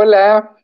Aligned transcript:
Hola, 0.00 0.54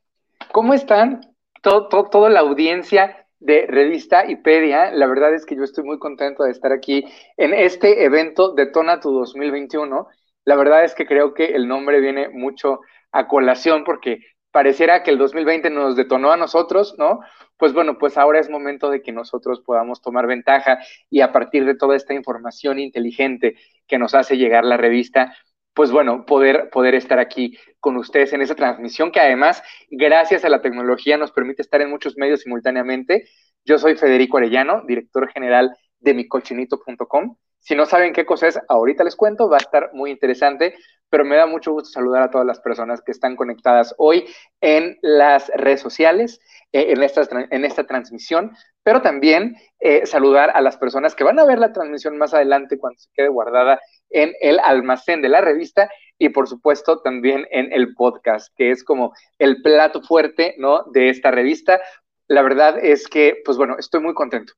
¿cómo 0.52 0.74
están? 0.74 1.20
Todo, 1.60 1.88
toda 1.88 2.30
la 2.30 2.38
audiencia 2.38 3.26
de 3.40 3.66
Revista 3.66 4.30
Ipedia. 4.30 4.92
La 4.92 5.08
verdad 5.08 5.34
es 5.34 5.44
que 5.44 5.56
yo 5.56 5.64
estoy 5.64 5.82
muy 5.82 5.98
contento 5.98 6.44
de 6.44 6.52
estar 6.52 6.70
aquí 6.70 7.04
en 7.36 7.52
este 7.52 8.04
evento 8.04 8.54
de 8.54 8.66
Tona 8.66 9.00
Tu 9.00 9.10
2021. 9.10 10.06
La 10.44 10.54
verdad 10.54 10.84
es 10.84 10.94
que 10.94 11.04
creo 11.04 11.34
que 11.34 11.46
el 11.46 11.66
nombre 11.66 11.98
viene 11.98 12.28
mucho 12.28 12.82
a 13.10 13.26
colación 13.26 13.82
porque 13.82 14.20
pareciera 14.52 15.02
que 15.02 15.10
el 15.10 15.18
2020 15.18 15.68
nos 15.68 15.96
detonó 15.96 16.30
a 16.30 16.36
nosotros, 16.36 16.94
¿no? 16.96 17.18
Pues 17.56 17.72
bueno, 17.72 17.98
pues 17.98 18.16
ahora 18.16 18.38
es 18.38 18.48
momento 18.48 18.88
de 18.88 19.02
que 19.02 19.10
nosotros 19.10 19.62
podamos 19.62 20.00
tomar 20.00 20.28
ventaja 20.28 20.78
y 21.10 21.22
a 21.22 21.32
partir 21.32 21.64
de 21.64 21.74
toda 21.74 21.96
esta 21.96 22.14
información 22.14 22.78
inteligente 22.78 23.56
que 23.88 23.98
nos 23.98 24.14
hace 24.14 24.36
llegar 24.36 24.64
la 24.64 24.76
revista, 24.76 25.34
pues 25.74 25.90
bueno, 25.90 26.24
poder, 26.24 26.70
poder 26.70 26.94
estar 26.94 27.18
aquí 27.18 27.58
con 27.80 27.96
ustedes 27.96 28.32
en 28.32 28.42
esa 28.42 28.54
transmisión 28.54 29.10
que 29.10 29.20
además, 29.20 29.62
gracias 29.90 30.44
a 30.44 30.48
la 30.48 30.62
tecnología, 30.62 31.18
nos 31.18 31.32
permite 31.32 31.62
estar 31.62 31.82
en 31.82 31.90
muchos 31.90 32.16
medios 32.16 32.40
simultáneamente. 32.40 33.28
Yo 33.64 33.78
soy 33.78 33.96
Federico 33.96 34.38
Arellano, 34.38 34.82
director 34.86 35.28
general 35.30 35.76
de 35.98 36.14
micochinito.com. 36.14 37.36
Si 37.58 37.74
no 37.74 37.86
saben 37.86 38.12
qué 38.12 38.26
cosa 38.26 38.46
es, 38.46 38.60
ahorita 38.68 39.04
les 39.04 39.16
cuento, 39.16 39.48
va 39.48 39.56
a 39.56 39.60
estar 39.60 39.90
muy 39.94 40.10
interesante, 40.10 40.74
pero 41.08 41.24
me 41.24 41.36
da 41.36 41.46
mucho 41.46 41.72
gusto 41.72 41.88
saludar 41.88 42.22
a 42.22 42.30
todas 42.30 42.46
las 42.46 42.60
personas 42.60 43.00
que 43.00 43.12
están 43.12 43.36
conectadas 43.36 43.94
hoy 43.98 44.26
en 44.60 44.98
las 45.00 45.48
redes 45.54 45.80
sociales, 45.80 46.40
eh, 46.72 46.86
en, 46.90 47.02
esta, 47.02 47.26
en 47.50 47.64
esta 47.64 47.84
transmisión, 47.84 48.52
pero 48.84 49.02
también 49.02 49.56
eh, 49.80 50.06
saludar 50.06 50.52
a 50.54 50.60
las 50.60 50.76
personas 50.76 51.16
que 51.16 51.24
van 51.24 51.38
a 51.40 51.44
ver 51.44 51.58
la 51.58 51.72
transmisión 51.72 52.16
más 52.16 52.32
adelante 52.34 52.78
cuando 52.78 52.98
se 53.00 53.08
quede 53.14 53.28
guardada 53.28 53.80
en 54.10 54.32
el 54.40 54.60
almacén 54.60 55.22
de 55.22 55.30
la 55.30 55.40
revista 55.40 55.90
y 56.18 56.28
por 56.28 56.46
supuesto 56.46 57.00
también 57.00 57.46
en 57.50 57.72
el 57.72 57.94
podcast, 57.94 58.54
que 58.56 58.70
es 58.70 58.84
como 58.84 59.12
el 59.38 59.62
plato 59.62 60.02
fuerte, 60.02 60.54
¿no? 60.58 60.84
De 60.92 61.08
esta 61.08 61.30
revista. 61.30 61.80
La 62.28 62.42
verdad 62.42 62.78
es 62.78 63.08
que, 63.08 63.42
pues 63.44 63.56
bueno, 63.56 63.76
estoy 63.78 64.00
muy 64.00 64.14
contento. 64.14 64.52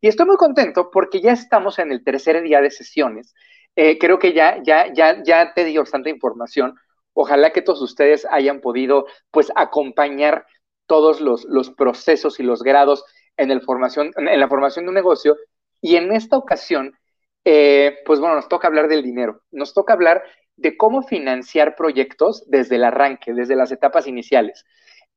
Y 0.00 0.08
estoy 0.08 0.26
muy 0.26 0.36
contento 0.36 0.90
porque 0.90 1.20
ya 1.20 1.32
estamos 1.32 1.78
en 1.78 1.92
el 1.92 2.04
tercer 2.04 2.40
día 2.42 2.60
de 2.60 2.70
sesiones. 2.70 3.34
Eh, 3.74 3.98
creo 3.98 4.18
que 4.18 4.32
ya, 4.32 4.62
ya, 4.62 4.92
ya, 4.92 5.22
ya 5.22 5.52
te 5.54 5.64
di 5.64 5.76
bastante 5.76 6.08
información. 6.08 6.76
Ojalá 7.14 7.50
que 7.50 7.62
todos 7.62 7.82
ustedes 7.82 8.26
hayan 8.30 8.60
podido, 8.60 9.06
pues, 9.30 9.52
acompañar 9.54 10.46
todos 10.86 11.20
los, 11.20 11.44
los 11.44 11.70
procesos 11.70 12.40
y 12.40 12.42
los 12.42 12.62
grados 12.62 13.04
en, 13.36 13.48
la 13.48 14.48
formación 14.48 14.84
de 14.84 14.88
un 14.88 14.94
negocio. 14.94 15.36
Y 15.80 15.96
en 15.96 16.12
esta 16.12 16.36
ocasión 16.36 16.96
eh, 17.44 17.98
pues 18.04 18.20
bueno, 18.20 18.36
nos 18.36 18.48
toca 18.48 18.68
hablar 18.68 18.88
del 18.88 19.02
dinero, 19.02 19.42
nos 19.50 19.74
toca 19.74 19.94
hablar 19.94 20.22
de 20.56 20.76
cómo 20.76 21.02
financiar 21.02 21.74
proyectos 21.74 22.44
desde 22.48 22.76
el 22.76 22.84
arranque, 22.84 23.34
desde 23.34 23.56
las 23.56 23.72
etapas 23.72 24.06
iniciales. 24.06 24.64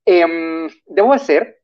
Em, 0.06 0.70
debo 0.88 1.14
hacer, 1.14 1.62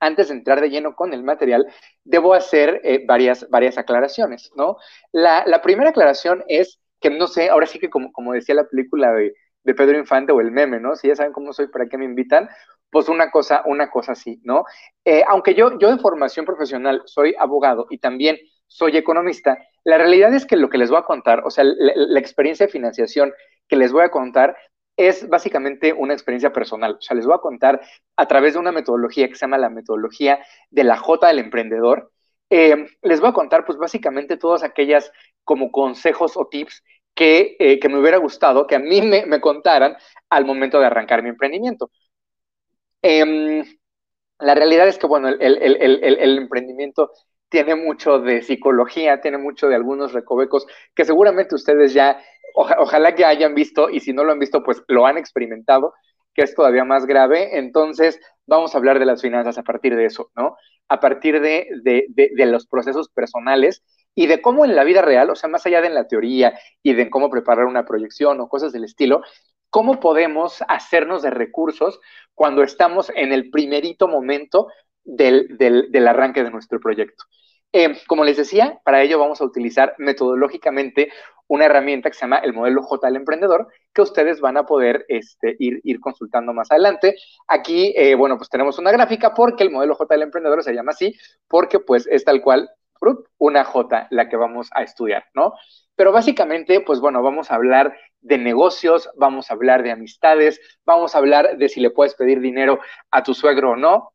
antes 0.00 0.28
de 0.28 0.34
entrar 0.34 0.60
de 0.60 0.70
lleno 0.70 0.94
con 0.94 1.12
el 1.12 1.22
material, 1.22 1.66
debo 2.04 2.34
hacer 2.34 2.80
eh, 2.84 3.04
varias, 3.06 3.48
varias 3.50 3.76
aclaraciones, 3.78 4.50
¿no? 4.56 4.76
La, 5.12 5.60
primera 5.62 5.90
aclaración 5.90 6.44
es 6.48 6.80
que 7.00 7.10
no 7.10 7.26
sé, 7.26 7.50
ahora 7.50 7.66
sí 7.66 7.78
que 7.78 7.90
como, 7.90 8.12
como 8.12 8.32
decía 8.32 8.54
la 8.54 8.68
película 8.68 9.12
de, 9.12 9.34
Pedro 9.62 9.98
Infante 9.98 10.32
o 10.32 10.40
el 10.40 10.50
meme, 10.50 10.80
¿no? 10.80 10.96
Si 10.96 11.08
ya 11.08 11.16
saben 11.16 11.32
cómo 11.32 11.52
soy, 11.52 11.68
¿para 11.68 11.86
qué 11.86 11.98
me 11.98 12.04
invitan? 12.04 12.48
Pues 12.90 13.08
una 13.08 13.30
cosa, 13.30 13.62
una 13.66 13.90
cosa 13.90 14.12
así, 14.12 14.40
¿no? 14.42 14.64
Eh, 15.04 15.22
aunque 15.28 15.54
yo, 15.54 15.78
yo 15.78 15.90
de 15.90 16.02
formación 16.02 16.44
profesional 16.44 17.02
soy 17.06 17.34
abogado 17.38 17.86
y 17.90 17.98
también 17.98 18.38
soy 18.66 18.96
economista, 18.96 19.58
la 19.84 19.98
realidad 19.98 20.32
es 20.34 20.46
que 20.46 20.56
lo 20.56 20.70
que 20.70 20.78
les 20.78 20.90
voy 20.90 20.98
a 20.98 21.04
contar, 21.04 21.42
o 21.44 21.50
sea, 21.50 21.64
la, 21.64 22.20
experiencia 22.20 22.66
de 22.66 22.72
financiación 22.72 23.32
que 23.68 23.76
les 23.76 23.92
voy 23.92 24.02
a 24.02 24.10
contar 24.10 24.56
es 24.96 25.28
básicamente 25.28 25.92
una 25.92 26.12
experiencia 26.12 26.52
personal. 26.52 26.96
O 26.98 27.00
sea, 27.00 27.16
les 27.16 27.26
voy 27.26 27.34
a 27.34 27.38
contar 27.40 27.80
a 28.16 28.26
través 28.26 28.54
de 28.54 28.60
una 28.60 28.72
metodología 28.72 29.28
que 29.28 29.34
se 29.34 29.40
llama 29.40 29.58
la 29.58 29.70
metodología 29.70 30.38
de 30.70 30.84
la 30.84 30.96
J 30.96 31.26
del 31.28 31.38
emprendedor. 31.38 32.12
Eh, 32.50 32.86
les 33.02 33.20
voy 33.20 33.30
a 33.30 33.32
contar, 33.32 33.64
pues 33.64 33.78
básicamente 33.78 34.36
todas 34.36 34.62
aquellas 34.62 35.10
como 35.44 35.72
consejos 35.72 36.36
o 36.36 36.46
tips 36.46 36.82
que, 37.14 37.56
eh, 37.58 37.80
me 37.88 37.98
hubiera 37.98 38.18
gustado 38.18 38.66
que 38.66 38.76
a 38.76 38.78
mí 38.78 39.02
me, 39.02 39.40
contaran 39.40 39.96
al 40.28 40.44
momento 40.44 40.78
de 40.78 40.86
arrancar 40.86 41.22
mi 41.22 41.30
emprendimiento. 41.30 41.90
Em, 43.02 43.64
la 44.38 44.54
realidad 44.54 44.88
es 44.88 44.98
que, 44.98 45.06
bueno, 45.06 45.28
el, 45.28 45.40
el 45.40 46.38
emprendimiento 46.38 47.10
tiene 47.50 47.74
mucho 47.74 48.20
de 48.20 48.42
psicología, 48.42 49.20
tiene 49.20 49.36
mucho 49.36 49.68
de 49.68 49.74
algunos 49.74 50.12
recovecos 50.12 50.66
que 50.94 51.04
seguramente 51.04 51.54
ustedes 51.54 51.92
ya, 51.92 52.22
ojalá 52.54 53.14
que 53.14 53.24
hayan 53.24 53.54
visto 53.54 53.90
y 53.90 54.00
si 54.00 54.12
no 54.12 54.24
lo 54.24 54.32
han 54.32 54.38
visto, 54.38 54.62
pues 54.62 54.82
lo 54.88 55.04
han 55.04 55.18
experimentado, 55.18 55.92
que 56.32 56.42
es 56.42 56.54
todavía 56.54 56.84
más 56.84 57.06
grave. 57.06 57.58
Entonces, 57.58 58.20
vamos 58.46 58.74
a 58.74 58.78
hablar 58.78 58.98
de 58.98 59.04
las 59.04 59.20
finanzas 59.20 59.58
a 59.58 59.64
partir 59.64 59.96
de 59.96 60.06
eso, 60.06 60.30
¿no? 60.36 60.56
A 60.88 61.00
partir 61.00 61.40
de, 61.40 61.68
de, 61.82 62.46
los 62.46 62.66
procesos 62.66 63.08
personales 63.10 63.82
y 64.14 64.26
de 64.26 64.40
cómo 64.40 64.64
en 64.64 64.74
la 64.74 64.84
vida 64.84 65.02
real, 65.02 65.30
o 65.30 65.36
sea, 65.36 65.48
más 65.48 65.66
allá 65.66 65.80
de 65.80 65.90
la 65.90 66.06
teoría 66.06 66.58
y 66.82 66.94
de 66.94 67.10
cómo 67.10 67.30
preparar 67.30 67.66
una 67.66 67.84
proyección 67.84 68.40
o 68.40 68.48
cosas 68.48 68.72
del 68.72 68.84
estilo, 68.84 69.22
cómo 69.70 70.00
podemos 70.00 70.62
hacernos 70.68 71.22
de 71.22 71.30
recursos 71.30 72.00
cuando 72.34 72.62
estamos 72.62 73.10
en 73.14 73.32
el 73.32 73.50
primerito 73.50 74.08
momento 74.08 74.68
del, 75.04 76.06
arranque 76.06 76.44
de 76.44 76.50
nuestro 76.50 76.80
proyecto. 76.80 77.24
Eh, 77.72 77.96
como 78.08 78.24
les 78.24 78.36
decía, 78.36 78.80
para 78.84 79.02
ello 79.02 79.18
vamos 79.18 79.40
a 79.40 79.44
utilizar 79.44 79.94
metodológicamente 79.98 81.12
una 81.46 81.66
herramienta 81.66 82.10
que 82.10 82.14
se 82.14 82.22
llama 82.22 82.38
el 82.38 82.52
modelo 82.52 82.82
J 82.82 83.06
del 83.06 83.16
emprendedor, 83.16 83.68
que 83.92 84.02
ustedes 84.02 84.40
van 84.40 84.56
a 84.56 84.66
poder 84.66 85.04
este, 85.08 85.56
ir, 85.58 85.80
ir, 85.84 86.00
consultando 86.00 86.52
más 86.52 86.70
adelante. 86.70 87.16
Aquí, 87.48 87.92
eh, 87.96 88.14
bueno, 88.14 88.36
pues 88.36 88.48
tenemos 88.48 88.78
una 88.78 88.92
gráfica 88.92 89.34
porque 89.34 89.64
el 89.64 89.70
modelo 89.70 89.94
J 89.94 90.14
del 90.14 90.22
emprendedor 90.22 90.62
se 90.62 90.74
llama 90.74 90.92
así, 90.92 91.16
porque 91.48 91.80
pues 91.80 92.06
es 92.08 92.24
tal 92.24 92.40
cual 92.40 92.70
una 93.38 93.64
J 93.64 94.08
la 94.10 94.28
que 94.28 94.36
vamos 94.36 94.68
a 94.72 94.82
estudiar, 94.82 95.24
¿no? 95.34 95.54
Pero 95.96 96.12
básicamente, 96.12 96.80
pues 96.80 97.00
bueno, 97.00 97.22
vamos 97.22 97.50
a 97.50 97.54
hablar 97.54 97.96
de 98.20 98.38
negocios, 98.38 99.10
vamos 99.16 99.50
a 99.50 99.54
hablar 99.54 99.82
de 99.82 99.90
amistades, 99.90 100.60
vamos 100.84 101.14
a 101.14 101.18
hablar 101.18 101.56
de 101.56 101.68
si 101.68 101.80
le 101.80 101.90
puedes 101.90 102.14
pedir 102.14 102.40
dinero 102.40 102.80
a 103.10 103.22
tu 103.22 103.34
suegro 103.34 103.72
o 103.72 103.76
no, 103.76 104.12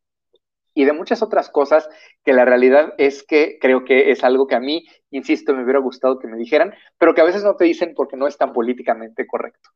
y 0.76 0.84
de 0.84 0.92
muchas 0.92 1.22
otras 1.22 1.48
cosas 1.48 1.88
que 2.22 2.34
la 2.34 2.44
realidad 2.44 2.92
es 2.98 3.22
que 3.22 3.58
creo 3.58 3.84
que 3.84 4.10
es 4.10 4.22
algo 4.22 4.46
que 4.46 4.56
a 4.56 4.60
mí, 4.60 4.84
insisto, 5.10 5.54
me 5.54 5.64
hubiera 5.64 5.80
gustado 5.80 6.18
que 6.18 6.28
me 6.28 6.36
dijeran, 6.36 6.74
pero 6.98 7.14
que 7.14 7.22
a 7.22 7.24
veces 7.24 7.42
no 7.42 7.56
te 7.56 7.64
dicen 7.64 7.94
porque 7.96 8.18
no 8.18 8.26
es 8.26 8.36
tan 8.36 8.52
políticamente 8.52 9.26
correcto. 9.26 9.70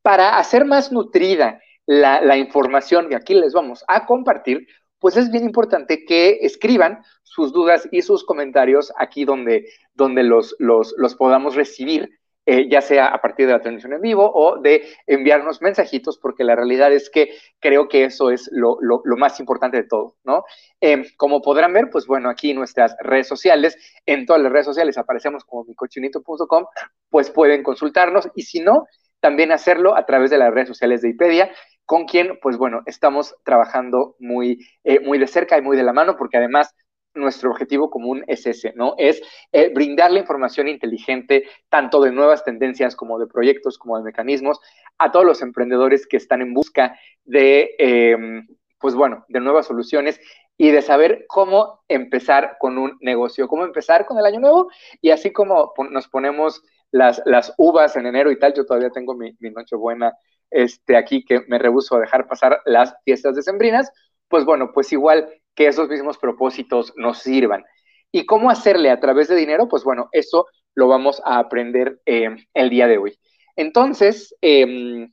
Para 0.00 0.38
hacer 0.38 0.64
más 0.64 0.90
nutrida 0.90 1.60
la, 1.84 2.36
información 2.38 3.10
que 3.10 3.16
aquí 3.16 3.34
les 3.34 3.52
vamos 3.52 3.84
a 3.88 4.06
compartir, 4.06 4.66
pues 4.98 5.18
es 5.18 5.30
bien 5.30 5.44
importante 5.44 6.06
que 6.06 6.38
escriban 6.40 7.02
sus 7.22 7.52
dudas 7.52 7.86
y 7.92 8.00
sus 8.00 8.24
comentarios 8.24 8.90
aquí 8.96 9.26
donde, 9.26 9.68
donde 9.92 10.22
los, 10.22 10.56
los, 10.58 10.94
los 10.96 11.14
podamos 11.14 11.56
recibir 11.56 12.18
eh, 12.50 12.66
ya 12.66 12.80
sea 12.80 13.08
a 13.08 13.20
partir 13.20 13.46
de 13.46 13.52
la 13.52 13.60
transmisión 13.60 13.92
en 13.92 14.00
vivo 14.00 14.32
o 14.34 14.58
de 14.58 14.82
enviarnos 15.06 15.60
mensajitos, 15.60 16.16
porque 16.16 16.44
la 16.44 16.56
realidad 16.56 16.90
es 16.90 17.10
que 17.10 17.34
creo 17.60 17.88
que 17.88 18.04
eso 18.04 18.30
es 18.30 18.48
lo, 18.50 18.78
más 19.18 19.38
importante 19.38 19.76
de 19.76 19.82
todo, 19.82 20.16
¿no? 20.24 20.44
Em, 20.80 21.04
como 21.18 21.42
podrán 21.42 21.74
ver, 21.74 21.90
pues 21.90 22.06
bueno, 22.06 22.30
aquí 22.30 22.54
nuestras 22.54 22.96
redes 23.00 23.28
sociales, 23.28 23.76
en 24.06 24.24
todas 24.24 24.40
las 24.40 24.50
redes 24.50 24.64
sociales 24.64 24.96
aparecemos 24.96 25.44
como 25.44 25.64
micochinito.com, 25.64 26.64
pues 27.10 27.28
pueden 27.28 27.62
consultarnos 27.62 28.30
y 28.34 28.44
si 28.44 28.60
no, 28.60 28.86
también 29.20 29.52
hacerlo 29.52 29.94
a 29.94 30.06
través 30.06 30.30
de 30.30 30.38
las 30.38 30.50
redes 30.50 30.68
sociales 30.68 31.02
de 31.02 31.10
IPEDIA, 31.10 31.50
con 31.84 32.06
quien, 32.06 32.38
pues 32.40 32.56
bueno, 32.56 32.80
estamos 32.86 33.36
trabajando 33.44 34.16
muy, 34.20 34.66
eh, 34.84 35.00
muy 35.00 35.18
de 35.18 35.26
cerca 35.26 35.58
y 35.58 35.60
muy 35.60 35.76
de 35.76 35.82
la 35.82 35.92
mano, 35.92 36.16
porque 36.16 36.38
además 36.38 36.74
nuestro 37.18 37.50
objetivo 37.50 37.90
común 37.90 38.24
es 38.26 38.46
ese, 38.46 38.72
¿no? 38.74 38.94
Es 38.98 39.20
eh, 39.52 39.70
brindar 39.74 40.10
la 40.10 40.20
información 40.20 40.68
inteligente, 40.68 41.44
tanto 41.68 42.00
de 42.00 42.12
nuevas 42.12 42.44
tendencias 42.44 42.96
como 42.96 43.18
de 43.18 43.26
proyectos, 43.26 43.78
como 43.78 43.98
de 43.98 44.04
mecanismos, 44.04 44.60
a 44.98 45.10
todos 45.10 45.26
los 45.26 45.42
emprendedores 45.42 46.06
que 46.06 46.16
están 46.16 46.42
en 46.42 46.54
busca 46.54 46.98
de, 47.24 47.74
em, 47.78 48.46
pues 48.78 48.94
bueno, 48.94 49.24
de 49.28 49.40
nuevas 49.40 49.66
soluciones 49.66 50.20
y 50.56 50.70
de 50.70 50.82
saber 50.82 51.24
cómo 51.28 51.80
empezar 51.88 52.56
con 52.58 52.78
un 52.78 52.96
negocio, 53.00 53.48
cómo 53.48 53.64
empezar 53.64 54.06
con 54.06 54.18
el 54.18 54.26
año 54.26 54.40
nuevo 54.40 54.70
y 55.00 55.10
así 55.10 55.32
como 55.32 55.72
nos 55.90 56.08
ponemos 56.08 56.62
las, 56.90 57.22
las 57.26 57.54
uvas 57.58 57.96
en 57.96 58.06
enero 58.06 58.30
y 58.30 58.38
tal, 58.38 58.54
yo 58.54 58.66
todavía 58.66 58.90
tengo 58.90 59.14
mi, 59.14 59.36
mi 59.40 59.50
noche 59.50 59.76
buena 59.76 60.14
este, 60.50 60.96
aquí 60.96 61.24
que 61.24 61.42
me 61.48 61.58
rehuso 61.58 61.96
a 61.96 62.00
dejar 62.00 62.26
pasar 62.26 62.60
las 62.64 62.94
fiestas 63.04 63.36
decembrinas, 63.36 63.92
pues 64.28 64.44
bueno, 64.44 64.72
pues 64.72 64.92
igual 64.92 65.28
que 65.58 65.66
esos 65.66 65.88
mismos 65.88 66.18
propósitos 66.18 66.92
nos 66.94 67.18
sirvan. 67.18 67.64
¿Y 68.12 68.26
cómo 68.26 68.48
hacerle 68.48 68.90
a 68.90 69.00
través 69.00 69.26
de 69.26 69.34
dinero? 69.34 69.66
Pues 69.66 69.82
bueno, 69.82 70.08
eso 70.12 70.46
lo 70.76 70.86
vamos 70.86 71.20
a 71.24 71.40
aprender 71.40 72.00
eh, 72.06 72.28
el 72.54 72.70
día 72.70 72.86
de 72.86 72.98
hoy. 72.98 73.18
Entonces, 73.56 74.36
em, 74.40 75.12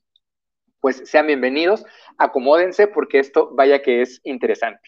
pues 0.80 1.01
sean 1.06 1.25
bienvenidos, 1.25 1.83
acomódense 2.19 2.86
porque 2.86 3.18
esto 3.18 3.50
vaya 3.56 3.81
que 3.81 4.03
es 4.03 4.21
interesante. 4.24 4.88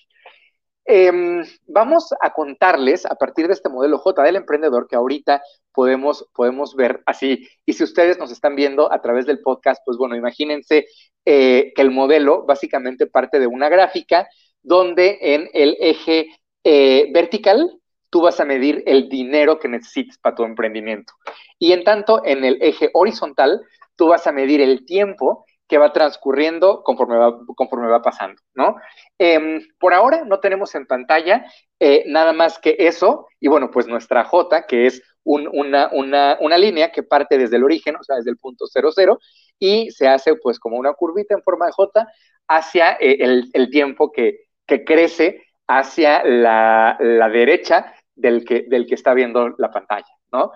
Em, 0.85 1.43
vamos 1.65 2.13
a 2.21 2.33
contarles 2.33 3.07
a 3.07 3.15
partir 3.15 3.47
de 3.47 3.53
este 3.53 3.67
modelo 3.67 3.97
J 3.97 4.21
del 4.21 4.35
emprendedor 4.35 4.87
que 4.87 4.95
ahorita 4.95 5.41
podemos, 5.73 6.29
podemos 6.35 6.75
ver 6.75 7.01
así. 7.07 7.49
Y 7.65 7.73
si 7.73 7.83
ustedes 7.83 8.19
nos 8.19 8.31
están 8.31 8.55
viendo 8.55 8.93
a 8.93 9.01
través 9.01 9.25
del 9.25 9.41
podcast, 9.41 9.81
pues 9.83 9.97
bueno, 9.97 10.15
imagínense 10.15 10.85
eh, 11.25 11.73
que 11.75 11.81
el 11.81 11.89
modelo 11.89 12.45
básicamente 12.45 13.07
parte 13.07 13.39
de 13.39 13.47
una 13.47 13.69
gráfica 13.69 14.27
donde 14.67 15.17
en 15.21 15.49
el 15.53 15.77
eje 15.79 16.27
eh, 16.65 17.09
vertical 17.13 17.79
tú 18.09 18.21
vas 18.21 18.39
a 18.41 18.45
medir 18.45 18.83
el 18.85 19.07
dinero 19.07 19.59
que 19.59 19.69
necesites 19.69 20.17
para 20.17 20.35
tu 20.35 20.43
emprendimiento. 20.43 21.13
Y 21.57 21.71
en 21.71 21.85
tanto, 21.85 22.21
en 22.25 22.43
el 22.43 22.57
eje 22.61 22.89
horizontal, 22.93 23.61
tú 23.95 24.07
vas 24.07 24.27
a 24.27 24.33
medir 24.33 24.59
el 24.59 24.85
tiempo 24.85 25.45
que 25.69 25.77
va 25.77 25.93
transcurriendo 25.93 26.83
conforme 26.83 27.17
va, 27.17 27.37
conforme 27.55 27.87
va 27.87 28.01
pasando, 28.01 28.41
¿no? 28.55 28.75
Em, 29.17 29.61
por 29.79 29.93
ahora 29.93 30.23
no 30.25 30.39
tenemos 30.39 30.75
en 30.75 30.85
pantalla 30.85 31.45
eh, 31.79 32.03
nada 32.07 32.33
más 32.33 32.59
que 32.59 32.75
eso, 32.77 33.27
y 33.39 33.47
bueno, 33.47 33.71
pues 33.71 33.87
nuestra 33.87 34.25
J, 34.25 34.65
que 34.65 34.85
es 34.85 35.01
una, 35.23 35.89
una, 35.91 36.57
línea 36.57 36.91
que 36.91 37.03
parte 37.03 37.37
desde 37.37 37.57
el 37.57 37.63
origen, 37.65 37.97
o 37.97 38.03
sea, 38.03 38.15
desde 38.15 38.31
el 38.31 38.37
punto 38.37 38.65
00, 38.65 39.19
y 39.59 39.91
se 39.91 40.07
hace 40.07 40.35
pues 40.35 40.57
como 40.57 40.77
una 40.77 40.93
curvita 40.93 41.35
en 41.35 41.43
forma 41.43 41.65
de 41.65 41.73
J 41.73 42.07
hacia 42.47 42.93
eh, 42.99 43.17
el, 43.53 43.69
tiempo 43.69 44.11
que, 44.11 44.46
crece 44.83 45.43
hacia 45.67 46.23
la, 46.23 46.97
derecha 47.31 47.93
del 48.15 48.45
que, 48.45 48.65
del 48.67 48.85
que 48.85 48.95
está 48.95 49.13
viendo 49.13 49.49
la 49.57 49.71
pantalla, 49.71 50.07
¿no? 50.31 50.51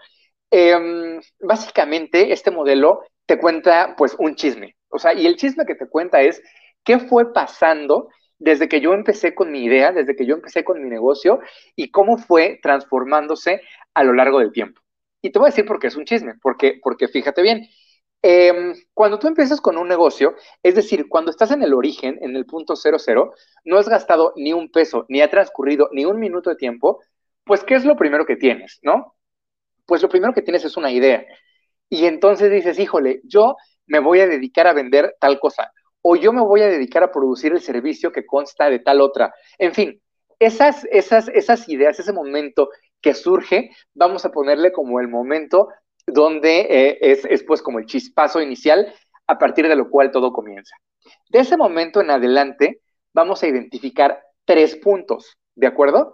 Em, 0.50 1.20
básicamente, 1.40 2.32
este 2.34 2.52
modelo 2.52 3.02
te 3.26 3.38
cuenta 3.38 3.96
pues 3.98 4.16
un 4.20 4.36
chisme, 4.36 4.76
o 4.90 5.00
sea, 5.00 5.14
y 5.14 5.26
el 5.26 5.38
chisme 5.38 5.66
que 5.66 5.76
te 5.76 5.88
cuenta 5.88 6.22
es 6.22 6.42
qué 6.84 7.00
fue 7.00 7.34
pasando 7.34 8.10
desde 8.38 8.68
que 8.68 8.82
yo 8.82 8.94
empecé 8.94 9.36
con 9.36 9.52
mi 9.52 9.64
idea, 9.64 9.92
desde 9.92 10.16
que 10.16 10.26
yo 10.26 10.36
empecé 10.36 10.64
con 10.64 10.82
mi 10.82 10.90
negocio 10.90 11.40
y 11.76 11.92
cómo 11.92 12.18
fue 12.18 12.60
transformándose 12.62 13.62
a 13.94 14.04
lo 14.04 14.14
largo 14.14 14.40
del 14.40 14.52
tiempo. 14.52 14.82
Y 15.22 15.30
te 15.30 15.40
voy 15.40 15.48
a 15.48 15.52
decir 15.52 15.66
por 15.66 15.80
qué 15.80 15.88
es 15.88 15.96
un 15.96 16.06
chisme, 16.06 16.34
porque, 16.42 16.80
porque 16.82 17.08
fíjate 17.08 17.44
bien, 17.44 17.68
em, 18.22 18.76
cuando 18.94 19.20
tú 19.20 19.28
empiezas 19.28 19.62
con 19.62 19.78
un 19.78 19.88
negocio, 19.88 20.36
es 20.64 20.76
decir, 20.76 21.08
cuando 21.10 21.32
estás 21.32 21.52
en 21.52 21.64
el 21.64 21.74
origen, 21.74 22.18
en 22.22 22.36
el 22.36 22.46
punto 22.46 22.76
cero 22.76 22.98
cero, 23.00 23.34
no 23.64 23.78
has 23.78 23.90
gastado 23.90 24.34
ni 24.36 24.54
un 24.54 24.72
peso, 24.72 25.06
ni 25.10 25.22
ha 25.22 25.30
transcurrido 25.30 25.90
ni 25.92 26.06
un 26.06 26.20
minuto 26.20 26.50
de 26.50 26.56
tiempo, 26.56 27.02
pues 27.44 27.64
¿qué 27.64 27.76
es 27.76 27.86
lo 27.86 27.96
primero 27.96 28.26
que 28.26 28.36
tienes, 28.36 28.80
no? 28.84 29.16
Pues 29.86 30.02
lo 30.02 30.10
primero 30.10 30.34
que 30.34 30.42
tienes 30.42 30.64
es 30.66 30.78
una 30.78 30.92
idea. 30.92 31.26
Y 31.90 32.06
entonces 32.06 32.52
dices, 32.52 32.80
híjole, 32.80 33.22
yo 33.24 33.56
me 33.88 34.00
voy 34.00 34.22
a 34.22 34.28
dedicar 34.28 34.68
a 34.68 34.74
vender 34.74 35.16
tal 35.20 35.40
cosa, 35.40 35.72
o 36.02 36.16
yo 36.16 36.34
me 36.34 36.42
voy 36.42 36.62
a 36.62 36.68
dedicar 36.68 37.04
a 37.04 37.12
producir 37.12 37.52
el 37.52 37.62
servicio 37.62 38.12
que 38.12 38.26
consta 38.26 38.70
de 38.70 38.80
tal 38.80 39.02
otra. 39.02 39.34
En 39.58 39.74
fin, 39.74 40.02
esas, 40.40 40.86
esas, 40.92 41.28
esas 41.30 41.70
ideas, 41.70 42.00
ese 42.00 42.14
momento 42.14 42.70
que 43.02 43.14
surge, 43.14 43.72
vamos 43.94 44.26
a 44.26 44.32
ponerle 44.32 44.72
como 44.72 45.00
el 45.00 45.08
momento 45.08 45.70
donde 46.08 46.62
eh, 46.62 46.98
es, 47.02 47.26
es 47.26 47.44
pues 47.44 47.62
como 47.62 47.80
el 47.80 47.86
chispazo 47.86 48.42
inicial 48.42 48.94
a 49.28 49.38
partir 49.38 49.68
de 49.68 49.76
lo 49.76 49.90
cual 49.90 50.12
todo 50.12 50.34
comienza. 50.34 50.76
De 51.30 51.40
ese 51.40 51.58
momento 51.58 52.02
en 52.02 52.12
adelante 52.12 52.82
vamos 53.14 53.44
a 53.44 53.48
identificar 53.48 54.22
tres 54.46 54.76
puntos, 54.76 55.38
¿de 55.56 55.68
acuerdo? 55.68 56.14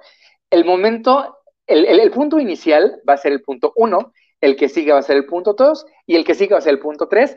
El 0.49 0.65
momento, 0.65 1.37
el, 1.65 1.85
el 1.85 2.11
punto 2.11 2.39
inicial 2.39 3.01
va 3.07 3.13
a 3.13 3.17
ser 3.17 3.31
el 3.31 3.41
punto 3.41 3.73
uno, 3.75 4.13
el 4.39 4.55
que 4.55 4.69
sigue 4.69 4.91
va 4.91 4.99
a 4.99 5.03
ser 5.03 5.17
el 5.17 5.25
punto 5.25 5.53
dos 5.53 5.85
y 6.05 6.15
el 6.15 6.23
que 6.23 6.35
sigue 6.35 6.53
va 6.53 6.59
a 6.59 6.61
ser 6.61 6.73
el 6.73 6.79
punto 6.79 7.07
tres 7.07 7.35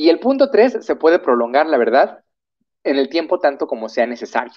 y 0.00 0.08
el 0.08 0.18
punto 0.18 0.50
3 0.50 0.78
se 0.80 0.96
puede 0.96 1.18
prolongar, 1.18 1.66
la 1.66 1.76
verdad, 1.76 2.24
en 2.84 2.96
el 2.96 3.10
tiempo 3.10 3.38
tanto 3.38 3.66
como 3.66 3.90
sea 3.90 4.06
necesario. 4.06 4.54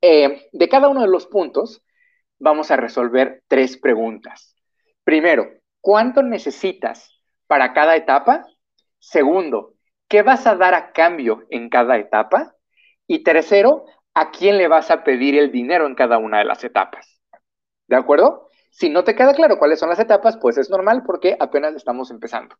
Eh, 0.00 0.48
de 0.52 0.68
cada 0.68 0.88
uno 0.88 1.00
de 1.00 1.08
los 1.08 1.26
puntos, 1.26 1.82
vamos 2.38 2.70
a 2.70 2.76
resolver 2.76 3.42
tres 3.48 3.76
preguntas. 3.76 4.54
Primero, 5.02 5.50
¿cuánto 5.86 6.20
necesitas 6.24 7.16
para 7.46 7.72
cada 7.72 7.94
etapa? 7.94 8.44
Segundo, 8.98 9.74
¿qué 10.08 10.22
vas 10.22 10.44
a 10.48 10.56
dar 10.56 10.74
a 10.74 10.90
cambio 10.90 11.44
en 11.48 11.68
cada 11.68 11.96
etapa? 11.96 12.56
Y 13.06 13.22
tercero, 13.22 13.84
¿a 14.12 14.32
quién 14.32 14.58
le 14.58 14.66
vas 14.66 14.90
a 14.90 15.04
pedir 15.04 15.38
el 15.38 15.52
dinero 15.52 15.86
en 15.86 15.94
cada 15.94 16.18
una 16.18 16.38
de 16.38 16.44
las 16.44 16.64
etapas? 16.64 17.20
¿De 17.86 17.94
acuerdo? 17.94 18.48
Si 18.68 18.90
no 18.90 19.04
te 19.04 19.14
queda 19.14 19.32
claro 19.32 19.60
cuáles 19.60 19.78
son 19.78 19.88
las 19.88 20.00
etapas, 20.00 20.36
pues 20.38 20.58
es 20.58 20.70
normal 20.70 21.04
porque 21.06 21.36
apenas 21.38 21.76
estamos 21.76 22.10
empezando. 22.10 22.56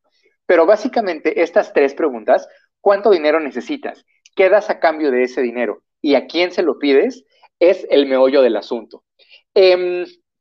Pero 0.46 0.64
básicamente 0.64 1.43
estas 1.43 1.73
tres 1.73 1.94
preguntas, 1.94 2.49
¿cuánto 2.81 3.11
dinero 3.11 3.40
necesitas? 3.40 4.06
¿Qué 4.37 4.49
das 4.49 4.70
a 4.70 4.78
cambio 4.78 5.11
de 5.11 5.25
ese 5.25 5.43
dinero? 5.43 5.82
¿Y 6.00 6.14
a 6.14 6.28
quién 6.28 6.52
se 6.52 6.62
lo 6.62 6.78
pides? 6.78 7.25
Es 7.58 7.88
el 7.90 8.06
meollo 8.06 8.40
del 8.40 8.55
asunto. 8.55 9.02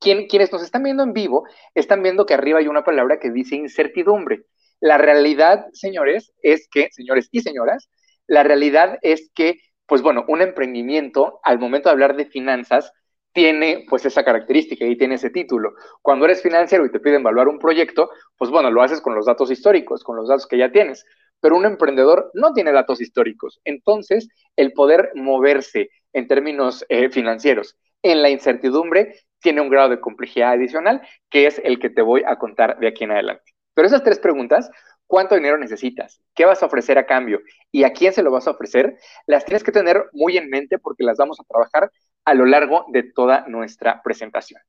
Em, 0.06 0.28
quienes 0.28 0.52
nos 0.52 0.62
están 0.62 0.84
viendo 0.84 1.04
en 1.04 1.13
vivo 1.13 1.48
están 1.74 2.04
viendo 2.04 2.25
que 2.25 2.36
arriba 2.36 2.60
hay 2.60 2.68
una 2.68 2.84
palabra 2.84 3.19
que 3.19 3.31
dice 3.31 3.56
incertidumbre. 3.56 4.46
La 4.80 4.98
realidad, 4.98 5.66
señores, 5.74 6.31
es 6.44 6.68
que, 6.69 6.90
señores 6.92 7.28
y 7.31 7.42
señoras, 7.42 7.90
la 8.28 8.44
realidad 8.44 9.00
es 9.02 9.31
que, 9.34 9.60
pues 9.88 10.02
bueno, 10.02 10.24
un 10.28 10.42
emprendimiento, 10.42 11.40
al 11.44 11.60
momento 11.60 11.90
de 11.90 11.94
hablar 11.94 12.16
de 12.16 12.25
finanzas, 12.25 12.92
tiene 13.34 13.86
pues 13.90 14.06
esa 14.06 14.24
característica 14.24 14.86
y 14.86 14.98
tiene 14.98 15.16
ese 15.16 15.30
título. 15.30 15.74
Cuando 16.02 16.25
eres 16.25 16.42
financiero 16.42 16.86
y 16.86 16.92
te 16.92 17.00
piden 17.00 17.22
evaluar 17.22 17.48
un 17.48 17.60
proyecto, 17.60 18.10
pues 18.38 18.51
bueno, 18.51 18.72
lo 18.72 18.81
haces 18.81 19.01
con 19.01 19.16
los 19.16 19.25
datos 19.25 19.51
históricos, 19.51 20.04
con 20.04 20.16
los 20.16 20.30
datos 20.30 20.48
que 20.48 20.58
ya 20.58 20.72
tienes. 20.72 21.04
Pero 21.42 21.58
un 21.58 21.66
emprendedor 21.66 22.31
no 22.34 22.54
tiene 22.54 22.72
datos 22.72 23.01
históricos. 23.01 23.60
Entonces, 23.66 24.30
el 24.56 24.72
poder 24.72 25.12
moverse 25.16 25.90
en 26.13 26.28
términos 26.28 26.86
eh, 26.90 27.10
financieros 27.10 27.75
en 28.06 28.22
la 28.22 28.30
incertidumbre 28.30 29.16
tiene 29.46 29.62
un 29.62 29.70
grado 29.70 29.90
de 29.90 30.00
complejidad 30.00 30.54
adicional 30.54 31.08
que 31.30 31.46
es 31.46 31.62
el 31.64 31.78
que 31.78 31.92
te 31.92 32.02
voy 32.02 32.24
a 32.25 32.36
contar 32.40 32.80
de 32.80 32.88
aquí 32.88 33.04
en 33.04 33.12
adelante. 33.12 33.54
Pero 33.75 33.86
esas 33.88 34.02
tres 34.02 34.18
preguntas, 34.18 34.72
¿cuánto 35.06 35.36
dinero 35.36 35.56
necesitas? 35.60 36.20
¿Qué 36.34 36.46
vas 36.46 36.64
a 36.64 36.66
ofrecer 36.66 36.98
a 36.98 37.06
cambio? 37.06 37.42
¿Y 37.72 37.84
a 37.84 37.94
quién 37.94 38.12
se 38.12 38.24
lo 38.24 38.32
vas 38.32 38.48
a 38.48 38.52
ofrecer? 38.52 38.98
Las 39.28 39.46
tienes 39.46 39.64
que 39.64 39.72
tener 39.72 40.04
muy 40.14 40.36
en 40.36 40.50
mente 40.50 40.80
porque 40.80 41.04
las 41.04 41.18
vamos 41.18 41.40
a 41.40 41.44
trabajar 41.44 41.92
a 42.25 42.34
lo 42.34 42.48
largo 42.48 42.86
de 42.88 43.04
toda 43.04 43.46
nuestra 43.48 44.02
presentación. 44.02 44.60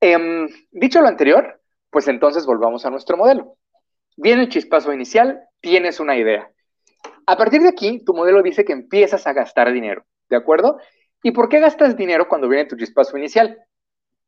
Em, 0.00 0.48
dicho 0.70 1.02
lo 1.02 1.08
anterior, 1.08 1.60
pues 1.90 2.08
entonces 2.08 2.46
volvamos 2.46 2.86
a 2.86 2.90
nuestro 2.90 3.18
modelo. 3.18 3.58
Viene 4.16 4.44
el 4.44 4.48
chispazo 4.48 4.94
inicial, 4.94 5.42
tienes 5.60 6.00
una 6.00 6.16
idea. 6.16 6.50
A 7.26 7.36
partir 7.36 7.60
de 7.60 7.68
aquí, 7.68 8.02
tu 8.02 8.14
modelo 8.14 8.42
dice 8.42 8.64
que 8.64 8.72
empiezas 8.72 9.26
a 9.26 9.34
gastar 9.34 9.70
dinero, 9.74 10.06
¿de 10.30 10.36
acuerdo? 10.36 10.78
¿Y 11.22 11.32
por 11.32 11.50
qué 11.50 11.58
gastas 11.58 11.98
dinero 11.98 12.28
cuando 12.28 12.48
viene 12.48 12.66
tu 12.66 12.76
chispazo 12.76 13.18
inicial? 13.18 13.58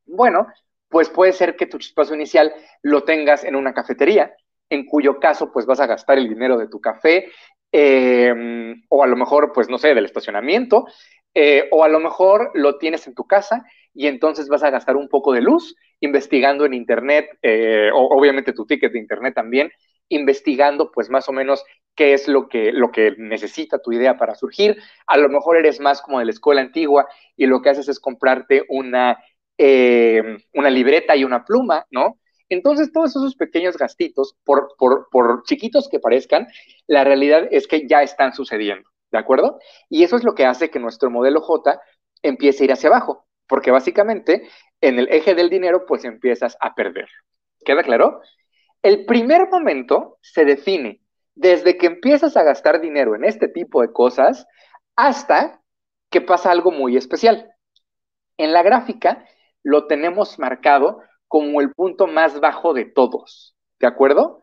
Bueno, 0.07 0.47
pues 0.89 1.11
puede 1.11 1.33
ser 1.33 1.57
que 1.57 1.67
tu 1.67 1.79
chispazo 1.79 2.15
inicial 2.15 2.53
lo 2.83 3.03
tengas 3.03 3.45
en 3.45 3.57
una 3.57 3.75
cafetería, 3.75 4.35
en 4.71 4.87
cuyo 4.87 5.19
caso 5.19 5.53
pues 5.53 5.67
vas 5.67 5.81
a 5.81 5.87
gastar 5.87 6.19
el 6.19 6.29
dinero 6.29 6.57
de 6.57 6.69
tu 6.69 6.81
café, 6.81 7.27
em, 7.73 8.83
o 8.89 9.03
a 9.03 9.07
lo 9.07 9.17
mejor 9.17 9.53
pues 9.53 9.69
no 9.69 9.79
sé, 9.79 9.95
del 9.95 10.05
estacionamiento, 10.05 10.87
eh, 11.35 11.69
o 11.73 11.85
a 11.85 11.89
lo 11.89 12.01
mejor 12.01 12.51
lo 12.55 12.79
tienes 12.79 13.07
en 13.07 13.15
tu 13.15 13.27
casa 13.27 13.65
y 13.93 14.07
entonces 14.07 14.49
vas 14.49 14.63
a 14.63 14.71
gastar 14.71 14.97
un 14.97 15.09
poco 15.09 15.33
de 15.33 15.43
luz 15.43 15.75
investigando 16.01 16.65
en 16.65 16.75
Internet, 16.75 17.27
eh, 17.43 17.91
o, 17.93 18.17
obviamente 18.17 18.53
tu 18.53 18.65
ticket 18.67 18.93
de 18.93 18.99
Internet 18.99 19.35
también, 19.35 19.71
investigando 20.09 20.93
pues 20.93 21.11
más 21.11 21.29
o 21.29 21.33
menos 21.33 21.65
qué 21.97 22.13
es 22.13 22.29
lo 22.29 22.49
que, 22.49 22.73
lo 22.73 22.91
que 22.93 23.15
necesita 23.19 23.81
tu 23.81 23.93
idea 23.93 24.17
para 24.17 24.35
surgir. 24.35 24.77
A 25.07 25.17
lo 25.17 25.29
mejor 25.29 25.57
eres 25.57 25.81
más 25.81 26.01
como 26.01 26.19
de 26.19 26.27
la 26.27 26.31
escuela 26.31 26.61
antigua 26.61 27.09
y 27.37 27.47
lo 27.47 27.61
que 27.61 27.71
haces 27.71 27.89
es 27.89 27.99
comprarte 27.99 28.65
una, 28.69 29.19
eh, 29.59 30.23
una 30.55 30.71
libreta 30.71 31.17
y 31.17 31.25
una 31.25 31.45
pluma, 31.45 31.87
¿no? 31.91 32.19
Entonces, 32.49 32.93
todos 32.93 33.11
esos 33.11 33.35
pequeños 33.35 33.77
gastitos, 33.77 34.37
por, 34.45 35.43
chiquitos 35.45 35.89
que 35.89 35.99
parezcan, 35.99 36.47
la 36.87 37.05
realidad 37.05 37.49
es 37.51 37.67
que 37.67 37.87
ya 37.89 38.03
están 38.03 38.33
sucediendo. 38.33 38.89
¿De 39.11 39.19
acuerdo? 39.19 39.59
Y 39.89 40.03
eso 40.03 40.17
es 40.17 40.25
lo 40.25 40.35
que 40.35 40.45
hace 40.45 40.69
que 40.69 40.81
nuestro 40.81 41.11
modelo 41.11 41.41
J 41.41 41.81
empiece 42.23 42.63
a 42.63 42.67
ir 42.67 42.73
hacia 42.73 42.89
abajo, 42.89 43.27
porque 43.47 43.71
básicamente 43.71 44.49
en 44.81 44.99
el 44.99 45.09
eje 45.09 45.35
del 45.35 45.49
dinero 45.49 45.87
pues 45.87 46.05
empiezas 46.05 46.57
a 46.61 46.75
perder. 46.75 47.09
¿Queda 47.65 47.83
claro? 47.83 48.21
El 48.83 49.07
primer 49.07 49.49
momento 49.49 50.19
se 50.21 50.45
define 50.45 51.01
desde 51.35 51.77
que 51.77 51.87
empiezas 51.87 52.37
a 52.37 52.43
gastar 52.43 52.81
dinero 52.81 53.15
en 53.15 53.25
este 53.25 53.49
tipo 53.49 53.81
de 53.83 53.93
cosas 53.93 54.47
hasta 54.97 55.63
que 56.11 56.21
pasa 56.21 56.51
algo 56.51 56.73
muy 56.73 56.97
especial. 56.97 57.53
En 58.39 58.53
la 58.53 58.63
gráfica 58.63 59.25
lo 59.67 59.89
tenemos 59.89 60.39
marcado 60.39 61.03
como 61.27 61.61
el 61.61 61.73
punto 61.73 62.07
más 62.07 62.39
bajo 62.39 62.73
de 62.73 62.85
todos, 62.85 63.57
¿de 63.81 63.89
acuerdo? 63.89 64.41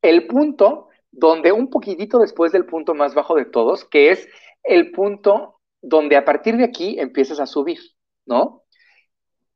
El 0.00 0.28
punto 0.28 0.90
donde 1.10 1.50
un 1.50 1.70
poquitito 1.70 2.20
después 2.20 2.52
del 2.52 2.66
punto 2.66 2.94
más 2.94 3.16
bajo 3.16 3.34
de 3.34 3.46
todos, 3.46 3.84
que 3.84 4.12
es 4.12 4.28
el 4.62 4.92
punto 4.92 5.58
donde 5.82 6.16
a 6.16 6.24
partir 6.24 6.56
de 6.56 6.62
aquí 6.62 7.00
empiezas 7.00 7.40
a 7.40 7.46
subir, 7.46 7.80
¿no? 8.26 8.62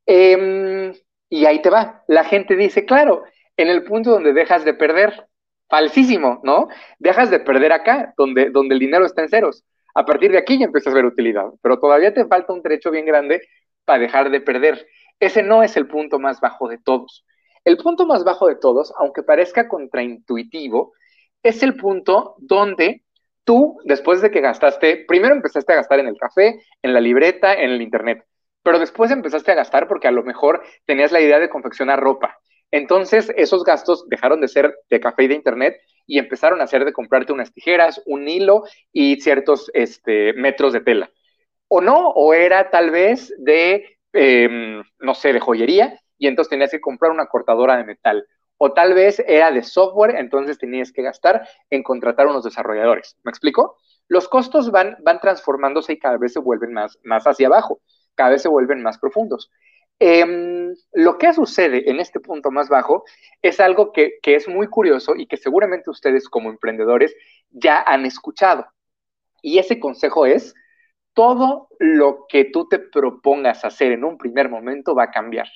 Em, 0.05 0.93
y 1.29 1.47
ahí 1.47 1.63
te 1.63 1.71
va. 1.71 2.03
La 2.09 2.25
gente 2.25 2.57
dice, 2.57 2.85
claro, 2.85 3.23
en 3.57 3.69
el 3.69 3.85
punto 3.85 4.11
donde 4.11 4.33
dejas 4.33 4.65
de 4.65 4.75
perder, 4.75 5.29
falsísimo, 5.69 6.41
¿no? 6.43 6.67
Dejas 6.99 7.31
de 7.31 7.39
perder 7.39 7.71
acá, 7.73 8.15
donde, 8.17 8.51
donde 8.51 8.75
el 8.75 8.81
dinero 8.81 9.07
está 9.07 9.23
en 9.23 9.29
ceros. 9.29 9.65
A 9.95 10.05
partir 10.05 10.33
de 10.33 10.39
aquí 10.39 10.59
ya 10.59 10.65
empiezas 10.65 10.93
a 10.93 10.97
ver 10.97 11.05
utilidad, 11.05 11.51
pero 11.63 11.79
todavía 11.79 12.13
te 12.13 12.27
falta 12.27 12.53
un 12.53 12.63
trecho 12.63 12.91
bien 12.91 13.07
grande 13.07 13.43
para 13.85 14.01
dejar 14.01 14.31
de 14.31 14.41
perder. 14.41 14.87
Ese 15.25 15.43
no 15.43 15.63
es 15.63 15.75
el 15.79 15.87
punto 15.87 16.19
más 16.19 16.39
bajo 16.39 16.69
de 16.69 16.77
todos. 16.77 17.25
El 17.65 17.79
punto 17.79 18.05
más 18.05 18.25
bajo 18.25 18.47
de 18.47 18.57
todos, 18.57 18.93
aunque 18.99 19.23
parezca 19.23 19.69
contraintuitivo, 19.69 20.93
es 21.43 21.63
el 21.63 21.77
punto 21.77 22.35
donde 22.37 23.05
tú, 23.43 23.79
después 23.85 24.21
de 24.21 24.31
que 24.31 24.43
gastaste, 24.43 25.07
primero 25.09 25.35
empezaste 25.35 25.73
a 25.73 25.77
gastar 25.77 26.01
en 26.01 26.09
el 26.09 26.19
café, 26.19 26.61
en 26.83 26.93
la 26.93 27.01
libreta, 27.01 27.55
en 27.55 27.71
el 27.71 27.81
internet, 27.81 28.23
pero 28.63 28.79
después 28.79 29.11
empezaste 29.11 29.51
a 29.51 29.55
gastar 29.55 29.89
porque 29.89 30.09
a 30.09 30.11
lo 30.11 30.25
mejor 30.25 30.63
tenías 30.85 31.11
la 31.11 31.23
idea 31.23 31.39
de 31.39 31.49
confeccionar 31.49 32.01
ropa. 32.01 32.39
Entonces, 32.71 33.33
esos 33.35 33.65
gastos 33.65 34.07
dejaron 34.11 34.43
de 34.43 34.49
ser 34.49 34.75
de 34.91 35.01
café 35.01 35.25
y 35.25 35.29
de 35.29 35.37
internet 35.37 35.81
y 36.07 36.19
empezaron 36.19 36.61
a 36.61 36.67
ser 36.67 36.85
de 36.85 36.93
comprarte 36.93 37.33
unas 37.33 37.51
tijeras, 37.51 38.03
un 38.05 38.29
hilo 38.29 38.65
y 38.93 39.23
ciertos 39.23 39.71
este, 39.73 40.35
metros 40.35 40.75
de 40.75 40.83
tela. 40.83 41.11
O 41.69 41.81
no, 41.81 42.11
o 42.11 42.35
era 42.35 42.69
tal 42.71 42.91
vez 42.91 43.33
de, 43.39 43.94
em, 44.15 44.83
no 45.01 45.15
sé, 45.15 45.33
de 45.33 45.41
joyería 45.41 46.01
y 46.17 46.29
entonces 46.29 46.51
tenías 46.51 46.71
que 46.71 46.81
comprar 46.81 47.11
una 47.11 47.27
cortadora 47.27 47.77
de 47.77 47.85
metal. 47.85 48.27
O 48.57 48.73
tal 48.73 48.95
vez 48.95 49.23
era 49.27 49.51
de 49.51 49.63
software, 49.63 50.17
entonces 50.17 50.59
tenías 50.59 50.93
que 50.93 51.03
gastar 51.03 51.47
en 51.71 51.83
contratar 51.83 52.27
unos 52.27 52.45
desarrolladores. 52.45 53.17
¿Me 53.25 53.31
explico? 53.31 53.77
Los 54.09 54.29
costos 54.29 54.71
van, 54.71 54.97
van 55.03 55.21
transformándose 55.21 55.95
y 55.95 55.99
cada 55.99 56.17
vez 56.19 56.33
se 56.33 56.39
vuelven 56.39 56.73
más, 56.73 56.99
más 57.03 57.25
hacia 57.25 57.49
abajo, 57.49 57.81
cada 58.15 58.31
vez 58.31 58.43
se 58.43 58.49
vuelven 58.49 58.83
más 58.83 58.99
profundos. 58.99 59.51
Em, 59.99 60.75
lo 60.93 61.19
que 61.19 61.33
sucede 61.33 61.89
en 61.91 62.01
este 62.01 62.21
punto 62.21 62.51
más 62.51 62.69
bajo 62.69 63.05
es 63.43 63.61
algo 63.61 63.93
que, 63.93 64.19
que 64.23 64.35
es 64.35 64.49
muy 64.49 64.67
curioso 64.69 65.15
y 65.17 65.27
que 65.27 65.37
seguramente 65.37 65.91
ustedes 65.91 66.29
como 66.29 66.51
emprendedores 66.51 67.15
ya 67.51 67.81
han 67.83 68.05
escuchado. 68.05 68.67
Y 69.43 69.59
ese 69.59 69.79
consejo 69.79 70.27
es, 70.27 70.55
todo 71.15 71.69
lo 71.79 72.27
que 72.29 72.45
tú 72.45 72.69
te 72.69 72.79
propongas 72.79 73.65
hacer 73.65 73.93
en 73.93 74.05
un 74.05 74.19
primer 74.19 74.49
momento 74.49 74.95
va 74.95 75.05
a 75.05 75.11
cambiar, 75.11 75.49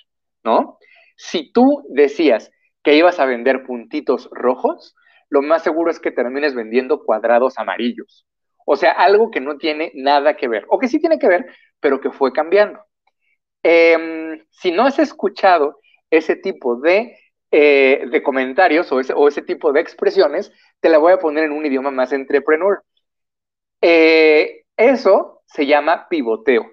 ¿no? 0.44 0.78
Si 1.16 1.52
tú 1.52 1.84
decías 1.90 2.50
que 2.82 2.94
ibas 2.94 3.18
a 3.18 3.26
vender 3.26 3.64
puntitos 3.64 4.28
rojos, 4.32 4.94
lo 5.28 5.42
más 5.42 5.62
seguro 5.62 5.90
es 5.90 6.00
que 6.00 6.12
termines 6.12 6.54
vendiendo 6.54 7.04
cuadrados 7.04 7.58
amarillos. 7.58 8.26
O 8.64 8.76
sea, 8.76 8.92
algo 8.92 9.30
que 9.30 9.40
no 9.40 9.58
tiene 9.58 9.92
nada 9.94 10.36
que 10.36 10.48
ver, 10.48 10.64
o 10.68 10.78
que 10.78 10.88
sí 10.88 11.00
tiene 11.00 11.18
que 11.18 11.28
ver, 11.28 11.46
pero 11.80 12.00
que 12.00 12.10
fue 12.10 12.32
cambiando. 12.32 12.80
Em, 13.62 14.44
si 14.50 14.70
no 14.70 14.84
has 14.84 14.98
escuchado 14.98 15.80
ese 16.10 16.36
tipo 16.36 16.76
de, 16.80 17.16
eh, 17.50 18.22
comentarios 18.22 18.90
o 18.92 19.00
ese, 19.00 19.12
o 19.14 19.28
ese, 19.28 19.42
tipo 19.42 19.72
de 19.72 19.80
expresiones, 19.80 20.52
te 20.80 20.88
la 20.88 20.98
voy 20.98 21.12
a 21.12 21.18
poner 21.18 21.44
en 21.44 21.52
un 21.52 21.66
idioma 21.66 21.90
más 21.90 22.12
entrepreneur. 22.12 22.82
Eh, 23.80 24.64
eso 24.78 25.42
se 25.46 25.66
llama 25.66 26.06
pivoteo. 26.08 26.70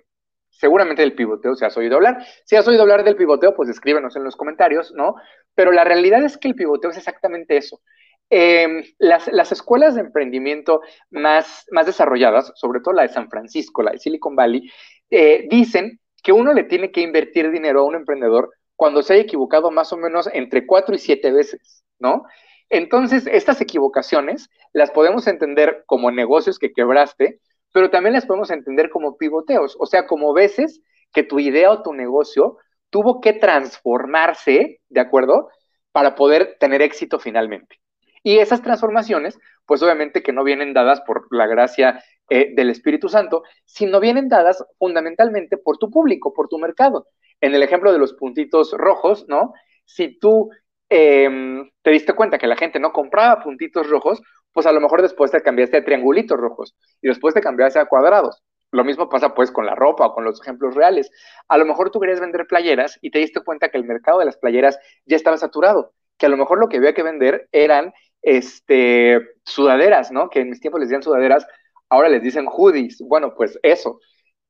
Seguramente 0.49 1.01
del 1.01 1.15
pivoteo 1.15 1.55
se 1.55 1.65
has 1.65 1.75
oído 1.75 1.97
hablar. 1.97 2.25
Si 2.45 2.55
has 2.55 2.65
oído 2.67 2.83
hablar 2.83 3.03
del 3.03 3.17
pivoteo, 3.17 3.53
pues 3.53 3.67
escríbenos 3.67 4.15
en 4.15 4.23
los 4.23 4.37
comentarios, 4.37 4.93
¿no? 4.93 5.15
Pero 5.53 5.73
la 5.73 5.83
realidad 5.83 6.23
es 6.23 6.37
que 6.37 6.47
el 6.47 6.55
pivoteo 6.55 6.91
es 6.91 6.97
exactamente 6.97 7.57
eso. 7.57 7.81
Em, 8.29 8.83
las, 8.97 9.27
las, 9.27 9.51
escuelas 9.51 9.95
de 9.95 10.01
emprendimiento 10.01 10.81
más, 11.11 11.65
más 11.71 11.85
desarrolladas, 11.85 12.53
sobre 12.55 12.79
todo 12.79 12.93
la 12.93 13.03
de 13.03 13.09
San 13.09 13.29
Francisco, 13.29 13.83
la 13.83 13.91
de 13.91 13.99
Silicon 13.99 14.35
Valley, 14.35 14.71
eh, 15.09 15.47
dicen 15.49 15.99
que 16.23 16.31
uno 16.31 16.53
le 16.53 16.63
tiene 16.63 16.91
que 16.91 17.01
invertir 17.01 17.51
dinero 17.51 17.81
a 17.81 17.85
un 17.85 17.95
emprendedor 17.95 18.51
cuando 18.75 19.03
se 19.03 19.13
haya 19.13 19.23
equivocado 19.23 19.71
más 19.71 19.93
o 19.93 19.97
menos 19.97 20.29
entre 20.33 20.65
cuatro 20.65 20.95
y 20.95 20.99
siete 20.99 21.31
veces, 21.31 21.83
¿no? 21.99 22.23
Entonces, 22.69 23.27
estas 23.27 23.61
equivocaciones 23.61 24.49
las 24.73 24.91
podemos 24.91 25.27
entender 25.27 25.83
como 25.85 26.11
negocios 26.11 26.57
que 26.59 26.73
quebraste, 26.73 27.39
pero 27.75 27.89
también 27.89 28.13
las 28.13 28.25
podemos 28.25 28.51
entender 28.51 28.89
como 28.89 29.17
pivoteos, 29.17 29.75
o 29.77 29.85
sea, 29.85 30.07
como 30.07 30.31
veces 30.31 30.81
que 31.11 31.23
tu 31.23 31.39
idea 31.39 31.69
o 31.71 31.83
tu 31.83 31.93
negocio 31.93 32.57
tuvo 32.89 33.19
que 33.19 33.33
transformarse, 33.33 34.79
¿de 34.87 34.99
acuerdo? 35.01 35.49
Para 35.91 36.15
poder 36.15 36.55
tener 36.57 36.81
éxito 36.81 37.19
finalmente. 37.19 37.81
Y 38.23 38.37
esas 38.37 38.61
transformaciones, 38.61 39.37
pues 39.65 39.83
obviamente 39.83 40.23
que 40.23 40.31
no 40.31 40.45
vienen 40.45 40.73
dadas 40.73 41.01
por 41.01 41.27
la 41.35 41.47
gracia 41.47 42.01
eh, 42.29 42.53
del 42.55 42.69
Espíritu 42.69 43.09
Santo, 43.09 43.43
sino 43.65 43.99
vienen 43.99 44.29
dadas 44.29 44.63
fundamentalmente 44.79 45.57
por 45.57 45.77
tu 45.77 45.91
público, 45.91 46.31
por 46.31 46.47
tu 46.47 46.57
mercado. 46.57 47.09
En 47.41 47.55
el 47.55 47.61
ejemplo 47.61 47.91
de 47.91 47.99
los 47.99 48.13
puntitos 48.13 48.71
rojos, 48.71 49.25
¿no? 49.27 49.51
Si 49.83 50.17
tú 50.17 50.49
em, 50.87 51.69
te 51.81 51.91
diste 51.91 52.13
cuenta 52.13 52.37
que 52.37 52.47
la 52.47 52.55
gente 52.55 52.79
no 52.79 52.93
compraba 52.93 53.43
puntitos 53.43 53.89
rojos, 53.89 54.21
pues 54.55 54.65
a 54.65 54.71
lo 54.71 54.79
mejor 54.79 55.01
después 55.01 55.31
te 55.31 55.41
cambiaste 55.41 55.75
a 55.75 55.83
triangulitos 55.83 56.39
rojos 56.39 56.77
y 57.01 57.09
después 57.09 57.33
te 57.33 57.41
cambiaste 57.41 57.77
a 57.77 57.87
cuadrados. 57.87 58.41
Lo 58.71 58.85
mismo 58.85 59.09
pasa 59.09 59.35
pues 59.35 59.51
con 59.51 59.65
la 59.65 59.75
ropa 59.75 60.05
o 60.05 60.13
con 60.13 60.23
los 60.23 60.41
ejemplos 60.41 60.75
reales. 60.75 61.11
A 61.49 61.57
lo 61.57 61.65
mejor 61.65 61.91
tú 61.91 61.99
querías 61.99 62.21
vender 62.21 62.47
playeras 62.47 62.97
y 63.01 63.11
te 63.11 63.19
diste 63.19 63.41
cuenta 63.41 63.67
que 63.67 63.77
el 63.77 63.83
mercado 63.83 64.19
de 64.19 64.25
las 64.25 64.37
playeras 64.37 64.79
ya 65.05 65.17
estaba 65.17 65.35
saturado, 65.35 65.91
que 66.17 66.27
a 66.27 66.29
lo 66.29 66.37
mejor 66.37 66.57
lo 66.57 66.69
que 66.69 66.77
había 66.77 66.93
que 66.93 67.03
vender 67.03 67.49
eran 67.51 67.93
este, 68.21 69.19
sudaderas, 69.43 70.13
¿no? 70.13 70.29
Que 70.29 70.39
en 70.39 70.49
mis 70.49 70.61
tiempos 70.61 70.79
les 70.79 70.87
decían 70.87 71.03
sudaderas, 71.03 71.45
ahora 71.89 72.07
les 72.07 72.23
dicen 72.23 72.47
hoodies. 72.47 73.01
Bueno, 73.01 73.33
pues 73.35 73.59
eso. 73.61 73.99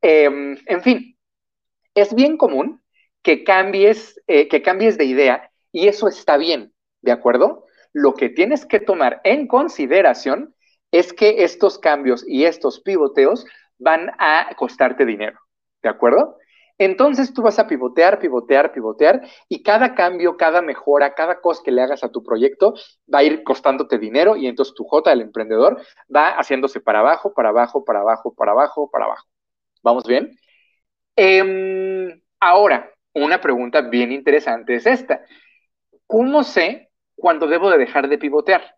Em, 0.01 0.55
en 0.67 0.81
fin, 0.83 1.17
es 1.95 2.13
bien 2.13 2.37
común 2.37 2.79
que 3.23 3.43
cambies, 3.43 4.21
eh, 4.27 4.47
que 4.49 4.61
cambies 4.61 4.99
de 4.99 5.05
idea 5.05 5.49
y 5.71 5.87
eso 5.87 6.07
está 6.07 6.37
bien, 6.37 6.75
¿de 7.01 7.11
acuerdo? 7.11 7.65
Lo 7.95 8.13
que 8.13 8.27
tienes 8.27 8.65
que 8.65 8.81
tomar 8.81 9.21
en 9.23 9.47
consideración 9.47 10.53
es 10.91 11.13
que 11.13 11.45
estos 11.45 11.79
cambios 11.79 12.25
y 12.27 12.43
estos 12.43 12.81
pivoteos 12.81 13.45
van 13.77 14.11
a 14.19 14.53
costarte 14.57 15.05
dinero, 15.05 15.39
¿de 15.81 15.87
acuerdo? 15.87 16.37
Entonces 16.77 17.33
tú 17.33 17.41
vas 17.41 17.57
a 17.57 17.67
pivotear, 17.67 18.19
pivotear, 18.19 18.73
pivotear 18.73 19.21
y 19.47 19.63
cada 19.63 19.95
cambio, 19.95 20.35
cada 20.35 20.61
mejora, 20.61 21.13
cada 21.13 21.39
cosa 21.39 21.61
que 21.63 21.71
le 21.71 21.83
hagas 21.83 22.03
a 22.03 22.11
tu 22.11 22.21
proyecto 22.21 22.73
va 23.11 23.19
a 23.19 23.23
ir 23.23 23.43
costándote 23.43 23.97
dinero 23.97 24.35
y 24.35 24.47
entonces 24.47 24.75
tu 24.75 24.83
J, 24.83 25.13
el 25.13 25.21
emprendedor, 25.21 25.81
va 26.13 26.31
haciéndose 26.31 26.81
para 26.81 26.99
abajo, 26.99 27.33
para 27.33 27.47
abajo, 27.47 27.85
para 27.85 28.01
abajo, 28.01 28.35
para 28.35 28.51
abajo, 28.51 28.89
para 28.91 29.05
abajo. 29.05 29.25
¿Vamos 29.83 30.05
bien? 30.05 30.37
Em, 31.15 32.21
ahora, 32.41 32.91
una 33.13 33.39
pregunta 33.39 33.79
bien 33.79 34.11
interesante 34.11 34.75
es 34.75 34.85
esta. 34.85 35.21
¿Cómo 36.07 36.43
sé 36.43 36.84
cuándo 37.15 37.47
debo 37.47 37.69
de 37.69 37.77
dejar 37.77 38.07
de 38.09 38.17
pivotear? 38.17 38.75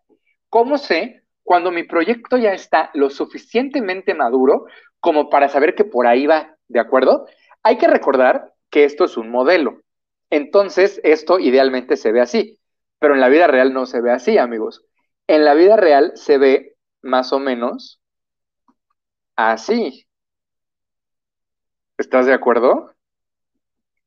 ¿Cómo 0.48 0.78
sé 0.78 1.22
cuando 1.42 1.70
mi 1.70 1.82
proyecto 1.82 2.36
ya 2.36 2.52
está 2.52 2.90
lo 2.94 3.10
suficientemente 3.10 4.14
maduro 4.14 4.66
como 5.00 5.30
para 5.30 5.48
saber 5.48 5.74
que 5.74 5.84
por 5.84 6.06
ahí 6.06 6.26
va? 6.26 6.56
¿De 6.68 6.80
acuerdo? 6.80 7.26
Hay 7.62 7.78
que 7.78 7.88
recordar 7.88 8.52
que 8.70 8.84
esto 8.84 9.04
es 9.04 9.16
un 9.16 9.30
modelo. 9.30 9.82
Entonces, 10.30 11.00
esto 11.04 11.38
idealmente 11.38 11.96
se 11.96 12.12
ve 12.12 12.20
así, 12.20 12.58
pero 12.98 13.14
en 13.14 13.20
la 13.20 13.28
vida 13.28 13.46
real 13.46 13.72
no 13.72 13.86
se 13.86 14.00
ve 14.00 14.12
así, 14.12 14.38
amigos. 14.38 14.84
En 15.26 15.44
la 15.44 15.54
vida 15.54 15.76
real 15.76 16.12
se 16.14 16.38
ve 16.38 16.76
más 17.02 17.32
o 17.32 17.38
menos 17.38 18.00
así. 19.36 20.06
¿Estás 21.96 22.26
de 22.26 22.34
acuerdo? 22.34 22.94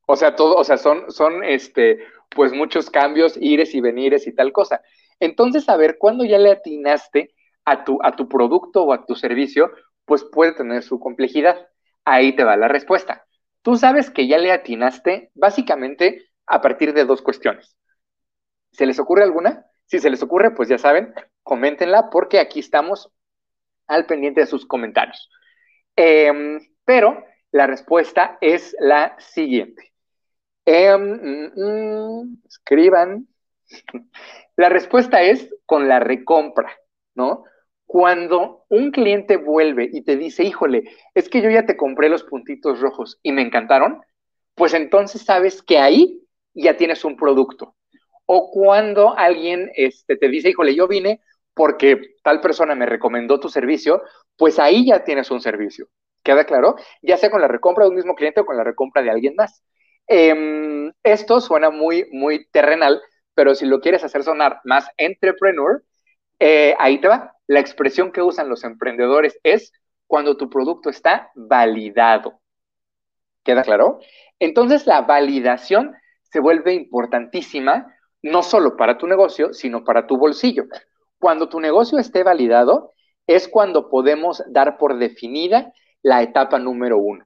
O 0.05 0.15
sea, 0.15 0.35
todo, 0.35 0.55
o 0.55 0.63
sea, 0.63 0.77
son, 0.77 1.11
son 1.11 1.43
este, 1.43 1.99
pues 2.35 2.53
muchos 2.53 2.89
cambios, 2.89 3.37
ires 3.39 3.75
y 3.75 3.81
venires 3.81 4.27
y 4.27 4.33
tal 4.33 4.51
cosa. 4.51 4.81
Entonces, 5.19 5.69
a 5.69 5.77
ver, 5.77 5.97
cuando 5.99 6.25
ya 6.25 6.37
le 6.37 6.51
atinaste 6.51 7.33
a 7.65 7.83
tu, 7.83 7.99
a 8.01 8.15
tu 8.15 8.27
producto 8.27 8.83
o 8.83 8.93
a 8.93 9.05
tu 9.05 9.15
servicio, 9.15 9.71
pues 10.05 10.23
puede 10.23 10.53
tener 10.53 10.83
su 10.83 10.99
complejidad. 10.99 11.67
Ahí 12.05 12.35
te 12.35 12.43
va 12.43 12.57
la 12.57 12.67
respuesta. 12.67 13.25
Tú 13.61 13.75
sabes 13.75 14.09
que 14.09 14.27
ya 14.27 14.37
le 14.37 14.51
atinaste 14.51 15.29
básicamente 15.35 16.29
a 16.47 16.61
partir 16.61 16.93
de 16.93 17.05
dos 17.05 17.21
cuestiones. 17.21 17.77
¿Se 18.71 18.85
les 18.85 18.99
ocurre 18.99 19.23
alguna? 19.23 19.65
Si 19.85 19.99
se 19.99 20.09
les 20.09 20.23
ocurre, 20.23 20.51
pues 20.51 20.69
ya 20.69 20.77
saben, 20.77 21.13
coméntenla 21.43 22.09
porque 22.09 22.39
aquí 22.39 22.59
estamos 22.59 23.11
al 23.87 24.05
pendiente 24.05 24.41
de 24.41 24.47
sus 24.47 24.65
comentarios. 24.65 25.29
Em, 25.95 26.59
pero 26.85 27.23
la 27.51 27.67
respuesta 27.67 28.37
es 28.41 28.75
la 28.79 29.15
siguiente. 29.19 29.90
Em, 30.65 31.01
mm, 31.01 31.51
mm, 31.55 32.37
escriban. 32.47 33.27
La 34.55 34.69
respuesta 34.69 35.21
es 35.23 35.49
con 35.65 35.87
la 35.87 35.99
recompra, 35.99 36.71
¿no? 37.15 37.45
Cuando 37.85 38.65
un 38.69 38.91
cliente 38.91 39.37
vuelve 39.37 39.89
y 39.91 40.03
te 40.03 40.17
dice, 40.17 40.43
híjole, 40.43 40.83
es 41.15 41.29
que 41.29 41.41
yo 41.41 41.49
ya 41.49 41.65
te 41.65 41.77
compré 41.77 42.09
los 42.09 42.23
puntitos 42.23 42.79
rojos 42.79 43.19
y 43.23 43.31
me 43.31 43.41
encantaron, 43.41 44.01
pues 44.55 44.73
entonces 44.73 45.23
sabes 45.23 45.63
que 45.63 45.79
ahí 45.79 46.21
ya 46.53 46.77
tienes 46.77 47.03
un 47.05 47.17
producto. 47.17 47.75
O 48.25 48.51
cuando 48.51 49.17
alguien 49.17 49.71
este, 49.75 50.15
te 50.17 50.29
dice, 50.29 50.49
híjole, 50.49 50.75
yo 50.75 50.87
vine 50.87 51.21
porque 51.53 52.15
tal 52.23 52.39
persona 52.41 52.75
me 52.75 52.85
recomendó 52.85 53.39
tu 53.39 53.49
servicio, 53.49 54.03
pues 54.37 54.59
ahí 54.59 54.85
ya 54.85 55.03
tienes 55.03 55.31
un 55.31 55.41
servicio. 55.41 55.87
¿Queda 56.23 56.45
claro? 56.45 56.75
Ya 57.01 57.17
sea 57.17 57.31
con 57.31 57.41
la 57.41 57.47
recompra 57.47 57.85
de 57.85 57.89
un 57.89 57.95
mismo 57.95 58.15
cliente 58.15 58.41
o 58.41 58.45
con 58.45 58.57
la 58.57 58.63
recompra 58.63 59.01
de 59.01 59.09
alguien 59.09 59.33
más. 59.35 59.63
Em, 60.13 60.91
esto 61.03 61.39
suena 61.39 61.69
muy, 61.69 62.05
muy 62.11 62.45
terrenal, 62.51 63.01
pero 63.33 63.55
si 63.55 63.65
lo 63.65 63.79
quieres 63.79 64.03
hacer 64.03 64.23
sonar 64.23 64.59
más 64.65 64.89
entrepreneur, 64.97 65.85
eh, 66.37 66.75
ahí 66.79 66.99
te 66.99 67.07
va. 67.07 67.37
La 67.47 67.61
expresión 67.61 68.11
que 68.11 68.21
usan 68.21 68.49
los 68.49 68.65
emprendedores 68.65 69.39
es 69.43 69.71
cuando 70.07 70.35
tu 70.35 70.49
producto 70.49 70.89
está 70.89 71.31
validado. 71.33 72.41
¿Queda 73.45 73.63
claro? 73.63 73.99
Entonces 74.37 74.85
la 74.85 74.99
validación 74.99 75.95
se 76.23 76.41
vuelve 76.41 76.73
importantísima 76.73 77.95
no 78.21 78.43
solo 78.43 78.75
para 78.75 78.97
tu 78.97 79.07
negocio, 79.07 79.53
sino 79.53 79.85
para 79.85 80.07
tu 80.07 80.17
bolsillo. 80.17 80.65
Cuando 81.19 81.47
tu 81.47 81.61
negocio 81.61 81.99
esté 81.99 82.23
validado, 82.23 82.91
es 83.27 83.47
cuando 83.47 83.89
podemos 83.89 84.43
dar 84.49 84.77
por 84.77 84.97
definida 84.97 85.71
la 86.01 86.21
etapa 86.21 86.59
número 86.59 86.97
uno. 86.97 87.23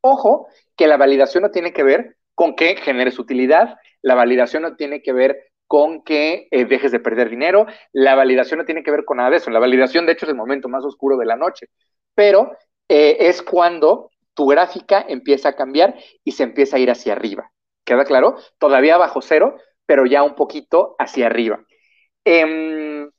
Ojo, 0.00 0.46
que 0.76 0.86
la 0.86 0.96
validación 0.96 1.42
no 1.42 1.50
tiene 1.50 1.72
que 1.72 1.82
ver 1.82 2.16
con 2.40 2.56
que 2.56 2.74
generes 2.76 3.18
utilidad, 3.18 3.76
la 4.00 4.14
validación 4.14 4.62
no 4.62 4.74
tiene 4.74 5.02
que 5.02 5.12
ver 5.12 5.52
con 5.66 6.02
que 6.02 6.48
eh, 6.50 6.64
dejes 6.64 6.90
de 6.90 6.98
perder 6.98 7.28
dinero, 7.28 7.66
la 7.92 8.14
validación 8.14 8.56
no 8.56 8.64
tiene 8.64 8.82
que 8.82 8.90
ver 8.90 9.04
con 9.04 9.18
nada 9.18 9.28
de 9.28 9.36
eso, 9.36 9.50
la 9.50 9.58
validación 9.58 10.06
de 10.06 10.12
hecho 10.12 10.24
es 10.24 10.30
el 10.30 10.38
momento 10.38 10.66
más 10.66 10.82
oscuro 10.82 11.18
de 11.18 11.26
la 11.26 11.36
noche, 11.36 11.66
pero 12.14 12.56
eh, 12.88 13.18
es 13.28 13.42
cuando 13.42 14.10
tu 14.32 14.46
gráfica 14.46 15.04
empieza 15.06 15.50
a 15.50 15.52
cambiar 15.52 15.96
y 16.24 16.32
se 16.32 16.44
empieza 16.44 16.78
a 16.78 16.80
ir 16.80 16.90
hacia 16.90 17.12
arriba. 17.12 17.52
¿Queda 17.84 18.06
claro? 18.06 18.36
Todavía 18.56 18.96
bajo 18.96 19.20
cero, 19.20 19.56
pero 19.84 20.06
ya 20.06 20.22
un 20.22 20.34
poquito 20.34 20.96
hacia 20.98 21.26
arriba. 21.26 21.62
Em, 22.24 23.10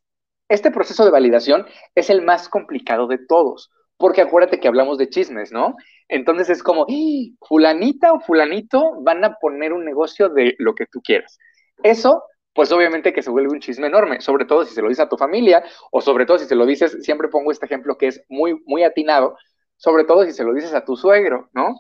este 0.50 0.72
proceso 0.72 1.06
de 1.06 1.12
validación 1.12 1.68
es 1.94 2.10
el 2.10 2.24
más 2.24 2.50
complicado 2.50 3.06
de 3.06 3.20
todos, 3.20 3.70
porque 3.98 4.22
acuérdate 4.22 4.60
que 4.60 4.68
hablamos 4.68 4.98
de 4.98 5.10
chismes, 5.10 5.52
¿no? 5.52 5.76
Entonces 6.12 6.50
es 6.50 6.62
como, 6.62 6.84
¡Ah! 6.84 7.46
fulanita 7.48 8.12
o 8.12 8.20
fulanito 8.20 9.02
van 9.02 9.24
a 9.24 9.36
poner 9.36 9.72
un 9.72 9.86
negocio 9.86 10.28
de 10.28 10.56
lo 10.60 10.76
que 10.76 10.86
tú 10.86 11.02
quieras. 11.02 11.40
Eso, 11.84 12.24
pues 12.54 12.70
obviamente 12.74 13.14
que 13.14 13.24
se 13.24 13.30
vuelve 13.30 13.54
un 13.54 13.62
chisme 13.62 13.88
enorme, 13.88 14.20
sobre 14.20 14.44
todo 14.44 14.66
si 14.66 14.76
se 14.76 14.82
lo 14.82 14.90
dices 14.90 15.06
a 15.06 15.10
tu 15.10 15.16
familia 15.16 15.64
o 15.90 16.02
sobre 16.02 16.26
todo 16.26 16.38
si 16.38 16.46
se 16.46 16.56
lo 16.56 16.66
dices, 16.66 16.98
siempre 17.02 17.30
pongo 17.30 17.50
este 17.50 17.66
ejemplo 17.66 17.98
que 17.98 18.08
es 18.08 18.26
muy, 18.28 18.62
muy 18.66 18.84
atinado, 18.84 19.38
sobre 19.78 20.04
todo 20.04 20.26
si 20.26 20.34
se 20.34 20.44
lo 20.44 20.54
dices 20.54 20.74
a 20.74 20.84
tu 20.84 20.98
suegro, 20.98 21.50
¿no? 21.54 21.76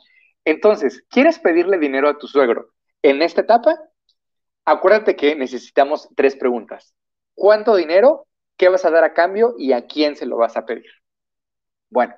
Entonces, 0.45 1.03
¿quieres 1.09 1.37
pedirle 1.37 1.77
dinero 1.77 2.07
a 2.07 2.17
tu 2.17 2.25
suegro 2.27 2.69
en 3.01 3.21
esta 3.21 3.41
etapa? 3.41 3.77
Acuérdate 4.63 5.17
que 5.17 5.35
necesitamos 5.35 6.07
tres 6.15 6.37
preguntas. 6.37 6.95
¿Cuánto 7.35 7.75
dinero? 7.75 8.27
¿Qué 8.55 8.69
vas 8.69 8.85
a 8.85 8.91
dar 8.91 9.03
a 9.03 9.13
cambio? 9.13 9.55
¿Y 9.57 9.73
a 9.73 9.87
quién 9.87 10.15
se 10.15 10.25
lo 10.25 10.37
vas 10.37 10.55
a 10.55 10.65
pedir? 10.65 10.89
Bueno, 11.89 12.15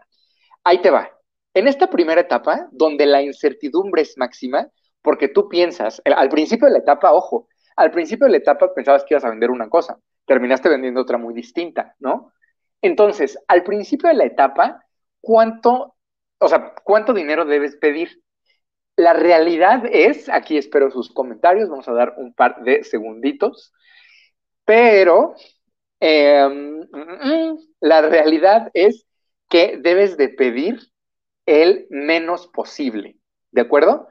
ahí 0.64 0.80
te 0.80 0.92
va. 0.92 1.13
En 1.54 1.68
esta 1.68 1.90
primera 1.90 2.22
etapa, 2.22 2.68
donde 2.72 3.06
la 3.06 3.22
incertidumbre 3.22 4.02
es 4.02 4.18
máxima, 4.18 4.70
porque 5.02 5.28
tú 5.28 5.50
piensas, 5.50 6.02
al 6.06 6.30
principio 6.30 6.68
de 6.68 6.74
la 6.74 6.80
etapa, 6.80 7.14
ojo, 7.14 7.48
al 7.76 7.92
principio 7.92 8.26
de 8.26 8.32
la 8.32 8.38
etapa 8.38 8.74
pensabas 8.74 9.04
que 9.04 9.14
ibas 9.14 9.26
a 9.26 9.30
vender 9.30 9.52
una 9.52 9.70
cosa, 9.70 10.00
terminaste 10.26 10.70
vendiendo 10.70 11.02
otra 11.02 11.18
muy 11.18 11.34
distinta, 11.34 11.96
¿no? 12.00 12.32
Entonces, 12.82 13.38
al 13.48 13.64
principio 13.64 14.10
de 14.10 14.16
la 14.16 14.26
etapa, 14.26 14.86
¿cuánto, 15.22 15.96
o 16.40 16.48
sea, 16.48 16.74
cuánto 16.84 17.14
dinero 17.14 17.46
debes 17.46 17.76
pedir? 17.78 18.22
La 18.96 19.14
realidad 19.14 19.84
es, 19.92 20.30
aquí 20.30 20.58
espero 20.58 20.92
sus 20.92 21.12
comentarios, 21.14 21.70
vamos 21.70 21.88
a 21.88 21.94
dar 21.94 22.16
un 22.18 22.34
par 22.34 22.64
de 22.64 22.84
segunditos, 22.84 23.74
pero 24.66 25.36
em, 26.00 26.80
mm, 26.82 27.52
mm, 27.52 27.58
la 27.82 28.02
realidad 28.02 28.70
es 28.74 29.06
que 29.50 29.78
debes 29.78 30.18
de 30.18 30.30
pedir 30.30 30.80
el 31.46 31.88
menos 31.90 32.48
posible, 32.48 33.18
¿de 33.52 33.62
acuerdo? 33.62 34.08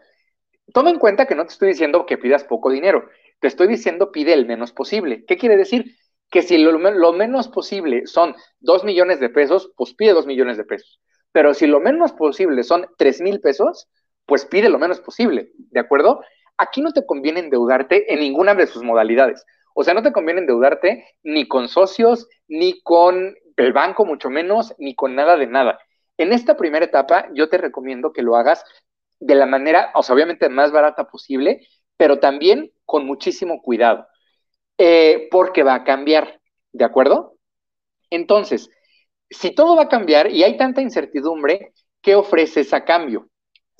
Toma 0.73 0.91
en 0.91 0.99
cuenta 0.99 1.27
que 1.27 1.35
no 1.35 1.45
te 1.45 1.53
estoy 1.53 1.69
diciendo 1.69 2.07
que 2.07 2.19
pidas 2.19 2.45
poco 2.45 2.71
dinero, 2.71 3.09
te 3.43 3.49
estoy 3.49 3.67
diciendo 3.67 4.13
pide 4.13 4.33
el 4.33 4.47
menos 4.47 4.73
posible. 4.73 5.25
¿Qué 5.27 5.37
quiere 5.37 5.57
decir? 5.57 5.97
Que 6.31 6.43
si 6.43 6.59
lo, 6.59 6.79
menos 7.13 7.49
posible 7.49 8.07
son 8.07 8.37
dos 8.61 8.85
millones 8.85 9.19
de 9.21 9.29
pesos, 9.29 9.73
pues 9.77 9.95
pide 9.95 10.13
dos 10.13 10.27
millones 10.27 10.57
de 10.57 10.65
pesos. 10.65 11.01
Pero 11.33 11.53
si 11.53 11.67
lo 11.67 11.81
menos 11.81 12.13
posible 12.13 12.63
son 12.63 12.87
tres 12.97 13.21
mil 13.21 13.41
pesos, 13.41 13.89
pues 14.27 14.47
pide 14.47 14.69
lo 14.69 14.79
menos 14.79 15.01
posible, 15.01 15.51
¿de 15.57 15.81
acuerdo? 15.81 16.21
Aquí 16.57 16.81
no 16.81 16.93
te 16.93 17.05
conviene 17.05 17.41
endeudarte 17.41 18.13
en 18.13 18.21
ninguna 18.21 18.55
de 18.55 18.69
sus 18.69 18.85
modalidades. 18.85 19.45
O 19.75 19.83
sea, 19.83 19.95
no 19.95 20.03
te 20.03 20.13
conviene 20.13 20.41
endeudarte 20.41 21.05
ni 21.25 21.49
con 21.49 21.69
socios, 21.69 22.29
ni 22.47 22.81
con 22.83 23.35
el 23.57 23.73
banco, 23.73 24.05
mucho 24.05 24.31
menos, 24.31 24.73
ni 24.79 24.95
con 24.95 25.17
nada 25.17 25.37
de 25.37 25.49
nada. 25.49 25.81
En 26.23 26.33
esta 26.33 26.57
primera 26.57 26.85
etapa, 26.85 27.29
yo 27.35 27.49
te 27.49 27.59
recomiendo 27.59 28.13
que 28.13 28.23
lo 28.23 28.37
hagas 28.37 28.65
de 29.19 29.35
la 29.35 29.45
manera, 29.45 29.91
o 29.97 30.05
sea, 30.05 30.15
obviamente 30.15 30.49
más 30.49 30.71
barata 30.71 31.09
posible, 31.09 31.67
pero 31.97 32.21
también 32.21 32.73
con 32.85 33.05
muchísimo 33.07 33.61
cuidado, 33.61 34.07
eh, 34.79 35.27
porque 35.33 35.65
va 35.65 35.75
a 35.75 35.83
cambiar, 35.83 36.41
¿de 36.71 36.85
acuerdo? 36.85 37.39
Entonces, 38.09 38.71
si 39.31 39.51
todo 39.53 39.75
va 39.75 39.83
a 39.83 39.89
cambiar 39.89 40.31
y 40.31 40.45
hay 40.45 40.57
tanta 40.57 40.81
incertidumbre, 40.81 41.73
¿qué 42.01 42.15
ofreces 42.15 42.73
a 42.73 42.85
cambio? 42.85 43.29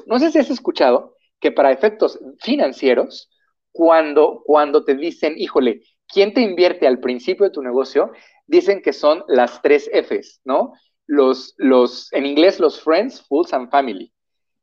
No 0.07 0.19
sé 0.19 0.33
si 0.33 0.41
has 0.41 0.51
escuchado 0.51 1.15
que 1.39 1.53
para 1.53 1.71
efectos 1.71 2.19
financieros, 2.41 3.31
cuando, 3.71 4.43
cuando 4.45 4.85
te 4.85 4.97
dicen, 4.97 5.35
híjole, 5.37 5.83
¿quién 6.09 6.35
te 6.35 6.41
invierte 6.41 6.89
al 6.89 6.99
principio 6.99 7.45
de 7.45 7.53
tu 7.53 7.63
negocio? 7.63 8.11
Dicen 8.49 8.83
que 8.83 8.93
son 8.93 9.23
las 9.29 9.63
tres 9.63 9.89
Fs, 9.93 10.41
¿no? 10.45 10.73
Los, 11.13 11.55
los, 11.59 12.11
en 12.15 12.25
inglés, 12.25 12.59
los 12.59 12.81
friends, 12.81 13.21
fools 13.29 13.53
and 13.53 13.69
family. 13.69 14.11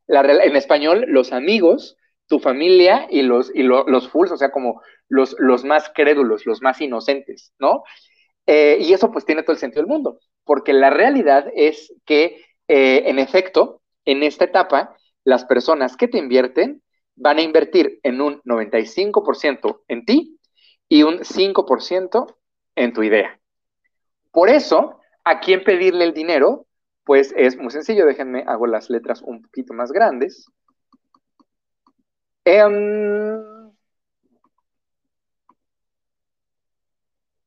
en 0.07 0.55
español, 0.55 1.05
los 1.07 1.31
amigos, 1.31 1.95
tu 2.25 2.39
familia 2.39 3.05
y 3.11 3.21
los, 3.21 3.51
y 3.53 3.61
los 3.61 4.09
fools, 4.09 4.31
o 4.31 4.37
sea, 4.37 4.49
como 4.49 4.81
los, 5.09 5.35
los 5.37 5.63
más 5.63 5.91
crédulos, 5.93 6.47
los 6.47 6.63
más 6.63 6.81
inocentes, 6.81 7.53
¿no? 7.59 7.83
Eh, 8.47 8.79
y 8.81 8.93
eso 8.93 9.11
pues 9.11 9.25
tiene 9.25 9.43
todo 9.43 9.53
el 9.53 9.59
sentido 9.59 9.83
del 9.83 9.91
mundo, 9.91 10.19
porque 10.43 10.73
la 10.73 10.89
realidad 10.89 11.45
es 11.53 11.93
que, 12.03 12.43
eh, 12.67 13.03
en 13.05 13.19
efecto, 13.19 13.83
en 14.05 14.23
esta 14.23 14.45
etapa, 14.45 14.97
las 15.23 15.45
personas 15.45 15.95
que 15.95 16.07
te 16.07 16.17
invierten 16.17 16.81
van 17.15 17.37
a 17.37 17.43
invertir 17.43 17.99
en 18.01 18.21
un 18.21 18.41
95% 18.43 19.83
en 19.87 20.03
ti 20.03 20.39
y 20.87 21.03
un 21.03 21.23
5% 21.23 22.37
en 22.75 22.93
tu 22.93 23.03
idea. 23.03 23.39
Por 24.31 24.49
eso, 24.49 24.98
¿a 25.29 25.39
quién 25.39 25.63
pedirle 25.63 26.05
el 26.05 26.13
dinero? 26.13 26.65
Pues 27.03 27.33
es 27.37 27.57
muy 27.57 27.71
sencillo, 27.71 28.05
déjenme, 28.05 28.43
hago 28.47 28.67
las 28.67 28.89
letras 28.89 29.21
un 29.21 29.41
poquito 29.43 29.73
más 29.73 29.91
grandes. 29.91 30.47
Em, 32.45 33.71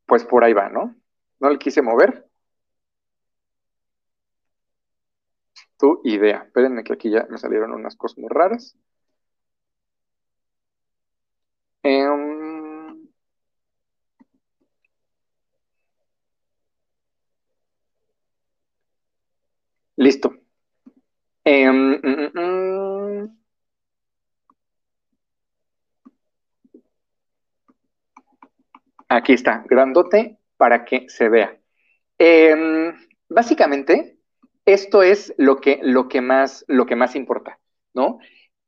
pues 0.07 0.25
por 0.25 0.45
ahí 0.45 0.53
va, 0.53 0.68
¿no? 0.68 0.95
No 1.40 1.51
le 1.51 1.59
quise 1.59 1.83
mover. 1.83 2.29
Tu 5.79 6.01
idea. 6.05 6.45
Espérenme 6.47 6.83
que 6.85 6.95
aquí 6.95 7.11
ya 7.11 7.27
me 7.29 7.37
salieron 7.38 7.73
unas 7.73 7.97
cosas 7.97 8.18
muy 8.18 8.29
raras. 8.31 8.77
Em, 11.83 12.41
listo. 20.03 20.35
Em, 21.45 21.73
mm, 21.73 22.31
mm, 22.35 22.41
mm. 22.41 23.37
Aquí 29.09 29.33
está, 29.35 29.65
grandote 29.69 30.38
para 30.57 30.85
que 30.85 31.09
se 31.09 31.29
vea. 31.29 31.59
Em, 32.19 32.95
básicamente, 33.29 34.19
esto 34.65 35.03
es 35.03 35.35
lo 35.38 35.57
que, 35.61 35.81
lo 35.83 36.09
que, 36.09 36.21
más, 36.21 36.65
lo 36.69 36.87
que 36.87 36.97
más 36.97 37.15
importa, 37.17 37.59
¿no? 37.95 38.19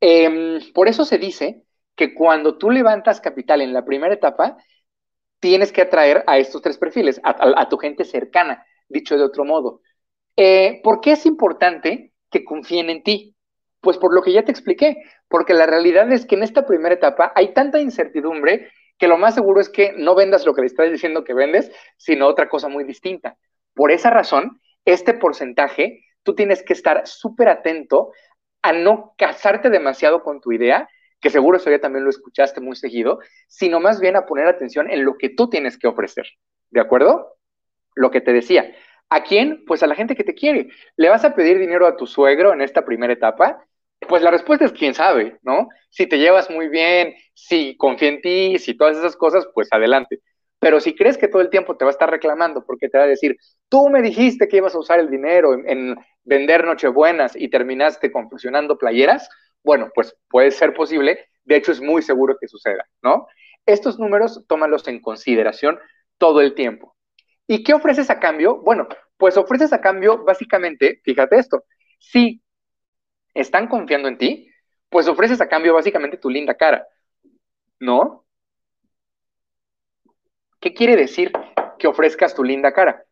Em, 0.01 0.61
por 0.73 0.89
eso 0.89 1.05
se 1.05 1.19
dice 1.19 1.65
que 1.97 2.15
cuando 2.15 2.59
tú 2.59 2.71
levantas 2.71 3.21
capital 3.21 3.61
en 3.63 3.73
la 3.73 3.85
primera 3.85 4.13
etapa, 4.15 4.57
tienes 5.41 5.73
que 5.73 5.83
atraer 5.83 6.25
a 6.27 6.39
estos 6.39 6.63
tres 6.63 6.79
perfiles, 6.79 7.21
a, 7.23 7.69
tu 7.69 7.79
gente 7.79 8.05
cercana, 8.05 8.67
dicho 8.89 9.17
de 9.17 9.25
otro 9.25 9.45
modo. 9.45 9.83
Eh, 10.37 10.81
¿Por 10.83 11.01
qué 11.01 11.13
es 11.13 11.27
importante 11.27 12.13
que 12.31 12.45
confíen 12.45 12.91
en 12.91 13.03
ti? 13.03 13.37
Pues 13.81 13.99
por 13.99 14.15
lo 14.15 14.23
que 14.23 14.33
ya 14.33 14.45
te 14.45 14.51
expliqué, 14.51 14.97
porque 15.29 15.55
la 15.55 15.67
realidad 15.67 16.11
es 16.13 16.27
que 16.27 16.35
en 16.35 16.43
esta 16.43 16.67
primera 16.67 16.95
etapa 16.95 17.33
hay 17.35 17.53
tanta 17.53 17.81
incertidumbre 17.81 18.71
que 18.99 19.09
lo 19.09 19.19
más 19.19 19.35
seguro 19.35 19.61
es 19.61 19.69
que 19.69 19.93
no 19.97 20.15
vendas 20.15 20.47
lo 20.47 20.55
que 20.55 20.63
le 20.63 20.69
estás 20.69 20.91
diciendo 20.91 21.25
que 21.25 21.35
vendes, 21.35 21.71
sino 21.97 22.27
otra 22.27 22.49
cosa 22.49 22.69
muy 22.69 22.85
distinta. 22.85 23.37
Por 23.75 23.91
esa 23.91 24.11
razón, 24.11 24.61
este 24.85 25.15
porcentaje, 25.15 26.05
tú 26.23 26.35
tienes 26.35 26.63
que 26.63 26.73
estar 26.73 27.07
súper 27.07 27.49
atento 27.49 28.13
a 28.63 28.73
no 28.73 29.15
casarte 29.19 29.69
demasiado 29.69 30.23
con 30.23 30.41
tu 30.41 30.53
idea, 30.53 30.89
que 31.21 31.31
seguro 31.31 31.57
eso 31.57 31.71
ya 31.71 31.81
también 31.81 32.05
lo 32.05 32.11
escuchaste 32.11 32.61
muy 32.61 32.77
seguido, 32.77 33.19
sino 33.49 33.81
más 33.81 34.01
bien 34.01 34.17
a 34.17 34.27
poner 34.27 34.47
atención 34.47 34.91
en 34.91 35.05
lo 35.05 35.17
que 35.19 35.31
tú 35.31 35.49
tienes 35.49 35.79
que 35.79 35.89
ofrecer. 35.89 36.27
¿De 36.71 36.81
acuerdo? 36.81 37.37
Lo 37.95 38.11
que 38.11 38.21
te 38.21 38.33
decía. 38.33 38.75
¿A 39.15 39.23
quién? 39.23 39.63
Pues 39.65 39.81
a 39.85 39.87
la 39.87 39.95
gente 39.95 40.17
que 40.17 40.25
te 40.25 40.35
quiere. 40.35 40.71
¿Le 40.97 41.09
vas 41.09 41.25
a 41.25 41.37
pedir 41.37 41.61
dinero 41.61 41.87
a 41.87 41.97
tu 41.97 42.05
suegro 42.05 42.53
en 42.53 42.61
esta 42.61 42.85
primera 42.85 43.13
etapa? 43.13 43.65
Pues 44.09 44.23
la 44.23 44.33
respuesta 44.33 44.65
es 44.65 44.73
quién 44.73 44.93
sabe, 44.93 45.39
¿no? 45.43 45.69
Si 45.89 46.09
te 46.09 46.19
llevas 46.19 46.51
muy 46.51 46.69
bien, 46.69 47.15
si 47.33 47.77
confía 47.77 48.09
en 48.09 48.21
ti, 48.21 48.59
si 48.59 48.77
todas 48.77 48.97
esas 48.97 49.15
cosas, 49.15 49.47
pues 49.55 49.69
adelante. 49.71 50.21
Pero 50.59 50.81
si 50.81 50.97
crees 50.97 51.17
que 51.17 51.29
todo 51.29 51.43
el 51.43 51.49
tiempo 51.49 51.77
te 51.77 51.85
va 51.85 51.91
a 51.91 51.93
estar 51.93 52.11
reclamando 52.11 52.67
porque 52.67 52.89
te 52.89 52.99
va 52.99 53.05
a 53.05 53.07
decir, 53.07 53.37
tú 53.69 53.89
me 53.89 54.03
dijiste 54.03 54.49
que 54.49 54.57
ibas 54.57 54.75
a 54.75 54.81
usar 54.81 54.99
el 54.99 55.09
dinero 55.09 55.55
en, 55.65 55.95
vender 56.25 56.65
nochebuenas 56.65 57.37
y 57.37 57.49
terminaste 57.49 58.11
confeccionando 58.11 58.79
playeras, 58.79 59.29
bueno, 59.63 59.93
pues 59.95 60.17
puede 60.29 60.51
ser 60.51 60.75
posible, 60.75 61.29
de 61.45 61.55
hecho 61.55 61.71
es 61.71 61.81
muy 61.81 62.03
seguro 62.03 62.37
que 62.41 62.49
suceda, 62.49 62.85
¿no? 63.01 63.29
Estos 63.65 63.97
números 64.01 64.43
tómalos 64.49 64.89
en 64.89 65.01
consideración 65.01 65.79
todo 66.19 66.41
el 66.41 66.55
tiempo. 66.55 66.94
¿Y 67.47 67.63
qué 67.63 67.75
ofreces 67.75 68.11
a 68.11 68.19
cambio? 68.19 68.57
Bueno, 68.63 68.89
pues 69.17 69.37
ofreces 69.37 69.73
a 69.73 69.81
cambio 69.81 70.25
básicamente, 70.25 71.01
fíjate 71.05 71.39
esto, 71.39 71.65
si 71.99 72.43
están 73.35 73.69
confiando 73.69 74.09
en 74.09 74.19
ti, 74.19 74.51
pues 74.89 75.09
ofreces 75.09 75.41
a 75.41 75.49
cambio 75.49 75.75
básicamente 75.75 76.17
tu 76.17 76.31
linda 76.31 76.55
cara, 76.55 76.87
¿no? 77.81 78.25
¿Qué 80.61 80.73
quiere 80.73 80.97
decir 80.97 81.33
que 81.79 81.87
ofrezcas 81.87 82.35
tu 82.35 82.43
linda 82.43 82.73
cara? 82.73 83.05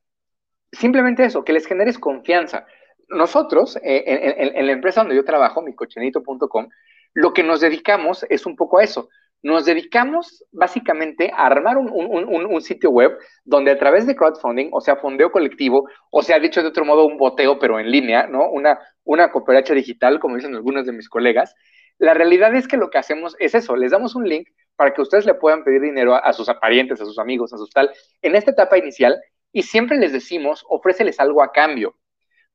Simplemente 0.71 1.25
eso, 1.25 1.45
que 1.45 1.53
les 1.53 1.66
generes 1.66 1.99
confianza. 1.99 2.66
Nosotros, 3.09 3.77
eh, 3.83 4.53
en, 4.55 4.66
la 4.66 4.73
empresa 4.73 5.03
donde 5.03 5.16
yo 5.16 5.25
trabajo, 5.25 5.61
micochenito.com, 5.61 6.68
lo 7.12 7.33
que 7.35 7.42
nos 7.42 7.61
dedicamos 7.61 8.25
es 8.31 8.47
un 8.47 8.57
poco 8.57 8.79
a 8.79 8.85
eso. 8.85 9.11
Nos 9.43 9.65
dedicamos 9.65 10.45
básicamente 10.53 11.33
a 11.35 11.47
armar 11.47 11.77
un, 11.77 12.61
sitio 12.63 12.91
web 12.91 13.19
donde 13.45 13.73
a 13.73 13.79
través 13.79 14.07
de 14.07 14.15
crowdfunding, 14.15 14.71
o 14.73 14.81
sea, 14.81 14.97
fondeo 14.97 15.33
colectivo, 15.33 15.89
o 16.11 16.23
sea, 16.23 16.39
dicho 16.39 16.63
de 16.63 16.69
otro 16.69 16.85
modo, 16.85 17.05
un 17.07 17.19
boteo, 17.19 17.59
pero 17.59 17.81
en 17.81 17.91
línea, 17.91 18.29
¿no? 18.29 18.49
Una, 18.49 18.79
una 19.05 19.33
cooperacha 19.33 19.75
digital, 19.75 20.21
como 20.21 20.37
dicen 20.37 20.55
algunos 20.55 20.87
de 20.87 20.93
mis 20.93 21.09
colegas. 21.09 21.55
La 21.99 22.15
realidad 22.15 22.55
es 22.55 22.69
que 22.69 22.77
lo 22.77 22.91
que 22.91 22.99
hacemos 22.99 23.37
es 23.41 23.55
eso, 23.55 23.77
les 23.77 23.91
damos 23.91 24.15
un 24.15 24.29
link 24.29 24.49
para 24.77 24.95
que 24.95 25.03
ustedes 25.03 25.27
le 25.27 25.35
puedan 25.35 25.65
pedir 25.65 25.83
dinero 25.83 26.15
a, 26.15 26.33
sus 26.33 26.49
parientes, 26.61 27.01
a 27.01 27.05
sus 27.05 27.19
amigos, 27.19 27.53
a 27.53 27.59
sus 27.59 27.71
tal, 27.71 27.91
en 28.23 28.35
esta 28.37 28.53
etapa 28.53 28.79
inicial, 28.79 29.21
y 29.53 29.63
siempre 29.63 29.99
les 29.99 30.13
decimos, 30.13 30.65
ofréceles 30.69 31.21
algo 31.21 31.43
a 31.43 31.53
cambio. 31.53 31.95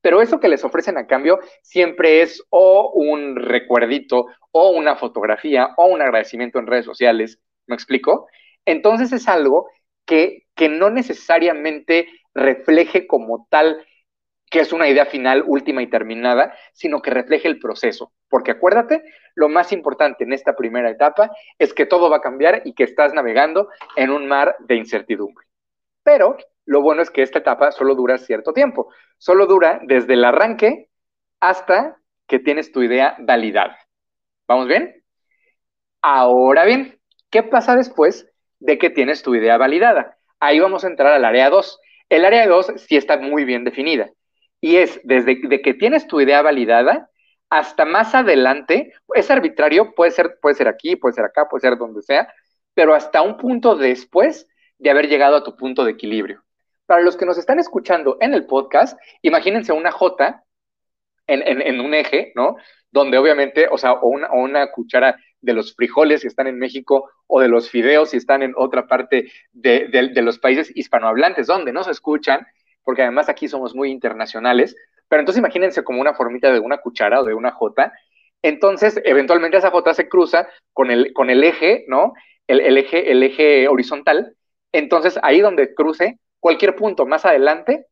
Pero 0.00 0.22
eso 0.22 0.40
que 0.40 0.48
les 0.48 0.64
ofrecen 0.64 0.96
a 0.96 1.06
cambio 1.06 1.40
siempre 1.62 2.22
es 2.22 2.44
o 2.50 2.92
un 2.94 3.36
recuerdito, 3.36 4.26
o 4.52 4.70
una 4.70 4.96
fotografía, 4.96 5.70
o 5.76 5.86
un 5.86 6.00
agradecimiento 6.00 6.58
en 6.58 6.66
redes 6.66 6.84
sociales. 6.84 7.40
¿Me 7.66 7.74
explico? 7.74 8.28
Entonces 8.64 9.12
es 9.12 9.28
algo 9.28 9.68
que, 10.06 10.46
que 10.54 10.68
no 10.68 10.90
necesariamente 10.90 12.08
refleje 12.34 13.06
como 13.06 13.46
tal 13.50 13.84
que 14.50 14.60
es 14.60 14.72
una 14.72 14.88
idea 14.88 15.06
final, 15.06 15.44
última 15.46 15.82
y 15.82 15.88
terminada, 15.88 16.54
sino 16.72 17.02
que 17.02 17.10
refleje 17.10 17.48
el 17.48 17.58
proceso. 17.58 18.12
Porque 18.28 18.52
acuérdate, 18.52 19.02
lo 19.34 19.48
más 19.48 19.72
importante 19.72 20.24
en 20.24 20.32
esta 20.32 20.56
primera 20.56 20.90
etapa 20.90 21.30
es 21.58 21.74
que 21.74 21.86
todo 21.86 22.10
va 22.10 22.18
a 22.18 22.22
cambiar 22.22 22.62
y 22.64 22.74
que 22.74 22.84
estás 22.84 23.12
navegando 23.12 23.68
en 23.96 24.10
un 24.10 24.26
mar 24.26 24.56
de 24.60 24.76
incertidumbre. 24.76 25.46
Pero 26.02 26.36
lo 26.68 26.82
bueno 26.82 27.00
es 27.00 27.10
que 27.10 27.22
esta 27.22 27.38
etapa 27.38 27.72
solo 27.72 27.94
dura 27.94 28.18
cierto 28.18 28.52
tiempo. 28.52 28.92
Solo 29.16 29.46
dura 29.46 29.80
desde 29.84 30.12
el 30.12 30.24
arranque 30.24 30.90
hasta 31.40 31.96
que 32.26 32.38
tienes 32.38 32.72
tu 32.72 32.82
idea 32.82 33.16
validada. 33.20 33.78
¿Vamos 34.46 34.68
bien? 34.68 35.02
Ahora 36.02 36.66
bien, 36.66 37.00
¿qué 37.30 37.42
pasa 37.42 37.74
después 37.74 38.30
de 38.58 38.76
que 38.76 38.90
tienes 38.90 39.22
tu 39.22 39.34
idea 39.34 39.56
validada? 39.56 40.18
Ahí 40.40 40.60
vamos 40.60 40.84
a 40.84 40.88
entrar 40.88 41.14
al 41.14 41.24
área 41.24 41.48
2. 41.48 41.80
El 42.10 42.26
área 42.26 42.46
2 42.46 42.74
sí 42.76 42.98
está 42.98 43.16
muy 43.16 43.46
bien 43.46 43.64
definida 43.64 44.10
y 44.60 44.76
es 44.76 45.00
desde 45.04 45.62
que 45.62 45.72
tienes 45.72 46.06
tu 46.06 46.20
idea 46.20 46.42
validada 46.42 47.08
hasta 47.48 47.86
más 47.86 48.14
adelante, 48.14 48.92
es 49.14 49.30
arbitrario, 49.30 49.94
puede 49.94 50.10
ser, 50.10 50.38
puede 50.42 50.54
ser 50.54 50.68
aquí, 50.68 50.96
puede 50.96 51.14
ser 51.14 51.24
acá, 51.24 51.48
puede 51.48 51.62
ser 51.62 51.78
donde 51.78 52.02
sea, 52.02 52.28
pero 52.74 52.94
hasta 52.94 53.22
un 53.22 53.38
punto 53.38 53.74
después 53.74 54.46
de 54.76 54.90
haber 54.90 55.08
llegado 55.08 55.36
a 55.36 55.44
tu 55.44 55.56
punto 55.56 55.82
de 55.86 55.92
equilibrio. 55.92 56.44
Para 56.88 57.02
los 57.02 57.18
que 57.18 57.26
nos 57.26 57.36
están 57.36 57.58
escuchando 57.58 58.16
en 58.18 58.32
el 58.32 58.46
podcast, 58.46 58.98
imagínense 59.20 59.74
una 59.74 59.92
J 59.92 60.42
en, 61.26 61.80
un 61.80 61.92
eje, 61.92 62.32
¿no? 62.34 62.56
Donde 62.90 63.18
obviamente, 63.18 63.68
o 63.70 63.76
sea, 63.76 63.92
o 63.92 64.08
una, 64.08 64.70
cuchara 64.70 65.14
de 65.42 65.52
los 65.52 65.74
frijoles 65.74 66.22
que 66.22 66.28
están 66.28 66.46
en 66.46 66.58
México 66.58 67.10
o 67.26 67.40
de 67.42 67.48
los 67.48 67.68
fideos 67.68 68.08
si 68.08 68.16
están 68.16 68.42
en 68.42 68.54
otra 68.56 68.86
parte 68.86 69.30
de, 69.52 70.22
los 70.22 70.38
países 70.38 70.74
hispanohablantes, 70.74 71.46
donde 71.46 71.74
no 71.74 71.84
se 71.84 71.90
escuchan, 71.90 72.46
porque 72.84 73.02
además 73.02 73.28
aquí 73.28 73.48
somos 73.48 73.74
muy 73.74 73.90
internacionales, 73.90 74.74
pero 75.08 75.20
entonces 75.20 75.40
imagínense 75.40 75.84
como 75.84 76.00
una 76.00 76.14
formita 76.14 76.50
de 76.50 76.58
una 76.58 76.78
cuchara 76.78 77.20
o 77.20 77.24
de 77.24 77.34
una 77.34 77.50
J, 77.50 77.92
entonces 78.40 78.98
eventualmente 79.04 79.58
esa 79.58 79.70
J 79.70 79.92
se 79.92 80.08
cruza 80.08 80.48
con 80.72 80.90
el, 80.90 81.12
el 81.14 81.44
eje, 81.44 81.84
¿no? 81.86 82.14
El, 82.46 82.78
eje, 82.78 83.12
el 83.12 83.22
eje 83.22 83.68
horizontal, 83.68 84.34
entonces 84.72 85.18
ahí 85.22 85.42
donde 85.42 85.74
cruce 85.74 86.18
cualquier 86.40 86.76
punto 86.76 87.06
más 87.06 87.24
adelante 87.24 87.86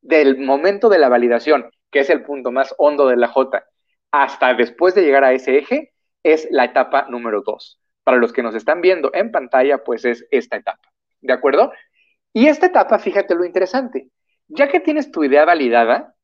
del 0.00 0.38
momento 0.38 0.88
de 0.88 0.98
la 0.98 1.08
validación, 1.08 1.70
que 1.90 2.00
es 2.00 2.10
el 2.10 2.22
punto 2.22 2.52
más 2.52 2.74
hondo 2.78 3.08
de 3.08 3.16
la 3.16 3.28
J, 3.28 3.64
hasta 4.10 4.54
después 4.54 4.94
de 4.94 5.02
llegar 5.02 5.24
a 5.24 5.32
ese 5.32 5.58
eje, 5.58 5.92
es 6.22 6.48
la 6.50 6.64
etapa 6.64 7.06
número 7.08 7.42
2. 7.42 7.80
Para 8.04 8.18
los 8.18 8.32
que 8.32 8.42
nos 8.42 8.54
están 8.54 8.80
viendo 8.80 9.10
en 9.14 9.30
pantalla, 9.30 9.82
pues 9.84 10.04
es 10.04 10.26
esta 10.30 10.56
etapa. 10.56 10.92
¿De 11.20 11.32
acuerdo? 11.32 11.72
Y 12.32 12.46
esta 12.48 12.66
etapa, 12.66 12.98
fíjate 12.98 13.34
lo 13.34 13.44
interesante, 13.44 14.10
ya 14.48 14.68
que 14.68 14.80
tienes 14.80 15.10
tu 15.10 15.24
idea 15.24 15.44
validada, 15.44 16.14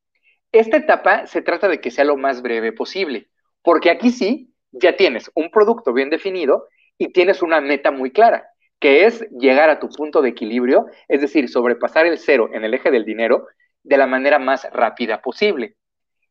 esta 0.51 0.77
etapa 0.77 1.25
se 1.25 1.41
trata 1.41 1.67
de 1.67 1.81
que 1.81 1.91
sea 1.91 2.05
lo 2.05 2.15
más 2.15 2.41
breve 2.41 2.71
posible, 2.71 3.29
porque 3.63 3.89
aquí 3.89 4.11
sí, 4.11 4.53
ya 4.71 4.95
tienes 4.95 5.31
un 5.33 5.49
producto 5.49 5.93
bien 5.93 6.09
definido 6.09 6.67
y 6.97 7.11
tienes 7.11 7.41
una 7.41 7.59
meta 7.61 7.91
muy 7.91 8.11
clara, 8.11 8.52
que 8.83 9.05
es 9.05 9.25
llegar 9.31 9.69
a 9.69 9.79
tu 9.79 9.87
punto 9.87 10.21
de 10.21 10.27
equilibrio, 10.27 10.87
es 11.07 11.21
decir, 11.21 11.47
sobrepasar 11.47 12.05
el 12.05 12.17
cero 12.17 12.49
en 12.51 12.65
el 12.65 12.73
eje 12.73 12.91
del 12.91 13.05
dinero 13.05 13.47
de 13.81 13.95
la 13.95 14.07
manera 14.07 14.39
más 14.39 14.67
rápida 14.73 15.21
posible. 15.21 15.77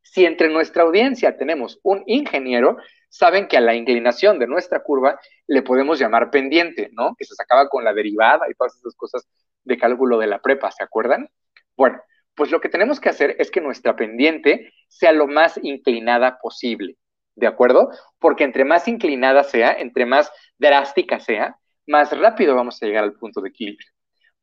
Si 0.02 0.26
entre 0.26 0.50
nuestra 0.50 0.82
audiencia 0.82 1.38
tenemos 1.38 1.80
un 1.82 2.02
ingeniero, 2.04 2.76
saben 3.08 3.48
que 3.48 3.56
a 3.56 3.62
la 3.62 3.74
inclinación 3.74 4.38
de 4.38 4.46
nuestra 4.46 4.82
curva 4.82 5.18
le 5.46 5.62
podemos 5.62 5.98
llamar 5.98 6.30
pendiente, 6.30 6.90
¿no? 6.92 7.14
Que 7.18 7.24
se 7.24 7.34
sacaba 7.34 7.70
con 7.70 7.84
la 7.84 7.94
derivada 7.94 8.44
y 8.50 8.52
todas 8.52 8.76
esas 8.76 8.94
cosas 8.96 9.26
de 9.64 9.78
cálculo 9.78 10.18
de 10.18 10.26
la 10.26 10.38
prepa, 10.38 10.70
¿se 10.72 10.82
acuerdan? 10.82 11.30
Bueno, 11.74 12.02
pues 12.34 12.50
lo 12.50 12.60
que 12.60 12.68
tenemos 12.68 13.00
que 13.00 13.08
hacer 13.08 13.34
es 13.38 13.50
que 13.50 13.62
nuestra 13.62 13.96
pendiente 13.96 14.74
sea 14.88 15.12
lo 15.12 15.26
más 15.26 15.58
inclinada 15.62 16.38
posible, 16.38 16.98
¿de 17.34 17.46
acuerdo? 17.46 17.88
Porque 18.18 18.44
entre 18.44 18.66
más 18.66 18.88
inclinada 18.88 19.42
sea, 19.42 19.72
entre 19.72 20.04
más 20.04 20.30
drástica 20.58 21.18
sea, 21.18 21.56
más 21.86 22.16
rápido 22.16 22.54
vamos 22.54 22.82
a 22.82 22.86
llegar 22.86 23.04
al 23.04 23.14
punto 23.14 23.40
de 23.40 23.50
equilibrio. 23.50 23.88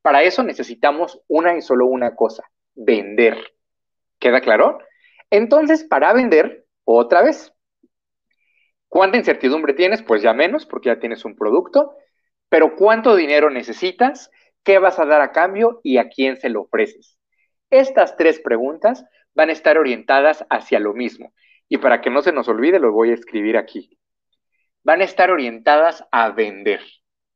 Para 0.02 0.22
eso 0.22 0.42
necesitamos 0.42 1.20
una 1.28 1.56
y 1.56 1.60
solo 1.60 1.86
una 1.86 2.14
cosa, 2.14 2.44
vender. 2.74 3.38
¿Queda 4.18 4.40
claro? 4.40 4.78
Entonces, 5.30 5.84
para 5.84 6.12
vender, 6.12 6.66
otra 6.84 7.22
vez, 7.22 7.52
¿cuánta 8.88 9.18
incertidumbre 9.18 9.74
tienes? 9.74 10.02
Pues 10.02 10.22
ya 10.22 10.32
menos, 10.32 10.66
porque 10.66 10.88
ya 10.88 10.98
tienes 10.98 11.24
un 11.24 11.36
producto, 11.36 11.94
pero 12.48 12.74
¿cuánto 12.76 13.14
dinero 13.14 13.50
necesitas? 13.50 14.30
¿Qué 14.64 14.78
vas 14.78 14.98
a 14.98 15.06
dar 15.06 15.20
a 15.20 15.32
cambio 15.32 15.80
y 15.82 15.98
a 15.98 16.08
quién 16.08 16.36
se 16.36 16.48
lo 16.48 16.62
ofreces? 16.62 17.18
Estas 17.70 18.16
tres 18.16 18.40
preguntas 18.40 19.04
van 19.34 19.48
a 19.48 19.52
estar 19.52 19.78
orientadas 19.78 20.44
hacia 20.50 20.80
lo 20.80 20.92
mismo. 20.92 21.32
Y 21.68 21.78
para 21.78 22.00
que 22.00 22.10
no 22.10 22.20
se 22.22 22.32
nos 22.32 22.48
olvide, 22.48 22.80
lo 22.80 22.92
voy 22.92 23.10
a 23.10 23.14
escribir 23.14 23.56
aquí. 23.56 23.96
Van 24.82 25.00
a 25.00 25.04
estar 25.04 25.30
orientadas 25.30 26.04
a 26.10 26.30
vender. 26.30 26.80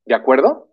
¿De 0.04 0.14
acuerdo? 0.14 0.70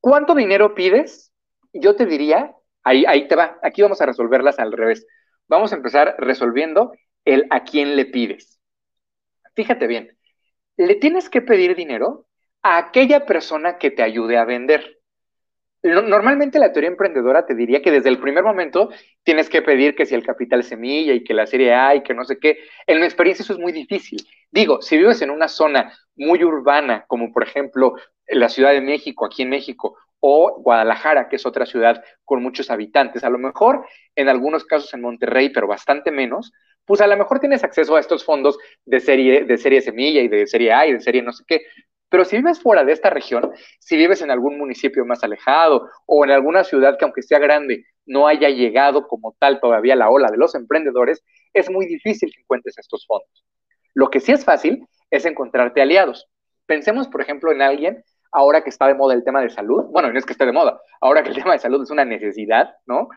¿Cuánto 0.00 0.34
dinero 0.34 0.74
pides? 0.74 1.32
Yo 1.72 1.96
te 1.96 2.06
diría, 2.06 2.54
ahí, 2.82 3.04
ahí 3.06 3.28
te 3.28 3.36
va, 3.36 3.58
aquí 3.62 3.82
vamos 3.82 4.00
a 4.00 4.06
resolverlas 4.06 4.58
al 4.58 4.72
revés. 4.72 5.06
Vamos 5.48 5.72
a 5.72 5.76
empezar 5.76 6.16
resolviendo 6.18 6.92
el 7.24 7.46
a 7.50 7.64
quién 7.64 7.96
le 7.96 8.06
pides. 8.06 8.60
Fíjate 9.54 9.86
bien, 9.86 10.16
le 10.76 10.94
tienes 10.96 11.28
que 11.28 11.42
pedir 11.42 11.76
dinero 11.76 12.26
a 12.62 12.78
aquella 12.78 13.26
persona 13.26 13.78
que 13.78 13.90
te 13.90 14.02
ayude 14.02 14.38
a 14.38 14.44
vender. 14.44 14.98
Normalmente 15.82 16.60
la 16.60 16.72
teoría 16.72 16.90
emprendedora 16.90 17.44
te 17.44 17.56
diría 17.56 17.82
que 17.82 17.90
desde 17.90 18.08
el 18.08 18.20
primer 18.20 18.44
momento 18.44 18.90
tienes 19.24 19.48
que 19.48 19.62
pedir 19.62 19.96
que 19.96 20.06
si 20.06 20.14
el 20.14 20.24
capital 20.24 20.62
semilla 20.62 21.12
y 21.12 21.24
que 21.24 21.34
la 21.34 21.46
serie 21.46 21.74
A 21.74 21.96
y 21.96 22.02
que 22.04 22.14
no 22.14 22.24
sé 22.24 22.38
qué. 22.38 22.58
En 22.86 23.00
mi 23.00 23.04
experiencia 23.04 23.42
eso 23.42 23.52
es 23.52 23.58
muy 23.58 23.72
difícil. 23.72 24.24
Digo, 24.50 24.80
si 24.80 24.96
vives 24.96 25.22
en 25.22 25.30
una 25.30 25.48
zona 25.48 25.92
muy 26.14 26.44
urbana, 26.44 27.04
como 27.08 27.32
por 27.32 27.42
ejemplo 27.42 27.96
la 28.28 28.48
Ciudad 28.48 28.72
de 28.72 28.80
México, 28.80 29.24
aquí 29.26 29.42
en 29.42 29.50
México, 29.50 29.96
o 30.20 30.60
Guadalajara, 30.62 31.28
que 31.28 31.36
es 31.36 31.46
otra 31.46 31.66
ciudad 31.66 32.02
con 32.24 32.42
muchos 32.42 32.70
habitantes, 32.70 33.24
a 33.24 33.30
lo 33.30 33.38
mejor 33.38 33.84
en 34.14 34.28
algunos 34.28 34.64
casos 34.64 34.94
en 34.94 35.00
Monterrey, 35.00 35.48
pero 35.48 35.66
bastante 35.66 36.12
menos, 36.12 36.52
pues 36.84 37.00
a 37.00 37.06
lo 37.08 37.16
mejor 37.16 37.40
tienes 37.40 37.64
acceso 37.64 37.96
a 37.96 38.00
estos 38.00 38.24
fondos 38.24 38.56
de 38.84 39.00
serie, 39.00 39.44
de 39.44 39.58
serie 39.58 39.80
semilla 39.80 40.20
y 40.20 40.28
de 40.28 40.46
serie 40.46 40.72
A 40.72 40.86
y 40.86 40.92
de 40.92 41.00
serie 41.00 41.22
no 41.22 41.32
sé 41.32 41.42
qué, 41.46 41.62
pero 42.08 42.24
si 42.24 42.36
vives 42.36 42.60
fuera 42.60 42.84
de 42.84 42.92
esta 42.92 43.08
región, 43.08 43.52
si 43.78 43.96
vives 43.96 44.20
en 44.20 44.30
algún 44.30 44.58
municipio 44.58 45.04
más 45.06 45.24
alejado 45.24 45.88
o 46.04 46.24
en 46.24 46.30
alguna 46.30 46.62
ciudad 46.62 46.98
que 46.98 47.06
aunque 47.06 47.22
sea 47.22 47.38
grande 47.38 47.86
no 48.04 48.28
haya 48.28 48.50
llegado 48.50 49.08
como 49.08 49.34
tal 49.38 49.60
todavía 49.60 49.96
la 49.96 50.10
ola 50.10 50.30
de 50.30 50.36
los 50.36 50.54
emprendedores, 50.54 51.24
es 51.54 51.70
muy 51.70 51.86
difícil 51.86 52.30
que 52.30 52.42
encuentres 52.42 52.76
estos 52.76 53.06
fondos. 53.06 53.44
Lo 53.94 54.10
que 54.10 54.20
sí 54.20 54.30
es 54.30 54.44
fácil 54.44 54.86
es 55.10 55.24
encontrarte 55.24 55.80
aliados. 55.80 56.28
Pensemos, 56.66 57.08
por 57.08 57.22
ejemplo, 57.22 57.50
en 57.50 57.62
alguien 57.62 58.04
ahora 58.32 58.62
que 58.62 58.70
está 58.70 58.86
de 58.86 58.94
moda 58.94 59.14
el 59.14 59.24
tema 59.24 59.40
de 59.40 59.50
salud, 59.50 59.84
bueno, 59.90 60.12
no 60.12 60.18
es 60.18 60.26
que 60.26 60.32
esté 60.32 60.46
de 60.46 60.52
moda, 60.52 60.80
ahora 61.00 61.22
que 61.22 61.28
el 61.28 61.36
tema 61.36 61.52
de 61.52 61.58
salud 61.58 61.82
es 61.82 61.90
una 61.90 62.04
necesidad, 62.04 62.74
¿no? 62.86 63.08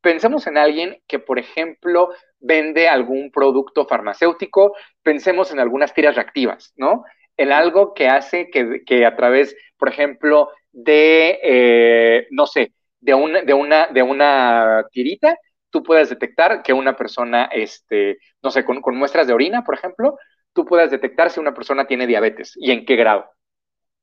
Pensemos 0.00 0.46
en 0.46 0.58
alguien 0.58 1.00
que, 1.06 1.20
por 1.20 1.38
ejemplo, 1.38 2.10
vende 2.40 2.88
algún 2.88 3.30
producto 3.30 3.86
farmacéutico, 3.86 4.74
pensemos 5.02 5.52
en 5.52 5.60
algunas 5.60 5.94
tiras 5.94 6.16
reactivas, 6.16 6.72
¿no? 6.76 7.04
En 7.36 7.52
algo 7.52 7.94
que 7.94 8.08
hace 8.08 8.50
que, 8.50 9.06
a 9.06 9.16
través, 9.16 9.56
por 9.78 9.88
ejemplo, 9.88 10.50
de, 10.72 11.38
eh, 11.42 12.26
no 12.30 12.46
sé, 12.46 12.72
de 13.00 13.14
una, 13.14 13.42
de, 13.42 13.54
una, 13.54 13.86
de 13.88 14.02
una 14.02 14.86
tirita, 14.90 15.38
tú 15.72 15.82
puedas 15.82 16.10
detectar 16.10 16.62
que 16.62 16.72
una 16.72 16.96
persona, 16.96 17.48
este, 17.52 18.18
no 18.42 18.50
sé, 18.50 18.64
con, 18.64 18.80
muestras 18.96 19.26
de 19.26 19.32
orina, 19.32 19.64
por 19.64 19.74
ejemplo, 19.74 20.18
tú 20.52 20.64
puedas 20.64 20.90
detectar 20.90 21.30
si 21.30 21.40
una 21.40 21.54
persona 21.54 21.86
tiene 21.86 22.06
diabetes 22.06 22.52
y 22.56 22.70
en 22.70 22.84
qué 22.84 22.94
grado. 22.94 23.28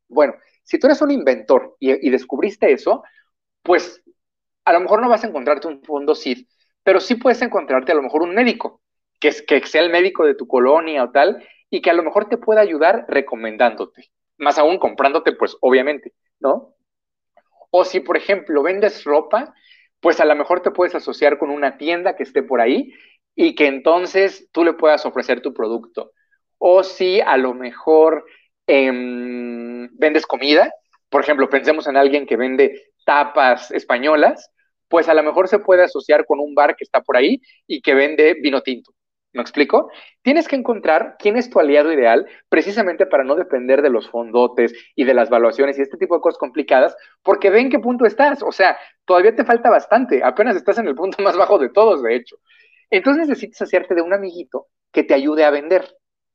Bueno, 0.10 0.34
si 0.64 0.78
tú 0.78 0.88
eres 0.88 1.02
un 1.02 1.12
inventor 1.12 1.78
y, 1.80 2.10
descubriste 2.10 2.72
eso, 2.72 3.04
pues 3.64 4.04
a 4.66 4.74
lo 4.74 4.82
mejor 4.82 5.02
no 5.02 5.10
vas 5.10 5.24
a 5.24 5.28
encontrarte 5.28 5.68
un 5.68 5.82
fondo 5.84 6.16
CID, 6.16 6.48
pero 6.84 7.00
sí 7.00 7.16
puedes 7.16 7.42
encontrarte 7.42 7.92
a 7.92 7.96
lo 7.96 8.02
mejor 8.02 8.24
un 8.24 8.36
médico, 8.36 8.82
que, 9.20 9.30
es, 9.30 9.42
que 9.42 9.66
sea 9.66 9.82
el 9.82 9.92
médico 9.92 10.26
de 10.26 10.36
tu 10.36 10.48
colonia 10.48 11.04
o 11.04 11.12
tal, 11.12 11.44
y 11.70 11.82
que 11.82 11.90
a 11.90 11.94
lo 11.94 12.04
mejor 12.04 12.28
te 12.28 12.38
pueda 12.38 12.62
ayudar 12.62 13.06
recomendándote, 13.08 14.12
más 14.38 14.58
aún 14.58 14.78
comprándote, 14.78 15.34
pues 15.34 15.56
obviamente, 15.62 16.14
¿no? 16.40 16.76
O 17.72 17.86
si, 17.86 18.00
por 18.00 18.18
ejemplo, 18.18 18.64
vendes 18.64 19.04
ropa, 19.04 19.54
pues 20.00 20.20
a 20.20 20.26
lo 20.26 20.36
mejor 20.36 20.62
te 20.62 20.72
puedes 20.72 20.96
asociar 20.96 21.38
con 21.38 21.50
una 21.50 21.78
tienda 21.78 22.16
que 22.16 22.24
esté 22.24 22.42
por 22.42 22.62
ahí 22.62 22.94
y 23.36 23.56
que 23.56 23.68
entonces 23.68 24.50
tú 24.52 24.64
le 24.64 24.74
puedas 24.74 25.06
ofrecer 25.06 25.42
tu 25.42 25.54
producto. 25.54 26.14
O 26.58 26.84
si 26.84 27.22
a 27.22 27.38
lo 27.38 27.54
mejor 27.54 28.26
em, 28.70 29.90
vendes 29.98 30.26
comida, 30.26 30.72
por 31.10 31.22
ejemplo, 31.22 31.50
pensemos 31.50 31.88
en 31.88 31.98
alguien 31.98 32.26
que 32.26 32.38
vende 32.38 32.92
tapas 33.06 33.72
españolas, 33.72 34.52
pues 34.88 35.10
a 35.10 35.14
lo 35.14 35.24
mejor 35.24 35.48
se 35.48 35.60
puede 35.60 35.84
asociar 35.84 36.26
con 36.26 36.40
un 36.40 36.56
bar 36.56 36.76
que 36.76 36.84
está 36.84 37.02
por 37.02 37.18
ahí 37.18 37.42
y 37.68 37.82
que 37.82 37.94
vende 37.96 38.36
vino 38.42 38.62
tinto. 38.62 38.94
¿Me 39.32 39.42
explico? 39.42 39.92
Tienes 40.24 40.48
que 40.48 40.56
encontrar 40.56 41.16
quién 41.20 41.38
es 41.38 41.52
tu 41.52 41.60
aliado 41.60 41.94
ideal 41.94 42.28
precisamente 42.50 43.06
para 43.06 43.24
no 43.24 43.36
depender 43.36 43.84
de 43.84 43.92
los 43.92 44.10
fondotes 44.10 44.74
y 44.96 45.04
de 45.04 45.14
las 45.14 45.30
valuaciones 45.30 45.78
y 45.78 45.84
este 45.84 45.98
tipo 45.98 46.16
de 46.16 46.22
cosas 46.22 46.40
complicadas, 46.40 46.96
porque 47.22 47.52
ven 47.52 47.70
qué 47.70 47.78
punto 47.78 48.06
estás. 48.06 48.42
O 48.42 48.52
sea, 48.52 48.78
todavía 49.06 49.36
te 49.36 49.46
falta 49.46 49.70
bastante, 49.70 50.24
apenas 50.24 50.56
estás 50.56 50.80
en 50.80 50.88
el 50.88 50.96
punto 50.96 51.18
más 51.24 51.38
bajo 51.38 51.60
de 51.60 51.70
todos, 51.70 52.02
de 52.02 52.16
hecho. 52.16 52.38
Entonces 52.90 53.28
necesitas 53.28 53.62
hacerte 53.62 53.94
de 53.94 54.02
un 54.02 54.14
amiguito 54.14 54.68
que 54.92 55.04
te 55.04 55.14
ayude 55.14 55.44
a 55.44 55.52
vender, 55.52 55.88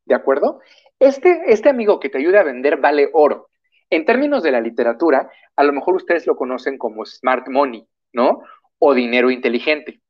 ¿de 0.04 0.14
acuerdo? 0.14 0.60
Este, 1.04 1.52
este 1.52 1.68
amigo 1.68 2.00
que 2.00 2.08
te 2.08 2.16
ayude 2.16 2.38
a 2.38 2.42
vender 2.42 2.78
vale 2.78 3.10
oro. 3.12 3.50
En 3.90 4.06
términos 4.06 4.42
de 4.42 4.50
la 4.50 4.62
literatura, 4.62 5.30
a 5.54 5.62
lo 5.62 5.70
mejor 5.74 5.96
ustedes 5.96 6.26
lo 6.26 6.34
conocen 6.34 6.78
como 6.78 7.04
smart 7.04 7.46
money, 7.50 7.86
¿no? 8.14 8.40
O 8.78 8.94
dinero 8.94 9.30
inteligente. 9.30 10.00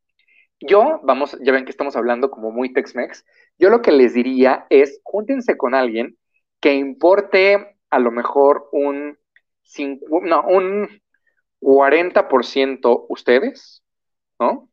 Yo, 0.60 1.00
vamos, 1.02 1.36
ya 1.42 1.50
ven 1.50 1.64
que 1.64 1.72
estamos 1.72 1.96
hablando 1.96 2.30
como 2.30 2.52
muy 2.52 2.72
Tex-Mex, 2.72 3.24
yo 3.58 3.70
lo 3.70 3.82
que 3.82 3.90
les 3.90 4.14
diría 4.14 4.66
es, 4.70 5.00
júntense 5.02 5.56
con 5.56 5.74
alguien 5.74 6.16
que 6.60 6.74
importe 6.74 7.76
a 7.90 7.98
lo 7.98 8.12
mejor 8.12 8.68
un, 8.70 9.18
no, 10.22 10.42
un 10.42 11.02
40% 11.60 13.06
ustedes, 13.08 13.82
¿no? 14.38 14.68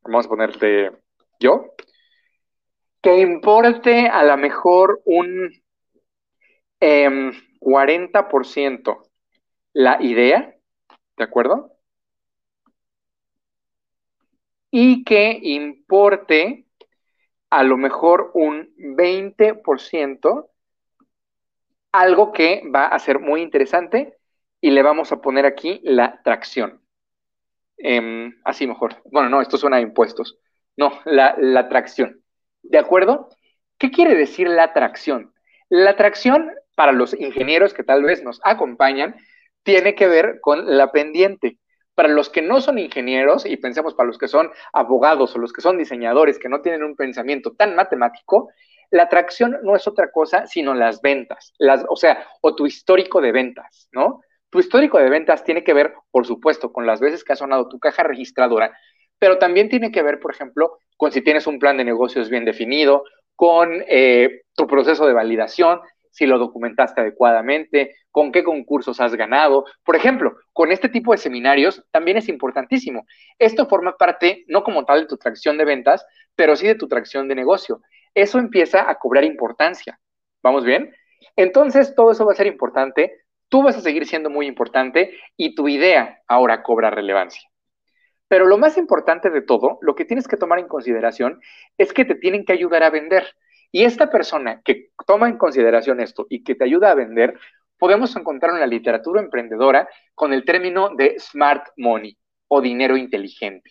Vamos 0.00 0.24
a 0.24 0.28
ponerte 0.30 0.90
yo, 1.38 1.74
que 3.02 3.20
importe 3.20 4.08
a 4.08 4.24
lo 4.24 4.38
mejor 4.38 5.02
un 5.04 5.52
40% 6.80 8.90
em, 8.90 8.98
la 9.72 9.98
idea, 10.00 10.54
¿de 11.16 11.24
acuerdo? 11.24 11.76
y 14.78 15.04
que 15.04 15.40
importe 15.42 16.66
a 17.48 17.62
lo 17.62 17.78
mejor 17.78 18.30
un 18.34 18.74
20%, 18.76 20.50
algo 21.92 22.30
que 22.30 22.62
va 22.74 22.84
a 22.84 22.98
ser 22.98 23.18
muy 23.18 23.40
interesante 23.40 24.18
y 24.60 24.72
le 24.72 24.82
vamos 24.82 25.12
a 25.12 25.22
poner 25.22 25.46
aquí 25.46 25.80
la 25.82 26.20
tracción. 26.22 26.82
Em, 27.78 28.38
así 28.44 28.66
mejor. 28.66 28.96
Bueno, 29.06 29.30
no, 29.30 29.40
esto 29.40 29.56
suena 29.56 29.78
a 29.78 29.80
impuestos. 29.80 30.38
No, 30.76 30.92
la 31.06 31.68
tracción. 31.70 32.22
¿De 32.62 32.76
acuerdo? 32.76 33.30
¿Qué 33.78 33.90
quiere 33.90 34.14
decir 34.14 34.46
la 34.46 34.74
tracción? 34.74 35.32
La 35.70 35.96
tracción, 35.96 36.52
para 36.76 36.92
los 36.92 37.12
ingenieros 37.18 37.74
que 37.74 37.82
tal 37.82 38.04
vez 38.04 38.22
nos 38.22 38.40
acompañan, 38.44 39.16
tiene 39.64 39.96
que 39.96 40.06
ver 40.06 40.38
con 40.40 40.76
la 40.76 40.92
pendiente. 40.92 41.58
Para 41.96 42.08
los 42.08 42.30
que 42.30 42.42
no 42.42 42.60
son 42.60 42.78
ingenieros, 42.78 43.46
y 43.46 43.56
pensemos 43.56 43.94
para 43.94 44.06
los 44.06 44.18
que 44.18 44.28
son 44.28 44.50
abogados 44.72 45.34
o 45.34 45.38
los 45.38 45.52
que 45.52 45.62
son 45.62 45.78
diseñadores, 45.78 46.38
que 46.38 46.48
no 46.48 46.60
tienen 46.60 46.84
un 46.84 46.94
pensamiento 46.94 47.54
tan 47.56 47.74
matemático, 47.74 48.50
la 48.90 49.04
atracción 49.04 49.58
no 49.62 49.74
es 49.74 49.88
otra 49.88 50.12
cosa 50.12 50.46
sino 50.46 50.74
las 50.74 51.00
ventas, 51.00 51.52
las, 51.58 51.84
o 51.88 51.96
sea, 51.96 52.24
o 52.40 52.54
tu 52.54 52.66
histórico 52.66 53.20
de 53.20 53.32
ventas, 53.32 53.88
¿no? 53.90 54.20
Tu 54.50 54.60
histórico 54.60 54.98
de 54.98 55.10
ventas 55.10 55.42
tiene 55.42 55.64
que 55.64 55.72
ver, 55.72 55.94
por 56.10 56.26
supuesto, 56.26 56.72
con 56.72 56.86
las 56.86 57.00
veces 57.00 57.24
que 57.24 57.32
ha 57.32 57.36
sonado 57.36 57.68
tu 57.68 57.80
caja 57.80 58.04
registradora, 58.04 58.78
pero 59.18 59.38
también 59.38 59.68
tiene 59.68 59.90
que 59.90 60.02
ver, 60.02 60.20
por 60.20 60.32
ejemplo, 60.32 60.78
con 60.96 61.10
si 61.10 61.22
tienes 61.22 61.46
un 61.46 61.58
plan 61.58 61.76
de 61.76 61.84
negocios 61.84 62.30
bien 62.30 62.44
definido, 62.44 63.04
con 63.34 63.82
eh, 63.88 64.42
tu 64.54 64.66
proceso 64.66 65.06
de 65.06 65.12
validación, 65.12 65.80
si 66.16 66.24
lo 66.24 66.38
documentaste 66.38 67.02
adecuadamente, 67.02 67.94
con 68.10 68.32
qué 68.32 68.42
concursos 68.42 69.00
has 69.00 69.14
ganado. 69.14 69.66
Por 69.84 69.96
ejemplo, 69.96 70.34
con 70.54 70.72
este 70.72 70.88
tipo 70.88 71.12
de 71.12 71.18
seminarios 71.18 71.84
también 71.90 72.16
es 72.16 72.30
importantísimo. 72.30 73.06
Esto 73.38 73.66
forma 73.66 73.98
parte, 73.98 74.44
no 74.48 74.64
como 74.64 74.86
tal 74.86 75.00
de 75.00 75.06
tu 75.08 75.18
tracción 75.18 75.58
de 75.58 75.66
ventas, 75.66 76.06
pero 76.34 76.56
sí 76.56 76.66
de 76.66 76.74
tu 76.74 76.88
tracción 76.88 77.28
de 77.28 77.34
negocio. 77.34 77.82
Eso 78.14 78.38
empieza 78.38 78.88
a 78.88 78.94
cobrar 78.94 79.24
importancia. 79.24 80.00
¿Vamos 80.42 80.64
bien? 80.64 80.90
Entonces, 81.36 81.94
todo 81.94 82.12
eso 82.12 82.24
va 82.24 82.32
a 82.32 82.36
ser 82.36 82.46
importante, 82.46 83.12
tú 83.50 83.62
vas 83.62 83.76
a 83.76 83.82
seguir 83.82 84.06
siendo 84.06 84.30
muy 84.30 84.46
importante 84.46 85.18
y 85.36 85.54
tu 85.54 85.68
idea 85.68 86.22
ahora 86.26 86.62
cobra 86.62 86.88
relevancia. 86.88 87.46
Pero 88.26 88.46
lo 88.46 88.56
más 88.56 88.78
importante 88.78 89.28
de 89.28 89.42
todo, 89.42 89.78
lo 89.82 89.94
que 89.94 90.06
tienes 90.06 90.26
que 90.26 90.38
tomar 90.38 90.60
en 90.60 90.66
consideración 90.66 91.42
es 91.76 91.92
que 91.92 92.06
te 92.06 92.14
tienen 92.14 92.46
que 92.46 92.54
ayudar 92.54 92.84
a 92.84 92.90
vender. 92.90 93.36
Y 93.72 93.84
esta 93.84 94.10
persona 94.10 94.60
que 94.64 94.90
toma 95.06 95.28
en 95.28 95.38
consideración 95.38 96.00
esto 96.00 96.26
y 96.28 96.42
que 96.42 96.54
te 96.54 96.64
ayuda 96.64 96.90
a 96.90 96.94
vender, 96.94 97.38
podemos 97.78 98.14
encontrar 98.16 98.54
en 98.54 98.60
la 98.60 98.66
literatura 98.66 99.20
emprendedora 99.20 99.88
con 100.14 100.32
el 100.32 100.44
término 100.44 100.90
de 100.96 101.18
smart 101.18 101.68
money 101.76 102.16
o 102.48 102.60
dinero 102.60 102.96
inteligente. 102.96 103.70